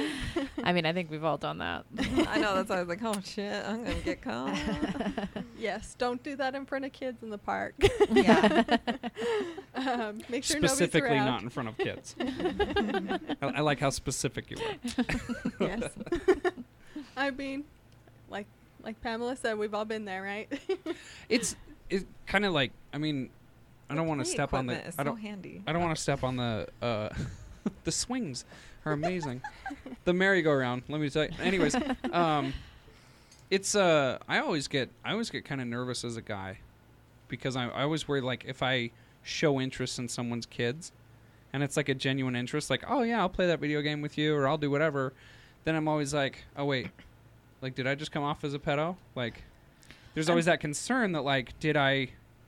I 0.64 0.72
mean, 0.74 0.86
I 0.86 0.94
think 0.94 1.10
we've 1.12 1.24
all 1.24 1.38
done 1.38 1.58
that. 1.60 1.86
I 2.28 2.38
know 2.40 2.56
that's 2.56 2.70
why 2.70 2.78
I 2.78 2.80
was 2.84 2.88
like, 2.88 3.04
"Oh 3.04 3.20
shit, 3.24 3.66
I'm 3.66 3.84
gonna 3.84 3.96
get 4.04 4.22
caught." 4.22 4.58
Yes, 5.58 5.96
don't 5.98 6.22
do 6.22 6.36
that 6.36 6.54
in 6.54 6.66
front 6.66 6.84
of 6.86 6.92
kids 6.92 7.24
in 7.24 7.30
the 7.30 7.38
park. 7.38 7.76
yeah. 8.12 8.78
um, 9.74 10.20
make 10.30 10.44
sure 10.44 10.58
Specifically, 10.58 11.16
not 11.18 11.42
in 11.42 11.50
front 11.50 11.70
of 11.70 11.78
kids. 11.78 12.14
I, 12.20 13.20
I 13.42 13.62
like 13.62 13.80
how 13.80 13.90
specific 13.90 14.52
you 14.52 14.58
were. 14.58 15.68
yes. 15.68 15.90
I 17.18 17.32
mean, 17.32 17.64
like 18.30 18.48
like 18.84 19.02
Pamela 19.02 19.36
said, 19.38 19.58
we've 19.58 19.74
all 19.74 19.86
been 19.86 20.06
there, 20.06 20.22
right? 20.22 20.52
It's 21.30 21.56
it's 21.90 22.06
kind 22.28 22.46
of 22.46 22.54
like 22.54 22.72
I 22.94 22.98
mean, 22.98 23.30
I 23.90 23.96
don't 23.96 24.08
want 24.08 24.22
to 24.22 24.26
step 24.26 24.54
on 24.54 24.68
the. 24.68 24.86
I 24.88 24.90
so 24.92 25.04
don't. 25.04 25.18
handy. 25.18 25.62
I 25.68 25.74
don't 25.74 25.82
want 25.82 25.96
to 25.96 26.02
step 26.02 26.24
on 26.24 26.38
the. 26.38 26.68
Uh, 26.82 27.10
the 27.84 27.92
swings 27.92 28.46
are 28.86 28.94
amazing. 28.94 29.42
the 30.06 30.14
merry-go-round. 30.14 30.84
Let 30.88 31.02
me 31.02 31.10
tell 31.10 31.26
you. 31.26 31.32
Anyways, 31.42 31.76
um, 32.12 32.54
It's 33.50 33.76
uh, 33.76 34.18
I 34.28 34.40
always 34.40 34.68
get 34.68 34.90
I 35.04 35.12
always 35.12 35.30
get 35.30 35.46
kind 35.46 35.62
of 35.62 35.68
nervous 35.68 36.04
as 36.04 36.18
a 36.18 36.22
guy, 36.22 36.60
because 37.28 37.56
I 37.56 37.66
I 37.68 37.84
always 37.84 38.08
worry 38.08 38.22
like 38.22 38.46
if 38.48 38.64
I 38.64 38.92
show 39.24 39.60
interest 39.60 40.00
in 40.00 40.08
someone's 40.08 40.46
kids, 40.46 40.92
and 41.54 41.62
it's 41.64 41.78
like 41.78 41.90
a 41.90 41.94
genuine 41.94 42.36
interest, 42.36 42.70
like 42.70 42.84
oh 42.88 43.04
yeah, 43.04 43.20
I'll 43.20 43.30
play 43.30 43.48
that 43.48 43.60
video 43.60 43.82
game 43.82 44.02
with 44.02 44.18
you 44.18 44.36
or 44.36 44.48
I'll 44.48 44.58
do 44.58 44.72
whatever, 44.72 45.14
then 45.64 45.76
I'm 45.76 45.88
always 45.88 46.14
like 46.14 46.44
oh 46.58 46.66
wait, 46.66 46.90
like 47.62 47.76
did 47.76 47.88
I 47.88 47.96
just 47.96 48.12
come 48.12 48.24
off 48.24 48.44
as 48.44 48.54
a 48.54 48.60
pedo? 48.60 48.96
Like, 49.16 49.44
there's 50.16 50.30
always 50.30 50.46
that 50.46 50.60
concern 50.60 51.12
that 51.12 51.22
like 51.22 51.58
did 51.60 51.78
I? 51.78 52.08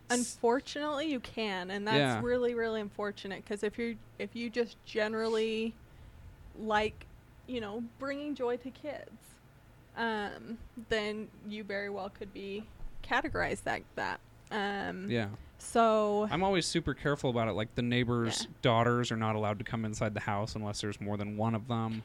Unfortunately, 0.09 1.11
you 1.11 1.19
can, 1.19 1.69
and 1.69 1.85
that's 1.87 1.97
Yeah. 1.97 2.21
really, 2.23 2.55
really 2.55 2.81
unfortunate. 2.81 3.43
Because 3.43 3.61
if 3.61 3.77
you 3.77 3.97
if 4.17 4.35
you 4.35 4.49
just 4.49 4.83
generally 4.85 5.75
like, 6.59 7.05
you 7.45 7.61
know, 7.61 7.83
bringing 7.99 8.33
joy 8.33 8.57
to 8.57 8.71
kids, 8.71 9.11
um, 9.97 10.57
then 10.89 11.27
you 11.47 11.63
very 11.63 11.89
well 11.89 12.09
could 12.09 12.33
be 12.33 12.63
categorized 13.03 13.65
like 13.65 13.85
that. 13.95 14.19
Um, 14.49 15.09
Yeah, 15.11 15.27
So 15.59 16.27
I'm 16.31 16.43
always 16.43 16.65
super 16.65 16.93
careful 16.93 17.29
about 17.29 17.47
it. 17.49 17.51
Like 17.53 17.75
the 17.75 17.81
neighbors' 17.81 18.43
Yeah. 18.43 18.55
daughters 18.61 19.11
are 19.11 19.17
not 19.17 19.35
allowed 19.35 19.59
to 19.59 19.65
come 19.65 19.83
inside 19.85 20.13
the 20.13 20.21
house 20.21 20.55
unless 20.55 20.79
there's 20.81 21.01
more 21.01 21.17
than 21.17 21.35
one 21.35 21.53
of 21.53 21.67
them. 21.67 22.03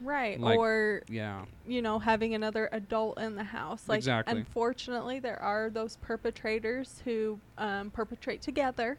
Right, 0.00 0.38
like- 0.40 0.58
or 0.58 1.02
Yeah, 1.08 1.44
you 1.66 1.82
know, 1.82 1.98
having 1.98 2.34
another 2.34 2.68
adult 2.72 3.18
in 3.18 3.34
the 3.36 3.44
house. 3.44 3.88
Like, 3.88 3.98
Exactly. 3.98 4.38
unfortunately, 4.38 5.18
there 5.20 5.40
are 5.40 5.70
those 5.70 5.96
perpetrators 5.96 7.02
who 7.04 7.38
um, 7.58 7.90
perpetrate 7.90 8.42
together, 8.42 8.98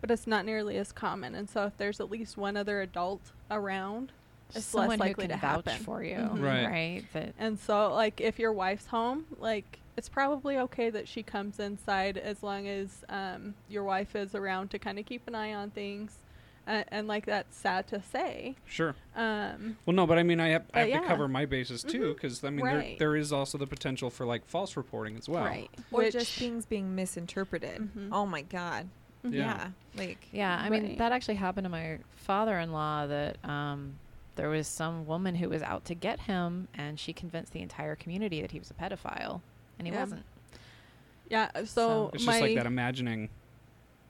but 0.00 0.10
it's 0.10 0.26
not 0.26 0.44
nearly 0.44 0.76
as 0.78 0.92
common. 0.92 1.34
And 1.34 1.48
so, 1.48 1.64
if 1.66 1.76
there's 1.76 2.00
at 2.00 2.10
least 2.10 2.36
one 2.36 2.56
other 2.56 2.80
adult 2.80 3.32
around, 3.50 4.12
it's 4.54 4.64
Someone 4.66 4.90
less 4.90 4.96
who 4.98 5.04
likely 5.04 5.28
can 5.28 5.36
to 5.36 5.40
vouch 5.40 5.68
happen. 5.70 5.84
for 5.84 6.02
you, 6.02 6.16
Mhm. 6.16 6.42
Right. 6.42 6.66
Right. 6.66 7.04
That 7.12 7.34
And 7.38 7.58
so, 7.58 7.92
like, 7.94 8.20
if 8.20 8.38
your 8.38 8.52
wife's 8.52 8.86
home, 8.86 9.24
like, 9.38 9.78
it's 9.96 10.08
probably 10.08 10.58
okay 10.58 10.88
that 10.90 11.06
she 11.06 11.22
comes 11.22 11.58
inside 11.60 12.16
as 12.18 12.42
long 12.42 12.66
as 12.66 13.04
um, 13.10 13.54
your 13.68 13.84
wife 13.84 14.16
is 14.16 14.34
around 14.34 14.70
to 14.70 14.78
kind 14.78 14.98
of 14.98 15.04
keep 15.06 15.26
an 15.28 15.34
eye 15.34 15.52
on 15.54 15.70
things. 15.70 16.18
Uh, 16.66 16.84
and 16.88 17.08
like 17.08 17.26
that's 17.26 17.56
sad 17.56 17.88
to 17.88 18.00
say. 18.00 18.54
sure. 18.66 18.94
Um, 19.16 19.76
Well, 19.84 19.94
no, 19.96 20.06
but 20.06 20.16
I 20.18 20.22
mean, 20.22 20.38
I 20.38 20.48
have, 20.50 20.64
I 20.72 20.80
have 20.80 20.88
yeah. 20.88 21.00
to 21.00 21.06
cover 21.06 21.26
my 21.26 21.44
bases 21.44 21.82
too, 21.82 22.14
because 22.14 22.44
I 22.44 22.50
mean, 22.50 22.64
Right. 22.64 22.98
there, 22.98 23.08
there 23.10 23.16
is 23.16 23.32
also 23.32 23.58
the 23.58 23.66
potential 23.66 24.10
for 24.10 24.24
like 24.26 24.46
false 24.46 24.76
reporting 24.76 25.16
as 25.16 25.28
well. 25.28 25.44
right. 25.44 25.68
Or 25.90 26.02
Which, 26.02 26.12
just 26.12 26.32
things 26.38 26.64
being 26.64 26.94
misinterpreted. 26.94 27.90
Mhm. 27.96 28.10
Oh 28.12 28.26
my 28.26 28.42
god. 28.42 28.88
Mhm. 29.24 29.32
Yeah. 29.34 29.38
Yeah. 29.40 29.68
Like 29.96 30.18
Yeah, 30.32 30.56
I 30.56 30.70
mean 30.70 30.96
that 30.98 31.10
actually 31.12 31.34
happened 31.34 31.64
to 31.64 31.68
my 31.68 31.98
father-in-law. 32.16 33.06
That 33.08 33.44
um, 33.44 33.94
there 34.36 34.48
was 34.48 34.66
some 34.68 35.04
woman 35.06 35.34
who 35.34 35.48
was 35.48 35.62
out 35.62 35.84
to 35.86 35.94
get 35.96 36.20
him, 36.20 36.68
and 36.74 36.98
she 36.98 37.12
convinced 37.12 37.52
the 37.52 37.60
entire 37.60 37.96
community 37.96 38.40
that 38.40 38.52
he 38.52 38.58
was 38.60 38.70
a 38.70 38.74
pedophile, 38.74 39.40
and 39.78 39.86
he 39.88 39.92
Yeah. 39.92 40.00
wasn't. 40.00 40.24
Yeah. 41.28 41.50
So, 41.56 41.64
So- 41.64 42.10
It's 42.14 42.24
my 42.24 42.32
just 42.34 42.42
like 42.42 42.54
that 42.56 42.66
imagining, 42.66 43.30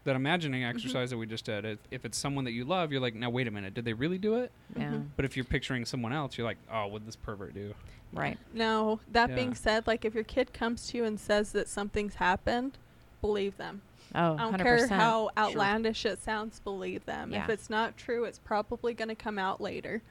that 0.05 0.17
imagining 0.17 0.63
Mm-hmm. 0.63 0.71
exercise 0.77 1.11
that 1.11 1.17
we 1.19 1.27
just 1.27 1.45
did. 1.45 1.65
If, 1.65 1.79
if 1.91 2.05
it's 2.05 2.19
someone 2.19 2.45
that 2.45 2.53
you 2.53 2.65
love, 2.65 2.91
you're 2.93 3.01
like, 3.01 3.15
now 3.15 3.31
wait 3.31 3.47
a 3.47 3.51
minute, 3.51 3.75
did 3.75 3.85
they 3.85 3.93
really 3.93 4.19
do 4.19 4.35
it? 4.37 4.51
Yeah, 4.77 4.91
Mhm. 4.91 5.07
But 5.17 5.25
if 5.25 5.37
you're 5.37 5.45
picturing 5.45 5.85
someone 5.85 6.13
else, 6.13 6.37
you're 6.37 6.47
like, 6.47 6.59
oh, 6.73 6.87
what 6.89 7.01
did 7.01 7.09
this 7.09 7.17
pervert 7.17 7.55
do? 7.55 7.75
right. 8.15 8.37
Now, 8.53 9.01
that 9.11 9.31
Yeah. 9.31 9.37
being 9.37 9.55
said, 9.55 9.87
like 9.87 10.05
if 10.05 10.15
your 10.15 10.25
kid 10.25 10.53
comes 10.53 10.89
to 10.89 10.99
you 10.99 11.05
and 11.05 11.19
says 11.19 11.53
that 11.53 11.67
something's 11.67 12.17
happened, 12.17 12.77
believe 13.23 13.57
them. 13.57 13.81
Oh, 14.15 14.35
I 14.35 14.37
don't 14.37 14.55
100%. 14.61 14.63
care 14.63 14.87
how 14.89 15.31
outlandish 15.39 16.05
it 16.05 16.23
sounds, 16.23 16.61
believe 16.61 17.07
them. 17.07 17.33
If 17.33 17.49
it's 17.49 17.71
not 17.71 17.97
true, 17.97 18.25
it's 18.25 18.39
probably 18.39 18.93
going 18.93 19.09
to 19.09 19.15
come 19.15 19.39
out 19.39 19.63
later. 19.63 20.03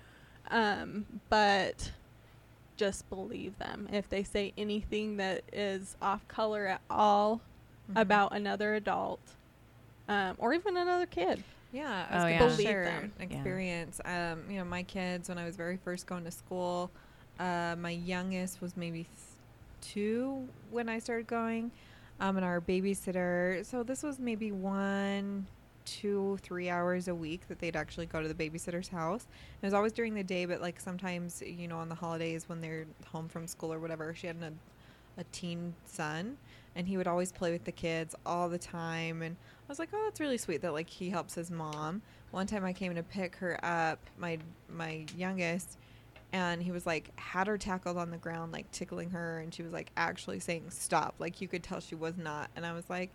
Um, 0.50 1.06
but 1.30 1.92
just 2.78 3.08
believe 3.10 3.60
them. 3.60 3.88
If 3.92 4.10
they 4.10 4.24
say 4.24 4.54
anything 4.58 5.18
that 5.18 5.44
is 5.54 5.96
off 6.02 6.28
color 6.28 6.66
at 6.66 6.82
all 6.90 7.42
mhm. 7.92 8.02
about 8.02 8.34
another 8.34 8.74
adult 8.74 9.20
um, 10.08 10.36
or 10.38 10.54
even 10.54 10.78
another 10.78 11.06
kid, 11.06 11.44
Yeah, 11.72 12.06
I 12.10 12.24
Oh, 12.24 12.28
yeah. 12.28 12.40
gonna 12.40 12.52
Believe 12.52 12.68
share 12.68 12.84
them. 12.86 13.04
an 13.04 13.12
Yeah. 13.20 13.26
experience. 13.36 14.02
Um, 14.06 14.44
you 14.50 14.58
know, 14.58 14.66
my 14.66 14.84
kids 14.84 15.30
when 15.30 15.38
I 15.38 15.46
was 15.46 15.56
very 15.56 15.78
first 15.78 16.06
going 16.06 16.24
to 16.26 16.32
school, 16.32 16.92
uh, 17.40 17.76
my 17.80 17.92
youngest 17.92 18.62
was 18.62 18.76
maybe 18.76 19.04
th- 19.04 19.16
two 19.82 20.48
when 20.70 20.90
I 20.90 21.00
started 21.00 21.28
going, 21.28 21.72
um, 22.20 22.36
and 22.38 22.46
our 22.46 22.62
babysitter. 22.62 23.66
So 23.66 23.84
this 23.84 24.04
was 24.04 24.20
maybe 24.20 24.52
one, 24.52 25.48
two, 25.86 26.38
three 26.44 26.70
hours 26.70 27.08
a 27.08 27.16
week 27.16 27.48
that 27.48 27.60
they'd 27.60 27.76
actually 27.76 28.06
go 28.06 28.22
to 28.22 28.28
the 28.28 28.34
babysitter's 28.36 28.90
house. 28.90 29.26
It 29.62 29.66
was 29.66 29.74
always 29.74 29.94
during 29.94 30.14
the 30.14 30.24
day, 30.24 30.46
but 30.46 30.62
like 30.62 30.80
sometimes, 30.80 31.42
you 31.46 31.68
know, 31.68 31.78
on 31.78 31.90
the 31.90 31.96
holidays 31.96 32.48
when 32.48 32.62
they're 32.62 32.86
home 33.12 33.28
from 33.30 33.48
school 33.48 33.72
or 33.74 33.80
whatever, 33.80 34.14
she 34.14 34.28
had 34.28 34.36
an, 34.38 34.60
a 35.18 35.24
teen 35.32 35.74
son, 35.86 36.38
and 36.76 36.88
he 36.88 36.98
would 36.98 37.08
always 37.08 37.32
play 37.32 37.52
with 37.52 37.66
the 37.66 37.72
kids 37.72 38.16
all 38.26 38.50
the 38.50 38.58
time. 38.58 39.22
And 39.22 39.36
I 39.36 39.66
was 39.68 39.80
like, 39.80 39.90
oh, 39.94 40.02
that's 40.06 40.20
really 40.20 40.38
sweet 40.38 40.62
that 40.62 40.74
like 40.74 40.90
he 40.90 41.10
helps 41.10 41.36
his 41.36 41.52
mom. 41.52 42.02
One 42.32 42.48
time 42.48 42.64
I 42.64 42.74
came 42.74 42.96
to 42.96 43.04
pick 43.04 43.36
her 43.38 43.60
up, 43.64 44.00
my 44.18 44.38
my 44.70 45.06
youngest, 45.18 45.78
and 46.32 46.64
he 46.64 46.72
was 46.72 46.86
like 46.86 47.12
had 47.20 47.48
her 47.48 47.58
tackled 47.58 47.98
on 47.98 48.10
the 48.10 48.18
ground, 48.18 48.52
like 48.54 48.72
tickling 48.72 49.10
her, 49.12 49.40
and 49.40 49.54
she 49.54 49.64
was 49.64 49.74
like 49.74 49.92
actually 49.98 50.40
saying 50.40 50.66
stop, 50.70 51.16
like 51.20 51.42
you 51.42 51.48
could 51.48 51.64
tell 51.64 51.80
she 51.80 51.96
was 51.96 52.18
not. 52.18 52.50
And 52.56 52.66
I 52.66 52.74
was 52.74 52.90
like, 52.90 53.12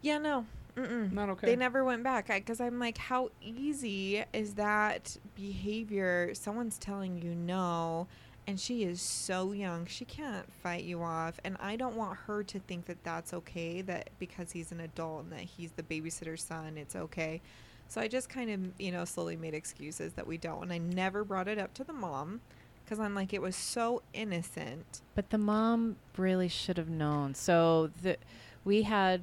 yeah, 0.00 0.18
no, 0.18 0.46
mm-mm. 0.76 1.12
Not 1.12 1.28
okay. 1.30 1.48
They 1.48 1.56
never 1.56 1.84
went 1.84 2.02
back 2.02 2.28
because 2.28 2.60
I'm 2.60 2.78
like, 2.78 2.98
how 2.98 3.30
easy 3.42 4.24
is 4.32 4.54
that 4.54 5.16
behavior? 5.34 6.30
Someone's 6.34 6.78
telling 6.78 7.20
you 7.20 7.34
no, 7.34 8.06
and 8.48 8.58
she 8.58 8.82
is 8.82 9.02
so 9.02 9.52
young, 9.52 9.84
she 9.84 10.06
can't 10.06 10.50
fight 10.62 10.84
you 10.84 11.02
off. 11.02 11.38
And 11.44 11.58
I 11.60 11.76
don't 11.76 11.96
want 11.96 12.18
her 12.20 12.42
to 12.44 12.58
think 12.60 12.86
that 12.86 13.04
that's 13.04 13.34
okay, 13.34 13.82
that 13.82 14.08
because 14.18 14.52
he's 14.52 14.72
an 14.72 14.80
adult 14.80 15.24
and 15.24 15.32
that 15.32 15.40
he's 15.40 15.72
the 15.72 15.82
babysitter's 15.82 16.44
son, 16.44 16.78
it's 16.78 16.96
okay. 16.96 17.42
So 17.88 18.00
I 18.00 18.08
just 18.08 18.30
kind 18.30 18.50
of, 18.50 18.80
you 18.80 18.90
know, 18.90 19.04
slowly 19.04 19.36
made 19.36 19.52
excuses 19.52 20.14
that 20.14 20.26
we 20.26 20.38
don't. 20.38 20.62
And 20.62 20.72
I 20.72 20.78
never 20.78 21.24
brought 21.24 21.46
it 21.46 21.58
up 21.58 21.74
to 21.74 21.84
the 21.84 21.92
mom 21.92 22.40
because 22.82 22.98
I'm 22.98 23.14
like, 23.14 23.34
it 23.34 23.42
was 23.42 23.54
so 23.54 24.00
innocent. 24.14 25.02
But 25.14 25.28
the 25.28 25.36
mom 25.36 25.96
really 26.16 26.48
should 26.48 26.78
have 26.78 26.88
known. 26.88 27.34
So 27.34 27.90
the 28.02 28.16
we 28.64 28.84
had 28.84 29.20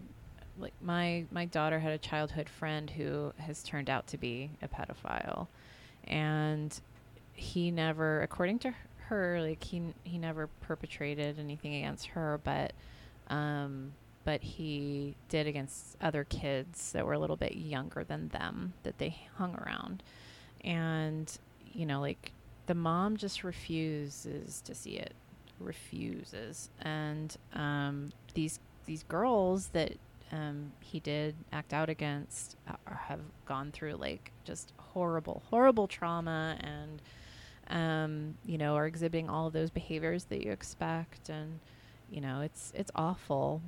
like 0.59 0.73
my 0.83 1.25
my 1.31 1.45
daughter 1.45 1.79
had 1.79 1.93
a 1.93 1.97
childhood 1.97 2.47
friend 2.47 2.91
who 2.91 3.33
has 3.39 3.63
turned 3.63 3.89
out 3.89 4.05
to 4.07 4.19
be 4.19 4.51
a 4.61 4.67
pedophile, 4.67 5.47
and 6.03 6.79
he 7.33 7.71
never, 7.71 8.21
according 8.21 8.59
to 8.59 8.69
her, 8.69 8.77
like 9.11 9.63
he 9.63 9.81
he 10.03 10.17
never 10.17 10.47
perpetrated 10.61 11.39
anything 11.39 11.75
against 11.75 12.07
her, 12.07 12.39
but 12.43 12.73
um, 13.27 13.93
but 14.23 14.41
he 14.41 15.15
did 15.29 15.47
against 15.47 15.97
other 16.01 16.23
kids 16.23 16.91
that 16.91 17.05
were 17.05 17.13
a 17.13 17.19
little 17.19 17.35
bit 17.35 17.55
younger 17.55 18.03
than 18.03 18.29
them 18.29 18.73
that 18.83 18.97
they 18.97 19.17
hung 19.37 19.55
around, 19.55 20.03
and 20.61 21.37
you 21.73 21.85
know 21.85 22.01
like 22.01 22.31
the 22.65 22.75
mom 22.75 23.17
just 23.17 23.43
refuses 23.43 24.61
to 24.61 24.73
see 24.73 24.97
it 24.97 25.13
refuses. 25.59 26.69
And 26.81 27.35
um, 27.53 28.11
these 28.33 28.59
these 28.85 29.03
girls 29.03 29.67
that 29.69 29.93
um, 30.31 30.71
he 30.79 30.99
did 30.99 31.35
act 31.51 31.73
out 31.73 31.89
against 31.89 32.57
uh, 32.67 32.73
have 33.07 33.21
gone 33.45 33.71
through 33.71 33.93
like 33.93 34.31
just 34.43 34.73
horrible 34.77 35.43
horrible 35.49 35.87
trauma 35.87 36.57
and 36.59 37.01
um, 37.69 38.35
you 38.45 38.57
know 38.57 38.75
are 38.75 38.85
exhibiting 38.85 39.29
all 39.29 39.47
of 39.47 39.53
those 39.53 39.69
behaviors 39.69 40.25
that 40.25 40.43
you 40.43 40.51
expect 40.51 41.29
and 41.29 41.59
you 42.11 42.21
know 42.21 42.41
it's 42.41 42.71
it's 42.75 42.91
awful 42.95 43.61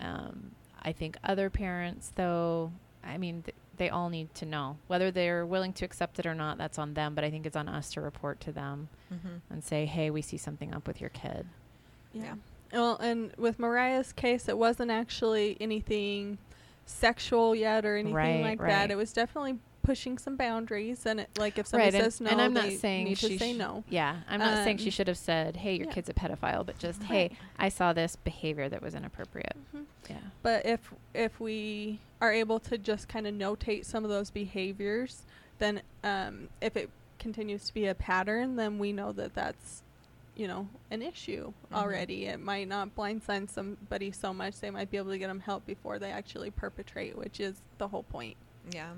um, 0.00 0.50
i 0.82 0.90
think 0.92 1.16
other 1.24 1.50
parents 1.50 2.10
though 2.16 2.72
i 3.04 3.18
mean 3.18 3.42
th- 3.42 3.54
they 3.76 3.90
all 3.90 4.08
need 4.08 4.32
to 4.34 4.46
know 4.46 4.76
whether 4.86 5.10
they're 5.10 5.44
willing 5.44 5.72
to 5.74 5.84
accept 5.84 6.18
it 6.18 6.24
or 6.26 6.34
not 6.34 6.56
that's 6.56 6.78
on 6.78 6.94
them 6.94 7.14
but 7.14 7.24
i 7.24 7.30
think 7.30 7.44
it's 7.44 7.56
on 7.56 7.68
us 7.68 7.90
to 7.92 8.00
report 8.00 8.40
to 8.40 8.52
them 8.52 8.88
Mm-hmm. 9.12 9.36
and 9.52 9.62
say, 9.62 9.84
"Hey, 9.84 10.08
we 10.08 10.22
see 10.22 10.38
something 10.38 10.72
up 10.72 10.86
with 10.88 10.98
your 10.98 11.10
kid." 11.10 11.44
Yeah. 12.14 12.36
Well, 12.72 12.96
and 12.96 13.30
with 13.36 13.58
Mariah's 13.58 14.10
case, 14.14 14.48
it 14.48 14.56
wasn't 14.56 14.90
actually 14.90 15.58
anything 15.60 16.38
sexual 16.86 17.54
yet 17.54 17.84
or 17.84 17.96
anything 17.96 18.14
Right, 18.14 18.40
like 18.42 18.60
right. 18.62 18.68
that. 18.70 18.90
It 18.90 18.96
was 18.96 19.12
definitely 19.12 19.58
pushing 19.82 20.18
some 20.18 20.36
boundaries, 20.36 21.04
and 21.06 21.20
it, 21.20 21.28
like 21.38 21.58
if 21.58 21.66
somebody 21.66 21.96
and, 21.96 22.04
says 22.04 22.20
no, 22.20 22.30
and 22.30 22.40
I'm 22.40 22.52
not 22.54 22.70
saying 22.72 23.04
need 23.04 23.18
she 23.18 23.28
to 23.30 23.38
say 23.38 23.52
sh- 23.52 23.56
no. 23.56 23.84
Yeah, 23.88 24.16
I'm 24.28 24.40
not 24.40 24.64
saying 24.64 24.78
she 24.78 24.86
Um, 24.86 24.90
should 24.90 25.08
have 25.08 25.18
said, 25.18 25.56
"Hey, 25.56 25.76
your 25.76 25.86
yeah. 25.86 25.92
kid's 25.92 26.08
a 26.08 26.14
pedophile," 26.14 26.64
but 26.64 26.78
just, 26.78 27.00
Right. 27.02 27.08
"Hey, 27.08 27.30
I 27.58 27.68
saw 27.68 27.92
this 27.92 28.16
behavior 28.16 28.68
that 28.68 28.80
was 28.82 28.94
inappropriate." 28.94 29.56
Mhm. 29.74 29.84
Yeah. 30.08 30.16
But 30.42 30.64
if 30.66 30.92
if 31.14 31.38
we 31.40 31.98
are 32.20 32.32
able 32.32 32.60
to 32.60 32.78
just 32.78 33.08
kind 33.08 33.26
of 33.26 33.34
notate 33.34 33.84
some 33.84 34.04
of 34.04 34.10
those 34.10 34.30
behaviors, 34.30 35.22
then 35.58 35.82
um, 36.04 36.48
if 36.60 36.76
it 36.76 36.90
continues 37.18 37.66
to 37.66 37.74
be 37.74 37.86
a 37.86 37.94
pattern, 37.94 38.56
then 38.56 38.78
we 38.78 38.92
know 38.92 39.12
that 39.12 39.34
that's 39.34 39.82
you 40.34 40.48
know 40.48 40.66
an 40.90 41.02
issue 41.02 41.52
Mhm. 41.70 41.76
already. 41.76 42.26
It 42.26 42.40
might 42.40 42.66
not 42.68 42.94
blindside 42.96 43.50
somebody 43.50 44.10
so 44.10 44.32
much 44.32 44.60
they 44.60 44.70
might 44.70 44.90
be 44.90 44.96
able 44.96 45.10
to 45.10 45.18
get 45.18 45.26
them 45.28 45.40
help 45.40 45.66
before 45.66 45.98
they 45.98 46.10
actually 46.10 46.50
perpetrate, 46.50 47.16
which 47.18 47.38
is 47.38 47.60
the 47.78 47.88
whole 47.88 48.04
point. 48.04 48.36
Yeah. 48.70 48.92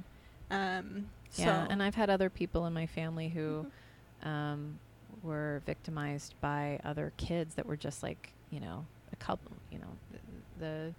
Um, 0.51 1.11
Yeah, 1.37 1.65
so 1.65 1.67
and 1.71 1.83
I've 1.83 1.95
had 1.95 2.11
other 2.11 2.31
people 2.31 2.67
in 2.67 2.73
my 2.73 2.87
family 2.87 3.29
who 3.29 3.67
Mhm. 4.23 4.29
um, 4.29 4.79
were 5.23 5.63
victimized 5.67 6.35
by 6.41 6.79
other 6.85 7.13
kids 7.17 7.55
that 7.57 7.67
were 7.67 7.77
just 7.77 8.03
like 8.03 8.33
you 8.51 8.61
know 8.61 8.87
a 9.13 9.17
couple 9.17 9.53
you 9.71 9.79
know 9.79 9.99
th- 10.11 10.23
the 10.59 10.95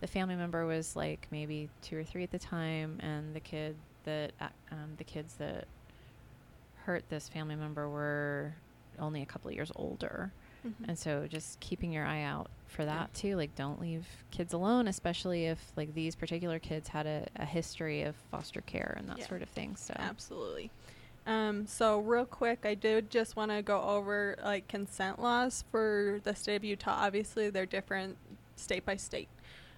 the 0.00 0.06
family 0.06 0.34
member 0.36 0.64
was 0.66 0.96
like 0.96 1.26
maybe 1.30 1.68
two 1.82 1.96
or 1.98 2.04
three 2.04 2.22
at 2.22 2.30
the 2.30 2.38
time 2.38 2.98
and 3.00 3.34
the 3.34 3.40
kid 3.40 3.76
that 4.04 4.32
uh, 4.40 4.48
um, 4.72 4.94
the 4.96 5.04
kids 5.04 5.34
that 5.36 5.66
hurt 6.84 7.04
this 7.08 7.28
family 7.28 7.54
member 7.56 7.88
were 7.88 8.54
only 8.98 9.22
a 9.22 9.26
couple 9.26 9.48
of 9.48 9.54
years 9.54 9.72
older 9.76 10.32
Mhm. 10.66 10.88
and 10.88 10.98
so 10.98 11.26
just 11.26 11.58
keeping 11.60 11.92
your 11.92 12.04
eye 12.04 12.22
out 12.22 12.50
for 12.66 12.84
that 12.84 13.12
too 13.14 13.34
like 13.36 13.54
don't 13.56 13.80
leave 13.80 14.06
kids 14.30 14.52
alone 14.52 14.86
especially 14.86 15.46
if 15.46 15.72
like 15.76 15.92
these 15.94 16.14
particular 16.14 16.58
kids 16.58 16.88
had 16.88 17.06
a, 17.06 17.26
a 17.36 17.44
history 17.44 18.02
of 18.02 18.14
foster 18.30 18.60
care 18.60 18.94
and 18.98 19.08
that 19.08 19.18
Yeah. 19.18 19.26
sort 19.26 19.42
of 19.42 19.48
thing 19.48 19.74
so 19.76 19.94
Absolutely. 19.98 20.70
Um, 21.26 21.66
so 21.66 21.98
real 22.00 22.24
quick, 22.24 22.60
I 22.64 22.74
did 22.74 23.10
just 23.10 23.36
want 23.36 23.50
to 23.50 23.60
go 23.60 23.80
over 23.82 24.36
like 24.42 24.66
consent 24.68 25.20
laws 25.20 25.64
for 25.70 26.18
the 26.24 26.34
state 26.34 26.56
of 26.56 26.64
Utah. 26.64 26.94
Obviously, 26.96 27.50
they're 27.50 27.66
different 27.66 28.16
state 28.56 28.86
by 28.86 28.96
state. 28.96 29.28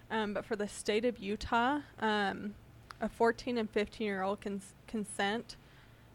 Um, 0.09 0.33
but 0.33 0.45
for 0.45 0.55
the 0.55 0.69
state 0.69 1.03
of 1.03 1.19
Utah, 1.19 1.81
um, 1.99 2.55
a 3.01 3.09
14 3.09 3.57
and 3.57 3.69
15 3.69 4.05
year 4.07 4.23
old 4.23 4.39
can 4.39 4.61
consent. 4.87 5.57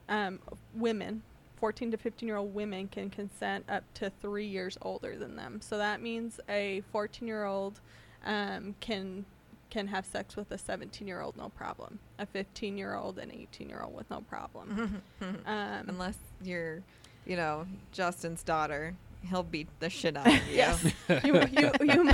Um, 0.09 0.41
women, 0.75 1.23
14 1.59 1.91
to 1.91 1.97
15 1.97 2.27
year 2.27 2.37
old 2.37 2.55
women 2.55 2.89
can 2.89 3.11
consent 3.11 3.65
up 3.69 3.85
to 3.95 4.11
three 4.23 4.47
years 4.47 4.79
older 4.83 5.17
than 5.17 5.37
them. 5.37 5.61
So 5.61 5.79
that 5.79 6.01
means 6.01 6.41
a 6.49 6.83
14 6.93 7.27
year 7.27 7.45
old 7.45 7.81
um, 8.25 8.75
can 8.81 9.25
can 9.71 9.87
have 9.87 10.07
sex 10.07 10.35
with 10.35 10.51
a 10.51 10.57
17 10.57 11.07
year 11.07 11.21
old 11.21 11.37
no 11.37 11.51
problem. 11.51 11.99
A 12.19 12.27
15 12.27 12.79
year 12.79 12.95
old 12.95 13.19
and 13.19 13.31
18 13.31 13.69
year 13.69 13.83
old 13.83 13.95
with 13.95 14.11
no 14.11 14.21
problem. 14.23 15.03
Um, 15.21 15.89
Unless 15.89 16.17
you're, 16.43 16.83
you 17.27 17.37
know, 17.37 17.67
Justin's 17.93 18.43
daughter, 18.43 18.95
he'll 19.23 19.43
beat 19.43 19.69
the 19.81 19.91
shit 19.91 20.17
out 20.17 20.27
of 20.27 20.33
you. 20.49 20.55
yes, 20.57 20.85
you, 21.25 21.35
you, 21.53 21.71
you, 21.83 22.05
mi- 22.05 22.13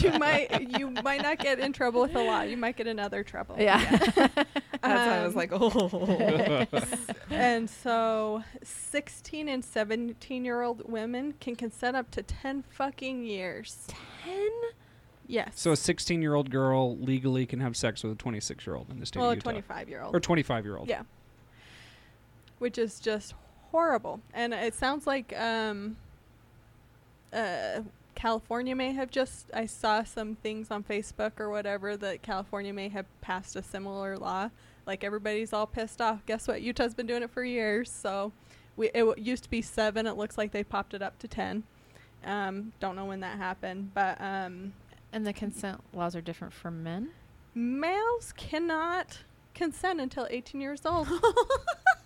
you 0.00 0.18
might 0.18 0.78
you 0.78 0.90
might 0.90 1.22
not 1.22 1.38
get 1.38 1.58
in 1.58 1.72
trouble 1.72 2.00
with 2.02 2.12
the 2.12 2.22
law. 2.22 2.42
You 2.42 2.56
might 2.56 2.76
get 2.76 2.86
in 2.86 2.98
other 2.98 3.22
trouble. 3.22 3.56
yeah 3.58 3.78
That's 4.16 4.46
why 4.82 5.18
I 5.18 5.24
was 5.26 5.32
Um, 5.32 5.36
like, 5.36 5.50
oh. 5.52 6.66
and 7.30 7.68
so 7.68 8.42
16 8.62 9.48
and 9.48 9.64
17 9.64 10.44
year 10.44 10.62
old 10.62 10.90
women 10.90 11.34
can 11.40 11.54
consent 11.56 11.96
up 11.96 12.10
to 12.12 12.22
10 12.22 12.64
fucking 12.70 13.24
years. 13.24 13.86
10 14.24 14.48
Yes. 15.26 15.52
So 15.54 15.70
a 15.72 15.76
16 15.76 16.22
year 16.22 16.34
old 16.34 16.50
girl 16.50 16.96
legally 16.96 17.46
can 17.46 17.60
have 17.60 17.76
sex 17.76 18.02
with 18.02 18.12
a 18.14 18.16
26 18.16 18.66
year 18.66 18.74
old 18.74 18.90
in 18.90 18.98
the 18.98 19.06
state 19.06 19.20
well, 19.20 19.30
of 19.30 19.38
a 19.38 19.40
25 19.40 19.88
year 19.88 20.02
old. 20.02 20.14
Or 20.16 20.18
25 20.18 20.64
year 20.64 20.76
old. 20.76 20.88
Yeah. 20.88 21.02
Which 22.58 22.78
is 22.78 22.98
just 22.98 23.34
horrible. 23.70 24.20
And 24.34 24.52
it 24.52 24.74
sounds 24.74 25.06
like 25.06 25.32
um 25.38 25.96
uh 27.32 27.82
California 28.14 28.76
may 28.76 28.92
have 28.92 29.10
just 29.10 29.46
I 29.54 29.66
saw 29.66 30.02
some 30.04 30.36
things 30.36 30.70
on 30.70 30.84
Facebook 30.84 31.38
or 31.38 31.48
whatever 31.48 31.96
that 31.96 32.22
California 32.22 32.72
may 32.72 32.88
have 32.88 33.06
passed 33.20 33.56
a 33.56 33.62
similar 33.62 34.18
law. 34.18 34.50
Like 34.86 35.04
everybody's 35.04 35.52
all 35.52 35.66
pissed 35.66 36.00
off. 36.00 36.26
Guess 36.26 36.48
what? 36.48 36.60
Utah's 36.60 36.94
been 36.94 37.06
doing 37.06 37.22
it 37.22 37.30
for 37.30 37.44
years. 37.44 37.90
So 37.90 38.32
we 38.76 38.88
it 38.88 39.00
w- 39.00 39.22
used 39.22 39.44
to 39.44 39.50
be 39.50 39.62
7. 39.62 40.06
It 40.06 40.16
looks 40.16 40.36
like 40.36 40.52
they 40.52 40.64
popped 40.64 40.92
it 40.94 41.02
up 41.02 41.18
to 41.20 41.28
10. 41.28 41.62
Um 42.24 42.72
don't 42.80 42.96
know 42.96 43.06
when 43.06 43.20
that 43.20 43.38
happened, 43.38 43.92
but 43.94 44.20
um 44.20 44.74
and 45.12 45.26
the 45.26 45.32
consent 45.32 45.80
laws 45.92 46.14
are 46.14 46.20
different 46.20 46.52
for 46.52 46.70
men 46.70 47.10
males 47.54 48.32
cannot 48.36 49.20
consent 49.54 50.00
until 50.00 50.26
18 50.30 50.60
years 50.60 50.86
old. 50.86 51.08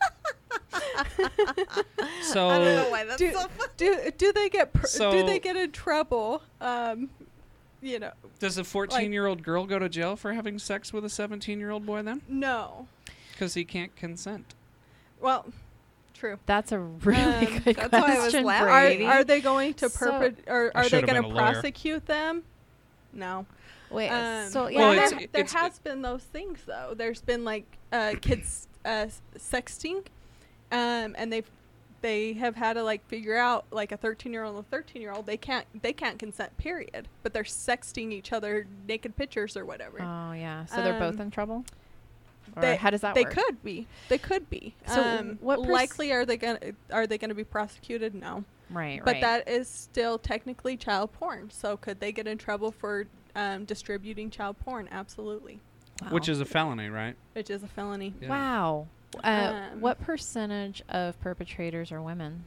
So 2.22 2.48
I 2.48 2.58
don't 2.58 2.76
know 2.76 2.90
why 2.90 3.04
that's 3.04 3.18
do, 3.18 3.32
so 3.32 3.40
fun. 3.48 3.68
do 3.76 4.10
do 4.16 4.32
they 4.32 4.48
get 4.48 4.72
pr- 4.72 4.86
do 4.98 5.24
they 5.26 5.38
get 5.38 5.56
in 5.56 5.70
trouble? 5.72 6.42
Um, 6.60 7.10
you 7.82 7.98
know, 7.98 8.12
does 8.38 8.56
a 8.58 8.64
14 8.64 9.12
year 9.12 9.26
old 9.26 9.42
girl 9.42 9.66
go 9.66 9.78
to 9.78 9.88
jail 9.88 10.16
for 10.16 10.32
having 10.32 10.58
sex 10.58 10.92
with 10.92 11.04
a 11.04 11.08
17 11.10 11.58
year 11.60 11.70
old 11.70 11.84
boy 11.86 12.02
then? 12.02 12.22
no. 12.28 12.88
Because 13.32 13.54
he 13.54 13.64
can't 13.64 13.94
consent. 13.96 14.54
Well, 15.20 15.46
true. 16.14 16.38
that's 16.46 16.70
a 16.70 16.78
really 16.78 17.46
Um, 17.48 17.58
good 17.64 17.74
that's 17.76 17.92
why 17.92 17.98
I 18.16 18.24
was 18.24 18.32
question. 18.32 18.46
Are, 18.46 19.12
are 19.18 19.24
they 19.24 19.40
going 19.40 19.74
to 19.74 19.88
So- 19.90 19.98
perpet 20.12 20.38
or 20.46 20.70
I 20.74 20.82
are 20.84 20.88
they 20.88 21.02
going 21.02 21.22
to 21.22 21.28
prosecute 21.30 22.06
them? 22.06 22.44
No. 23.12 23.44
wait 23.90 24.08
Um, 24.10 24.48
so 24.50 24.68
yeah 24.68 24.78
Well, 24.78 24.90
there, 24.94 25.04
it's- 25.06 25.28
there 25.32 25.40
it's- 25.42 25.52
has 25.52 25.78
been 25.80 26.02
those 26.02 26.22
things 26.22 26.60
though. 26.66 26.94
There's 26.96 27.20
been 27.22 27.44
like 27.44 27.64
uh, 27.92 28.14
kids 28.20 28.68
uh, 28.84 29.06
sexting, 29.36 30.04
um, 30.74 31.14
and 31.18 31.32
they've 31.32 31.48
they 32.02 32.34
have 32.34 32.54
had 32.54 32.74
to 32.74 32.82
like 32.82 33.06
figure 33.08 33.36
out 33.36 33.64
like 33.70 33.90
a 33.90 33.96
13 33.96 34.30
year 34.32 34.44
old 34.44 34.56
and 34.56 34.64
a 34.66 34.68
13 34.68 35.00
year 35.00 35.12
old 35.12 35.24
they 35.24 35.38
can't 35.38 35.66
they 35.82 35.92
can't 35.92 36.18
consent 36.18 36.54
period, 36.58 37.08
but 37.22 37.32
they're 37.32 37.44
sexting 37.44 38.12
each 38.12 38.32
other 38.32 38.66
naked 38.86 39.16
pictures 39.16 39.56
or 39.56 39.64
whatever. 39.64 39.98
oh 40.02 40.32
yeah 40.32 40.66
so 40.66 40.82
they're 40.82 40.98
both 40.98 41.14
Um, 41.14 41.22
in 41.22 41.30
trouble 41.30 41.64
or 42.56 42.60
they- 42.62 42.76
how 42.76 42.90
does 42.90 43.00
that 43.00 43.14
they 43.14 43.24
work 43.24 43.32
could 43.34 43.62
be. 43.64 43.86
They 44.10 44.18
could 44.18 44.50
be. 44.50 44.74
So 44.86 45.02
um, 45.02 45.38
what 45.40 45.60
pers- 45.62 45.70
likely 45.72 46.12
are 46.12 46.26
they 46.26 46.36
gonna 46.36 46.58
are 46.92 47.06
they 47.06 47.16
gonna 47.16 47.34
be 47.34 47.44
prosecuted? 47.44 48.14
No. 48.14 48.44
right 48.70 49.00
But 49.02 49.14
right 49.14 49.20
that 49.22 49.48
is 49.48 49.66
still 49.66 50.18
technically 50.18 50.76
child 50.76 51.10
porn. 51.14 51.48
So 51.50 51.78
could 51.78 52.00
they 52.00 52.12
get 52.12 52.26
in 52.26 52.36
trouble 52.36 52.70
for 52.70 53.06
um, 53.34 53.64
distributing 53.64 54.28
child 54.30 54.58
porn? 54.60 54.88
Absolutely, 54.92 55.58
Which 56.10 56.28
is 56.28 56.38
a 56.40 56.44
felony, 56.44 56.88
right? 56.90 57.16
which 57.32 57.48
is 57.48 57.62
a 57.62 57.68
felony. 57.68 58.12
Yeah. 58.20 58.28
wow 58.28 58.86
uh, 59.22 59.68
Um, 59.72 59.80
what 59.80 60.00
percentage 60.00 60.82
of 60.88 61.20
perpetrators 61.20 61.92
are 61.92 62.02
women 62.02 62.44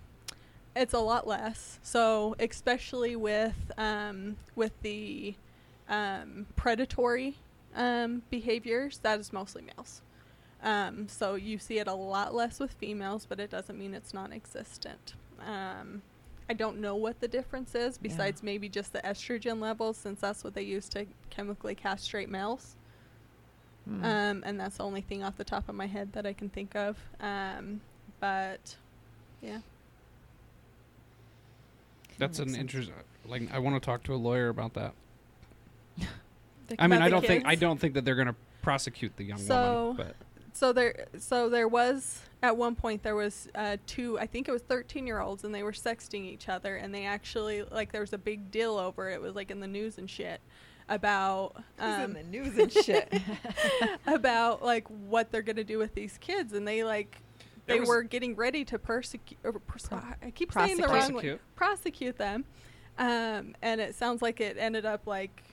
It's 0.76 0.93
a 0.93 0.99
lot 0.99 1.26
less. 1.28 1.80
So 1.82 2.36
especially 2.39 3.15
with 3.15 3.72
um, 3.78 4.38
with 4.55 4.74
the 4.82 5.36
um, 5.89 6.45
predatory 6.55 7.36
um, 7.76 8.22
behaviors, 8.30 8.99
that 8.99 9.20
is 9.20 9.32
mostly 9.32 9.63
males. 9.63 10.01
Um, 10.61 11.07
so 11.07 11.36
you 11.36 11.59
see 11.59 11.78
it 11.80 11.88
a 11.88 11.93
lot 11.93 12.34
less 12.34 12.59
with 12.59 12.74
females, 12.74 13.26
but 13.28 13.39
it 13.39 13.49
doesn't 13.49 13.78
mean 13.78 13.93
it's 13.93 14.13
non-existent. 14.13 15.13
Um, 15.45 16.01
I 16.49 16.53
don't 16.53 16.80
know 16.80 16.95
what 16.95 17.20
the 17.20 17.28
difference 17.28 17.76
is 17.76 17.97
Yeah. 17.97 18.09
besides 18.09 18.41
maybe 18.41 18.68
just 18.70 18.93
the 18.93 18.99
estrogen 18.99 19.59
levels, 19.59 19.97
since 19.97 20.20
that's 20.22 20.43
what 20.43 20.53
they 20.55 20.63
use 20.63 20.89
to 20.89 21.05
chemically 21.30 21.76
castrate 21.76 22.30
males. 22.30 22.76
Hmm. 23.88 24.03
Um, 24.03 24.43
and 24.45 24.59
that's 24.59 24.77
the 24.77 24.83
only 24.83 25.01
thing 25.01 25.23
off 25.23 25.38
the 25.38 25.43
top 25.43 25.69
of 25.69 25.75
my 25.75 25.88
head 25.88 26.11
that 26.13 26.25
I 26.25 26.33
can 26.33 26.49
think 26.49 26.75
of. 26.75 26.97
Um, 27.21 27.79
but 28.19 28.75
yeah. 29.41 29.59
That's 32.17 32.39
makes 32.39 32.49
an 32.49 32.55
sense. 32.55 32.57
interest. 32.57 32.91
Like, 33.25 33.43
I 33.53 33.59
want 33.59 33.81
to 33.81 33.85
talk 33.85 34.03
to 34.03 34.13
a 34.13 34.17
lawyer 34.17 34.49
about 34.49 34.73
that. 34.73 34.93
I 36.79 36.88
mean, 36.88 37.01
I 37.01 37.09
don't 37.09 37.25
think 37.25 37.45
I 37.45 37.55
don't 37.55 37.79
think 37.79 37.93
that 37.93 38.03
they're 38.03 38.15
going 38.15 38.27
to 38.27 38.35
prosecute 38.61 39.15
the 39.15 39.23
young 39.23 39.39
So- 39.39 39.88
woman. 39.89 40.05
But 40.07 40.15
So 40.53 40.73
there, 40.73 41.05
so 41.17 41.49
there 41.49 41.67
was 41.67 42.21
at 42.43 42.57
one 42.57 42.75
point 42.75 43.03
there 43.03 43.15
was 43.15 43.47
uh, 43.55 43.77
two, 43.88 44.19
I 44.19 44.27
think 44.27 44.49
it 44.49 44.51
was 44.51 44.63
thirteen 44.63 45.07
year 45.07 45.19
olds, 45.21 45.43
and 45.45 45.55
they 45.55 45.63
were 45.63 45.71
sexting 45.71 46.25
each 46.25 46.49
other, 46.49 46.75
and 46.75 46.93
they 46.93 47.05
actually 47.05 47.63
like 47.63 47.91
there 47.93 48.01
was 48.01 48.13
a 48.13 48.17
big 48.17 48.51
deal 48.51 48.77
over 48.77 49.09
it. 49.09 49.15
It 49.15 49.21
was 49.21 49.35
like 49.35 49.49
in 49.49 49.59
the 49.61 49.67
news 49.67 49.97
and 49.97 50.09
shit 50.09 50.41
about 50.89 51.55
He's 51.79 51.85
in 51.95 52.01
um, 52.01 52.13
the 52.13 52.23
news 52.23 52.57
and 52.57 52.71
shit. 52.71 53.13
about 54.07 54.63
like 54.63 54.88
what 54.88 55.31
they're 55.31 55.41
gonna 55.41 55.63
do 55.63 55.77
with 55.77 55.93
these 55.93 56.17
kids, 56.17 56.53
and 56.53 56.67
they 56.67 56.83
like 56.83 57.17
There 57.65 57.79
they 57.79 57.85
were 57.85 58.03
getting 58.03 58.35
ready 58.35 58.63
to 58.65 58.79
persecute. 58.79 59.39
Pers- 59.67 59.88
Pro- 59.88 59.99
I 60.21 60.31
keep 60.31 60.51
saying 60.51 60.77
the 60.77 60.83
wrong 60.83 60.93
way. 60.93 60.99
prosecute. 60.99 61.41
Prosecute 61.55 62.17
them, 62.17 62.45
um, 62.97 63.55
and 63.61 63.81
it 63.81 63.95
sounds 63.95 64.21
like 64.21 64.39
it 64.39 64.57
ended 64.59 64.85
up 64.85 65.05
like 65.07 65.43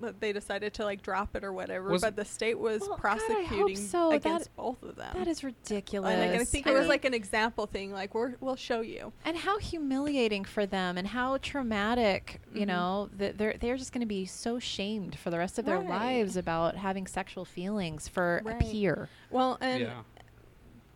that 0.00 0.20
they 0.20 0.32
decided 0.32 0.74
to 0.74 0.84
like 0.84 1.02
drop 1.02 1.34
it 1.36 1.44
or 1.44 1.52
whatever. 1.52 1.88
Was- 1.90 2.02
but 2.02 2.16
the 2.16 2.24
state 2.24 2.58
was 2.58 2.80
Well, 2.80 2.90
God, 2.90 3.18
I 3.18 3.18
hope 3.18 3.28
prosecuting 3.28 3.76
so. 3.76 4.10
That- 4.10 4.16
against 4.16 4.56
both 4.56 4.82
of 4.82 4.96
them. 4.96 5.12
that 5.16 5.26
is 5.28 5.42
ridiculous 5.44 6.12
and 6.14 6.32
like, 6.32 6.40
I 6.40 6.44
think 6.44 6.66
I 6.66 6.70
it 6.70 6.78
was 6.78 6.86
like 6.88 7.04
an 7.04 7.14
example 7.14 7.66
thing. 7.66 7.92
Like 7.92 8.14
we're, 8.14 8.34
we'll 8.40 8.56
show 8.56 8.80
you. 8.80 9.12
and 9.24 9.36
how 9.36 9.58
humiliating 9.58 10.44
for 10.44 10.66
them 10.66 10.96
and 10.98 11.06
how 11.08 11.36
traumatic 11.38 12.40
you 12.54 12.62
Mhm. 12.62 12.66
know 12.68 13.10
that 13.16 13.38
they're 13.38 13.54
they're 13.58 13.76
just 13.76 13.92
going 13.92 14.00
to 14.00 14.06
be 14.06 14.24
so 14.26 14.58
shamed 14.58 15.16
for 15.16 15.30
the 15.30 15.38
rest 15.38 15.58
of 15.58 15.64
their 15.64 15.78
Right. 15.78 15.88
lives 15.88 16.36
about 16.36 16.76
having 16.76 17.06
sexual 17.06 17.44
feelings 17.44 18.08
for 18.08 18.42
Right. 18.44 18.56
a 18.60 18.64
peer 18.64 19.08
Well, 19.30 19.58
and 19.60 19.80
yeah, 19.82 20.02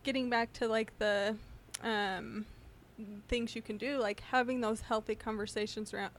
getting 0.05 0.29
back 0.31 0.53
to 0.55 0.69
like 0.69 0.97
the 0.99 1.37
um, 1.83 2.47
things 3.29 3.57
you 3.57 3.63
can 3.63 3.77
do, 3.77 3.99
like 3.99 4.21
having 4.31 4.61
those 4.61 4.83
healthy 4.83 5.15
conversations 5.15 5.93
around 5.93 6.13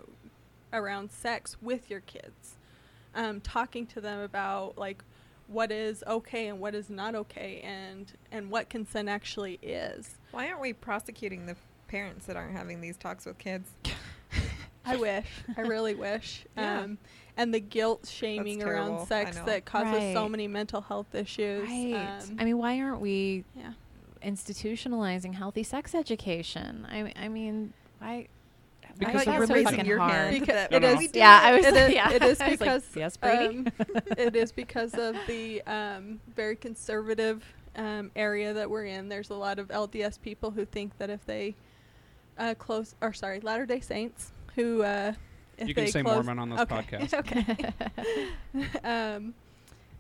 around 0.74 1.12
sex 1.12 1.56
with 1.62 1.90
your 1.90 2.00
kids, 2.02 2.56
um, 3.16 3.42
talking 3.42 3.86
to 3.88 4.02
them 4.02 4.20
about 4.20 4.78
like 4.78 5.04
what 5.48 5.72
is 5.72 6.04
okay 6.08 6.48
and 6.48 6.60
what 6.60 6.74
is 6.74 6.90
not 6.90 7.16
okay, 7.16 7.62
and 7.64 8.12
and 8.32 8.50
what 8.50 8.70
consent 8.70 9.10
actually 9.10 9.60
is. 9.62 10.16
Why 10.32 10.48
aren't 10.48 10.62
we 10.62 10.74
prosecuting 10.74 11.46
the 11.46 11.56
parents 11.88 12.26
that 12.26 12.36
aren't 12.36 12.56
having 12.56 12.82
these 12.82 12.98
talks 12.98 13.26
with 13.26 13.38
kids? 13.38 13.70
I 14.86 14.98
wish, 14.98 15.28
I 15.56 15.62
really 15.62 15.96
wish. 15.96 16.46
Yeah. 16.58 16.82
Um, 16.82 16.98
and 17.36 17.52
the 17.52 17.60
guilt 17.60 18.08
shaming 18.08 18.62
around 18.62 19.08
sex 19.08 19.40
that 19.40 19.66
causes 19.66 20.14
so 20.14 20.30
many 20.30 20.48
mental 20.48 20.82
health 20.82 21.16
issues. 21.16 21.68
right 21.68 22.20
Um, 22.22 22.38
i 22.38 22.44
mean 22.46 22.60
why 22.60 22.80
aren't 22.80 23.02
we 23.02 23.44
yeah. 23.56 23.74
institutionalizing 24.24 25.34
healthy 25.34 25.64
sex 25.64 25.96
education. 25.96 26.88
I, 26.90 27.12
I 27.16 27.28
mean, 27.30 27.74
I. 28.02 28.28
Because 28.98 29.28
I 29.28 29.36
of 29.38 29.48
so 29.48 29.54
raising 29.54 29.86
your 29.86 29.98
hard. 30.00 30.12
hand. 30.12 30.40
Because 30.40 30.56
that 30.56 30.72
No, 30.72 30.80
no. 30.80 30.88
is- 31.00 31.10
Yeah, 31.14 31.40
I 31.42 31.56
was. 31.56 31.66
It 31.66 31.76
is, 31.76 31.94
yeah, 31.94 32.12
it 32.12 32.24
is 32.24 32.40
I 32.42 32.50
was 32.50 32.60
like, 32.60 32.60
because 32.60 32.84
yes, 32.96 33.18
Brady. 33.18 33.58
um, 33.58 33.68
it 34.18 34.36
is 34.36 34.52
because 34.52 34.94
of 34.94 35.16
the 35.28 35.62
um, 35.64 36.20
very 36.36 36.56
conservative 36.56 37.44
um, 37.76 38.12
area 38.16 38.54
that 38.54 38.70
we're 38.70 38.86
in. 38.86 39.10
There's 39.10 39.30
a 39.32 39.36
lot 39.36 39.58
of 39.60 39.70
LDS 39.70 40.22
people 40.22 40.52
who 40.52 40.66
think 40.66 40.98
that 41.00 41.10
if 41.10 41.26
they 41.26 41.56
uh, 42.38 42.54
close, 42.56 42.96
or 43.02 43.14
sorry, 43.14 43.40
Latter 43.40 43.66
Day 43.66 43.80
Saints 43.80 44.32
who 44.56 44.84
uh, 44.84 45.14
if 45.58 45.68
You 45.68 45.74
can 45.74 45.86
they 45.86 45.92
say 45.92 46.04
close, 46.04 46.26
Mormon 46.26 46.40
on 46.40 46.50
this 46.50 46.60
okay, 46.62 46.76
podcast. 46.76 47.74
okay. 48.56 48.78
um, 48.84 49.34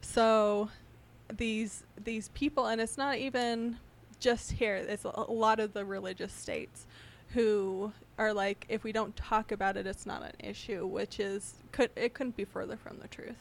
so 0.01 0.69
these 1.35 1.83
these 2.03 2.29
people, 2.29 2.67
and 2.67 2.79
it's 2.81 2.97
not 2.97 3.17
even 3.17 3.77
just 4.19 4.51
here. 4.53 4.75
It's 4.75 5.05
a, 5.05 5.11
a 5.15 5.31
lot 5.31 5.59
of 5.59 5.73
the 5.73 5.85
religious 5.85 6.33
states 6.33 6.85
who 7.33 7.91
are 8.17 8.33
like, 8.33 8.65
if 8.69 8.83
we 8.83 8.91
don't 8.91 9.15
talk 9.15 9.51
about 9.51 9.75
it, 9.77 9.87
it's 9.87 10.05
not 10.05 10.23
an 10.23 10.33
issue. 10.39 10.85
Which 10.85 11.19
is 11.19 11.55
could 11.71 11.89
it 11.95 12.13
couldn't 12.13 12.35
be 12.35 12.45
further 12.45 12.77
from 12.77 12.99
the 12.99 13.07
truth. 13.07 13.35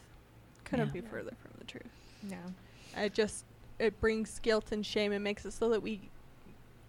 Couldn't 0.65 0.87
Yeah. 0.87 0.93
be 0.93 1.01
further 1.01 1.33
from 1.41 1.51
the 1.57 1.65
truth. 1.65 1.83
Yeah. 2.27 2.37
It 3.03 3.13
just 3.13 3.45
it 3.79 3.99
brings 3.99 4.39
guilt 4.39 4.71
and 4.71 4.85
shame 4.85 5.11
and 5.11 5.23
makes 5.23 5.45
it 5.45 5.53
so 5.53 5.69
that 5.69 5.81
we 5.81 6.09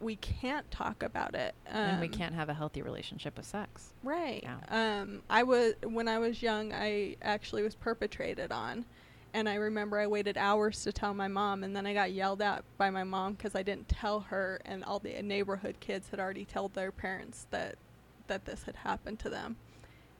we 0.00 0.16
can't 0.16 0.68
talk 0.70 1.02
about 1.02 1.34
it. 1.34 1.54
Um, 1.70 1.76
and 1.76 2.00
we 2.00 2.08
can't 2.08 2.34
have 2.34 2.48
a 2.48 2.54
healthy 2.54 2.82
relationship 2.82 3.36
with 3.36 3.46
sex. 3.46 3.90
Right. 4.02 4.42
Yeah. 4.42 5.00
Um, 5.00 5.22
I 5.30 5.44
was 5.44 5.74
when 5.82 6.08
I 6.08 6.18
was 6.18 6.42
young. 6.42 6.72
I 6.72 7.16
actually 7.22 7.62
was 7.62 7.74
perpetrated 7.74 8.52
on, 8.52 8.84
and 9.34 9.48
I 9.48 9.56
remember 9.56 9.98
I 9.98 10.06
waited 10.06 10.38
hours 10.38 10.82
to 10.84 10.92
tell 10.92 11.12
my 11.12 11.28
mom, 11.28 11.62
and 11.64 11.76
then 11.76 11.84
I 11.86 11.92
got 11.92 12.12
yelled 12.12 12.40
at 12.40 12.64
by 12.78 12.88
my 12.88 13.04
mom 13.04 13.34
because 13.34 13.54
I 13.54 13.62
didn't 13.62 13.88
tell 13.90 14.20
her, 14.20 14.60
and 14.64 14.82
all 14.84 14.98
the 15.00 15.20
neighborhood 15.22 15.76
kids 15.80 16.08
had 16.10 16.18
already 16.20 16.44
told 16.46 16.72
their 16.74 16.90
parents 16.92 17.46
that 17.50 17.76
that 18.28 18.46
this 18.46 18.62
had 18.62 18.76
happened 18.76 19.18
to 19.18 19.28
them, 19.28 19.56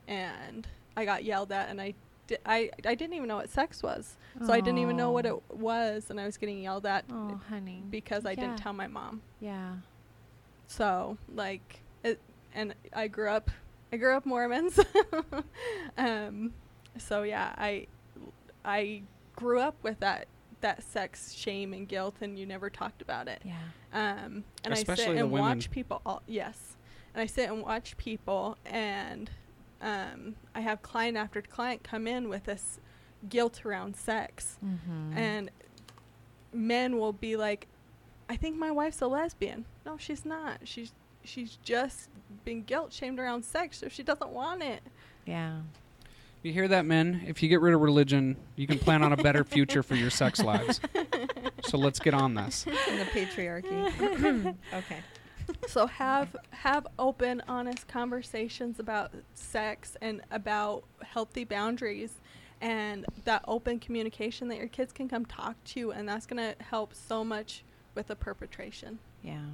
and 0.06 0.66
I 0.96 1.04
got 1.06 1.24
yelled 1.24 1.50
at, 1.52 1.68
and 1.70 1.80
I. 1.80 1.94
Di- 2.26 2.38
I, 2.46 2.70
I 2.86 2.94
didn't 2.94 3.12
even 3.12 3.28
know 3.28 3.36
what 3.36 3.50
sex 3.50 3.82
was. 3.82 4.16
So 4.46 4.50
I 4.50 4.60
didn't 4.62 4.78
even 4.78 4.96
know 4.96 5.10
what 5.10 5.26
it 5.26 5.36
was, 5.52 6.08
and 6.08 6.18
I 6.18 6.24
was 6.24 6.38
getting 6.38 6.62
yelled 6.62 6.86
at 6.86 7.04
Oh, 7.12 7.38
honey. 7.50 7.82
because 7.90 8.24
I 8.24 8.30
Yeah. 8.30 8.36
didn't 8.36 8.56
tell 8.56 8.72
my 8.72 8.86
mom. 8.86 9.20
Yeah. 9.40 9.74
So 10.66 11.18
like 11.34 11.82
it, 12.02 12.18
and 12.54 12.74
I 12.94 13.08
grew 13.08 13.28
up, 13.28 13.50
I 13.92 13.98
grew 13.98 14.16
up 14.16 14.24
Mormons. 14.24 14.80
um, 15.98 16.54
so 16.96 17.24
yeah, 17.24 17.54
I, 17.58 17.88
I 18.64 19.02
grew 19.36 19.60
up 19.60 19.76
with 19.82 20.00
that 20.00 20.26
that 20.60 20.82
sex 20.82 21.34
shame 21.34 21.74
and 21.74 21.86
guilt, 21.86 22.16
and 22.22 22.38
you 22.38 22.46
never 22.46 22.70
talked 22.70 23.02
about 23.02 23.28
it. 23.28 23.42
Yeah. 23.44 23.54
Um, 23.92 24.44
and 24.64 24.72
I 24.72 24.76
sit 24.76 24.98
and 25.00 25.30
women. 25.30 25.30
watch 25.30 25.70
people. 25.70 26.00
All, 26.06 26.22
yes, 26.26 26.76
and 27.14 27.20
I 27.20 27.26
sit 27.26 27.50
and 27.50 27.62
watch 27.62 27.96
people, 27.96 28.56
and 28.64 29.30
um, 29.82 30.36
I 30.54 30.60
have 30.60 30.80
client 30.82 31.16
after 31.16 31.42
client 31.42 31.82
come 31.84 32.06
in 32.06 32.28
with 32.28 32.44
this 32.44 32.80
guilt 33.28 33.64
around 33.64 33.96
sex 33.96 34.58
Mm-hmm. 34.64 35.16
and 35.18 35.50
men 36.52 36.98
will 36.98 37.12
be 37.14 37.36
like 37.36 37.66
i 38.28 38.36
think 38.36 38.56
my 38.56 38.70
wife's 38.70 39.00
a 39.00 39.06
lesbian 39.06 39.64
no 39.86 39.96
she's 39.96 40.24
not 40.26 40.58
she's 40.64 40.92
she's 41.24 41.56
just 41.62 42.10
been 42.44 42.62
guilt 42.62 42.92
shamed 42.92 43.18
around 43.18 43.42
sex 43.44 43.78
so 43.78 43.88
she 43.88 44.02
doesn't 44.02 44.30
want 44.30 44.62
it 44.62 44.82
yeah. 45.26 45.60
You 46.44 46.52
hear 46.52 46.68
that, 46.68 46.84
men? 46.84 47.24
If 47.26 47.42
you 47.42 47.48
get 47.48 47.62
rid 47.62 47.72
of 47.72 47.80
religion, 47.80 48.36
you 48.54 48.66
can 48.66 48.78
plan 48.78 49.02
on 49.02 49.14
a 49.14 49.16
better 49.16 49.44
future 49.44 49.82
for 49.82 49.94
your 49.94 50.10
sex 50.10 50.40
lives. 50.40 50.78
So 51.64 51.78
let's 51.78 51.98
get 51.98 52.12
on 52.12 52.34
this. 52.34 52.66
In 52.88 52.98
the 52.98 53.06
patriarchy. 53.06 54.54
okay. 54.74 54.98
so 55.66 55.86
have 55.86 56.36
have 56.50 56.86
open 56.98 57.42
honest 57.48 57.88
conversations 57.88 58.78
about 58.78 59.12
sex 59.32 59.96
and 60.02 60.20
about 60.30 60.84
healthy 61.02 61.44
boundaries 61.44 62.20
and 62.60 63.06
that 63.24 63.42
open 63.48 63.78
communication 63.78 64.48
that 64.48 64.58
your 64.58 64.68
kids 64.68 64.92
can 64.92 65.08
come 65.08 65.24
talk 65.24 65.56
to 65.64 65.80
you 65.80 65.92
and 65.92 66.06
that's 66.06 66.26
going 66.26 66.36
to 66.36 66.62
help 66.62 66.92
so 66.94 67.24
much 67.24 67.64
with 67.94 68.08
the 68.08 68.16
perpetration 68.16 68.98
Yeah. 69.22 69.46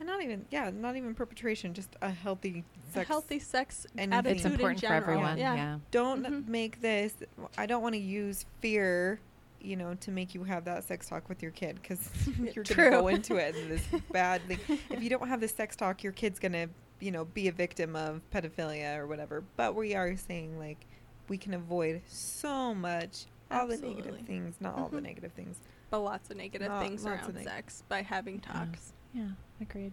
And 0.00 0.08
not 0.08 0.22
even, 0.22 0.44
yeah, 0.50 0.70
not 0.74 0.96
even 0.96 1.14
perpetration, 1.14 1.72
just 1.72 1.90
a 2.02 2.10
healthy 2.10 2.64
A 2.90 2.92
sex. 2.94 3.08
healthy 3.08 3.38
sex 3.38 3.86
Anything. 3.96 4.12
attitude 4.12 4.36
It's 4.36 4.44
important 4.46 4.82
in 4.82 4.88
for 4.88 4.94
general. 4.94 5.10
everyone. 5.10 5.38
yeah, 5.38 5.54
Yeah. 5.54 5.78
Don't 5.90 6.24
Mhm. 6.26 6.48
make 6.48 6.80
this, 6.80 7.14
I 7.56 7.66
don't 7.66 7.82
want 7.82 7.94
to 7.94 8.00
use 8.00 8.44
fear, 8.60 9.20
you 9.60 9.76
know, 9.76 9.94
to 9.94 10.10
make 10.10 10.34
you 10.34 10.44
have 10.44 10.64
that 10.64 10.84
sex 10.84 11.08
talk 11.08 11.28
with 11.28 11.42
your 11.42 11.52
kid 11.52 11.78
because 11.80 12.10
you're 12.38 12.64
going 12.64 12.64
to 12.64 12.90
go 12.90 13.08
into 13.08 13.36
it 13.36 13.54
and 13.56 13.70
this 13.70 13.86
bad 14.12 14.42
thing. 14.48 14.58
If 14.90 15.02
you 15.02 15.08
don't 15.10 15.28
have 15.28 15.40
the 15.40 15.48
sex 15.48 15.76
talk, 15.76 16.02
your 16.02 16.12
kid's 16.12 16.38
going 16.38 16.52
to, 16.52 16.68
you 17.00 17.10
know, 17.12 17.24
be 17.26 17.48
a 17.48 17.52
victim 17.52 17.94
of 17.96 18.20
pedophilia 18.32 18.96
or 18.98 19.06
whatever. 19.06 19.42
But 19.56 19.74
we 19.74 19.94
are 19.94 20.16
saying, 20.16 20.58
like, 20.58 20.86
we 21.28 21.38
can 21.38 21.54
avoid 21.54 22.02
so 22.08 22.74
much, 22.74 23.26
all 23.50 23.66
the 23.68 23.76
negative 23.78 24.18
things, 24.26 24.56
not 24.60 24.74
all 24.76 24.88
the 24.88 24.98
Mhm. 24.98 25.02
negative 25.04 25.32
things. 25.32 25.60
but 25.90 26.00
lots 26.00 26.28
of 26.28 26.36
negative 26.36 26.68
Lot- 26.68 26.82
things 26.82 27.04
lots 27.04 27.22
of 27.28 27.28
around 27.28 27.44
neg- 27.44 27.44
sex 27.44 27.84
by 27.88 28.02
having 28.02 28.42
Yeah. 28.44 28.52
talks. 28.52 28.92
Yeah. 29.12 29.28
Agreed. 29.60 29.92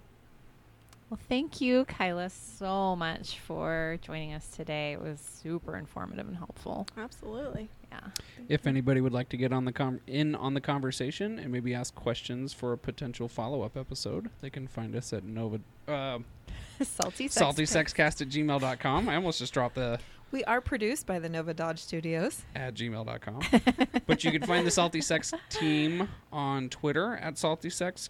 Well, 1.09 1.19
thank 1.27 1.59
you, 1.59 1.83
Kyla, 1.85 2.29
so 2.29 2.95
much 2.95 3.37
for 3.39 3.97
joining 4.01 4.33
us 4.33 4.47
today. 4.47 4.93
It 4.93 5.01
was 5.01 5.19
super 5.19 5.75
informative 5.75 6.25
and 6.25 6.37
helpful. 6.37 6.87
Absolutely. 6.97 7.67
Yeah. 7.91 7.99
If 8.47 8.65
anybody 8.65 9.01
would 9.01 9.11
like 9.11 9.27
to 9.29 9.37
get 9.37 9.51
on 9.51 9.65
the 9.65 9.73
com- 9.73 9.99
in 10.07 10.35
on 10.35 10.53
the 10.53 10.61
conversation 10.61 11.37
and 11.37 11.51
maybe 11.51 11.73
ask 11.73 11.93
questions 11.95 12.53
for 12.53 12.71
a 12.71 12.77
potential 12.77 13.27
follow 13.27 13.63
up 13.63 13.75
episode, 13.75 14.29
they 14.39 14.49
can 14.49 14.67
find 14.67 14.95
us 14.95 15.11
at 15.11 15.25
Nova 15.25 15.59
uh, 15.89 16.19
Salty 16.81 17.27
sex. 17.27 17.45
saltysexcast 17.45 18.21
at 18.21 18.29
gmail.com. 18.29 19.09
I 19.09 19.15
almost 19.15 19.39
just 19.39 19.53
dropped 19.53 19.75
the 19.75 19.99
We 20.31 20.45
are 20.45 20.61
produced 20.61 21.05
by 21.07 21.19
the 21.19 21.27
Nova 21.27 21.53
Dodge 21.53 21.79
Studios. 21.79 22.43
at 22.55 22.73
gmail.com. 22.73 23.41
but 24.07 24.23
you 24.23 24.31
can 24.31 24.43
find 24.43 24.65
the 24.65 24.71
Salty 24.71 25.01
Sex 25.01 25.33
team 25.49 26.07
on 26.31 26.69
Twitter 26.69 27.17
at 27.17 27.37
Salty 27.37 27.69
Sex 27.69 28.09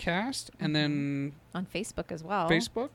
Cast 0.00 0.50
and 0.58 0.68
mm-hmm. 0.68 0.72
then 0.74 1.32
on 1.54 1.66
Facebook 1.66 2.10
as 2.10 2.24
well. 2.24 2.48
Facebook. 2.48 2.90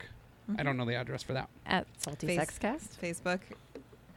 I 0.48 0.62
don't 0.62 0.66
mm-hmm. 0.66 0.78
know 0.78 0.84
the 0.84 0.94
address 0.96 1.22
for 1.22 1.32
that. 1.32 1.48
at 1.64 1.86
Salty 1.98 2.26
Face- 2.26 2.40
Sexcast. 2.40 2.88
Facebook. 3.02 3.40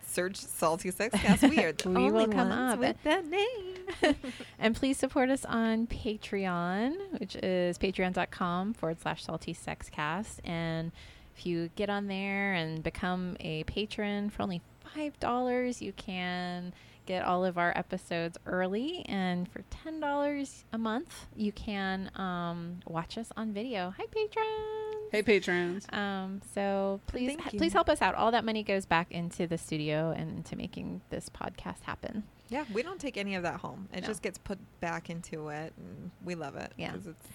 Search 0.05 0.37
Salty 0.37 0.89
Sex 0.89 1.19
Cast. 1.21 1.43
We 1.43 1.63
are 1.63 1.71
the 1.71 1.87
We 1.87 2.09
will 2.11 2.21
only 2.21 2.35
come 2.35 2.49
ones 2.49 2.73
up. 2.73 2.79
with 2.79 2.97
that 3.03 3.25
name. 3.25 3.75
And 4.59 4.75
please 4.75 4.97
support 4.97 5.29
us 5.29 5.45
on 5.45 5.87
Patreon, 5.87 7.19
which 7.19 7.35
is 7.37 7.77
patreon.com 7.77 8.73
forward 8.73 8.99
slash 8.99 9.23
salty 9.23 9.53
sexcast. 9.53 10.39
And 10.43 10.91
if 11.37 11.45
you 11.45 11.69
get 11.75 11.89
on 11.89 12.07
there 12.07 12.53
and 12.53 12.83
become 12.83 13.37
a 13.39 13.63
patron 13.63 14.29
for 14.29 14.43
only 14.43 14.61
$5, 14.95 15.81
you 15.81 15.93
can 15.93 16.73
get 17.09 17.25
all 17.25 17.43
of 17.43 17.57
our 17.57 17.75
episodes 17.75 18.37
early. 18.45 19.03
And 19.09 19.49
for 19.51 19.63
$10 19.85 20.63
a 20.71 20.77
month, 20.77 21.25
you 21.35 21.51
can 21.51 22.11
um, 22.15 22.81
watch 22.85 23.17
us 23.17 23.31
on 23.35 23.51
video. 23.51 23.91
Hi, 23.97 24.05
patrons. 24.11 25.09
Hey, 25.11 25.23
patrons. 25.23 25.87
Um, 25.91 26.39
so 26.53 27.01
please, 27.07 27.35
ha- 27.39 27.49
please 27.57 27.73
help 27.73 27.89
us 27.89 27.99
out. 28.03 28.13
All 28.13 28.29
that 28.31 28.45
money 28.45 28.61
goes 28.61 28.85
back 28.85 29.11
into 29.11 29.47
the 29.47 29.57
studio 29.57 30.13
and 30.15 30.37
into 30.37 30.55
making 30.55 31.01
this 31.09 31.29
podcast 31.29 31.81
happen. 31.81 32.23
Yeah, 32.49 32.65
we 32.71 32.83
don't 32.83 32.99
take 33.01 33.17
any 33.17 33.33
of 33.33 33.41
that 33.41 33.59
home. 33.61 33.89
It 33.91 34.01
No. 34.01 34.07
just 34.07 34.21
gets 34.21 34.37
put 34.37 34.59
back 34.79 35.09
into 35.09 35.49
it, 35.49 35.73
and 35.77 36.11
we 36.23 36.35
love 36.35 36.55
it. 36.55 36.71
Yeah. 36.77 36.91
'cause 36.91 37.07
it's 37.07 37.27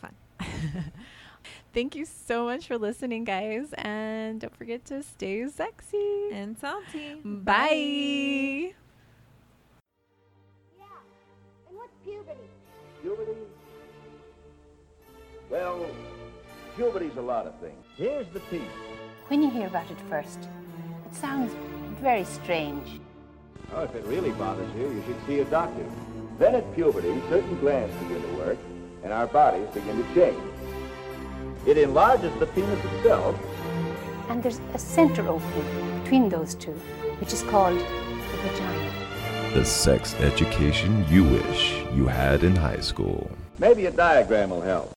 fun. 0.00 0.14
Thank 1.74 1.96
you 1.96 2.04
so 2.04 2.44
much 2.44 2.66
for 2.68 2.78
listening, 2.78 3.24
guys. 3.24 3.72
And 3.76 4.40
don't 4.40 4.54
forget 4.56 4.84
to 4.86 5.02
stay 5.02 5.46
sexy. 5.48 6.28
And 6.32 6.56
salty. 6.58 7.14
Bye. 7.24 7.70
Yeah. 7.72 8.72
Puberty? 13.02 13.32
Well, 15.48 15.86
puberty's 16.76 17.16
a 17.16 17.22
lot 17.22 17.46
of 17.46 17.58
things. 17.60 17.84
Here's 17.96 18.26
the 18.28 18.40
piece. 18.40 18.60
When 19.28 19.42
you 19.42 19.50
hear 19.50 19.66
about 19.66 19.90
it 19.90 19.98
first, 20.08 20.38
it 21.06 21.14
sounds 21.14 21.54
very 22.00 22.24
strange. 22.24 23.00
Oh, 23.74 23.82
if 23.82 23.94
it 23.94 24.04
really 24.04 24.32
bothers 24.32 24.68
you, 24.76 24.90
you 24.90 25.02
should 25.06 25.26
see 25.26 25.40
a 25.40 25.44
doctor. 25.44 25.84
Then 26.38 26.54
at 26.54 26.74
puberty, 26.74 27.14
certain 27.28 27.58
glands 27.60 27.94
begin 28.02 28.22
to 28.22 28.28
work, 28.36 28.58
and 29.02 29.12
our 29.12 29.26
bodies 29.26 29.68
begin 29.72 29.96
to 29.96 30.14
change. 30.14 30.42
It 31.66 31.78
enlarges 31.78 32.34
the 32.38 32.46
penis 32.46 32.84
itself, 32.84 33.36
And 34.28 34.42
there's 34.42 34.60
a 34.74 34.78
center 34.78 35.26
opening 35.28 36.02
between 36.02 36.28
those 36.28 36.54
two, 36.54 36.72
which 37.20 37.32
is 37.32 37.42
called 37.44 37.78
the 37.78 38.36
vagina. 38.48 38.89
The 39.54 39.64
sex 39.64 40.14
education 40.20 41.04
you 41.08 41.24
wish 41.24 41.82
you 41.92 42.06
had 42.06 42.44
in 42.44 42.54
high 42.54 42.78
school. 42.78 43.28
maybe 43.58 43.86
a 43.86 43.90
diagram 43.90 44.50
will 44.50 44.60
help. 44.60 44.88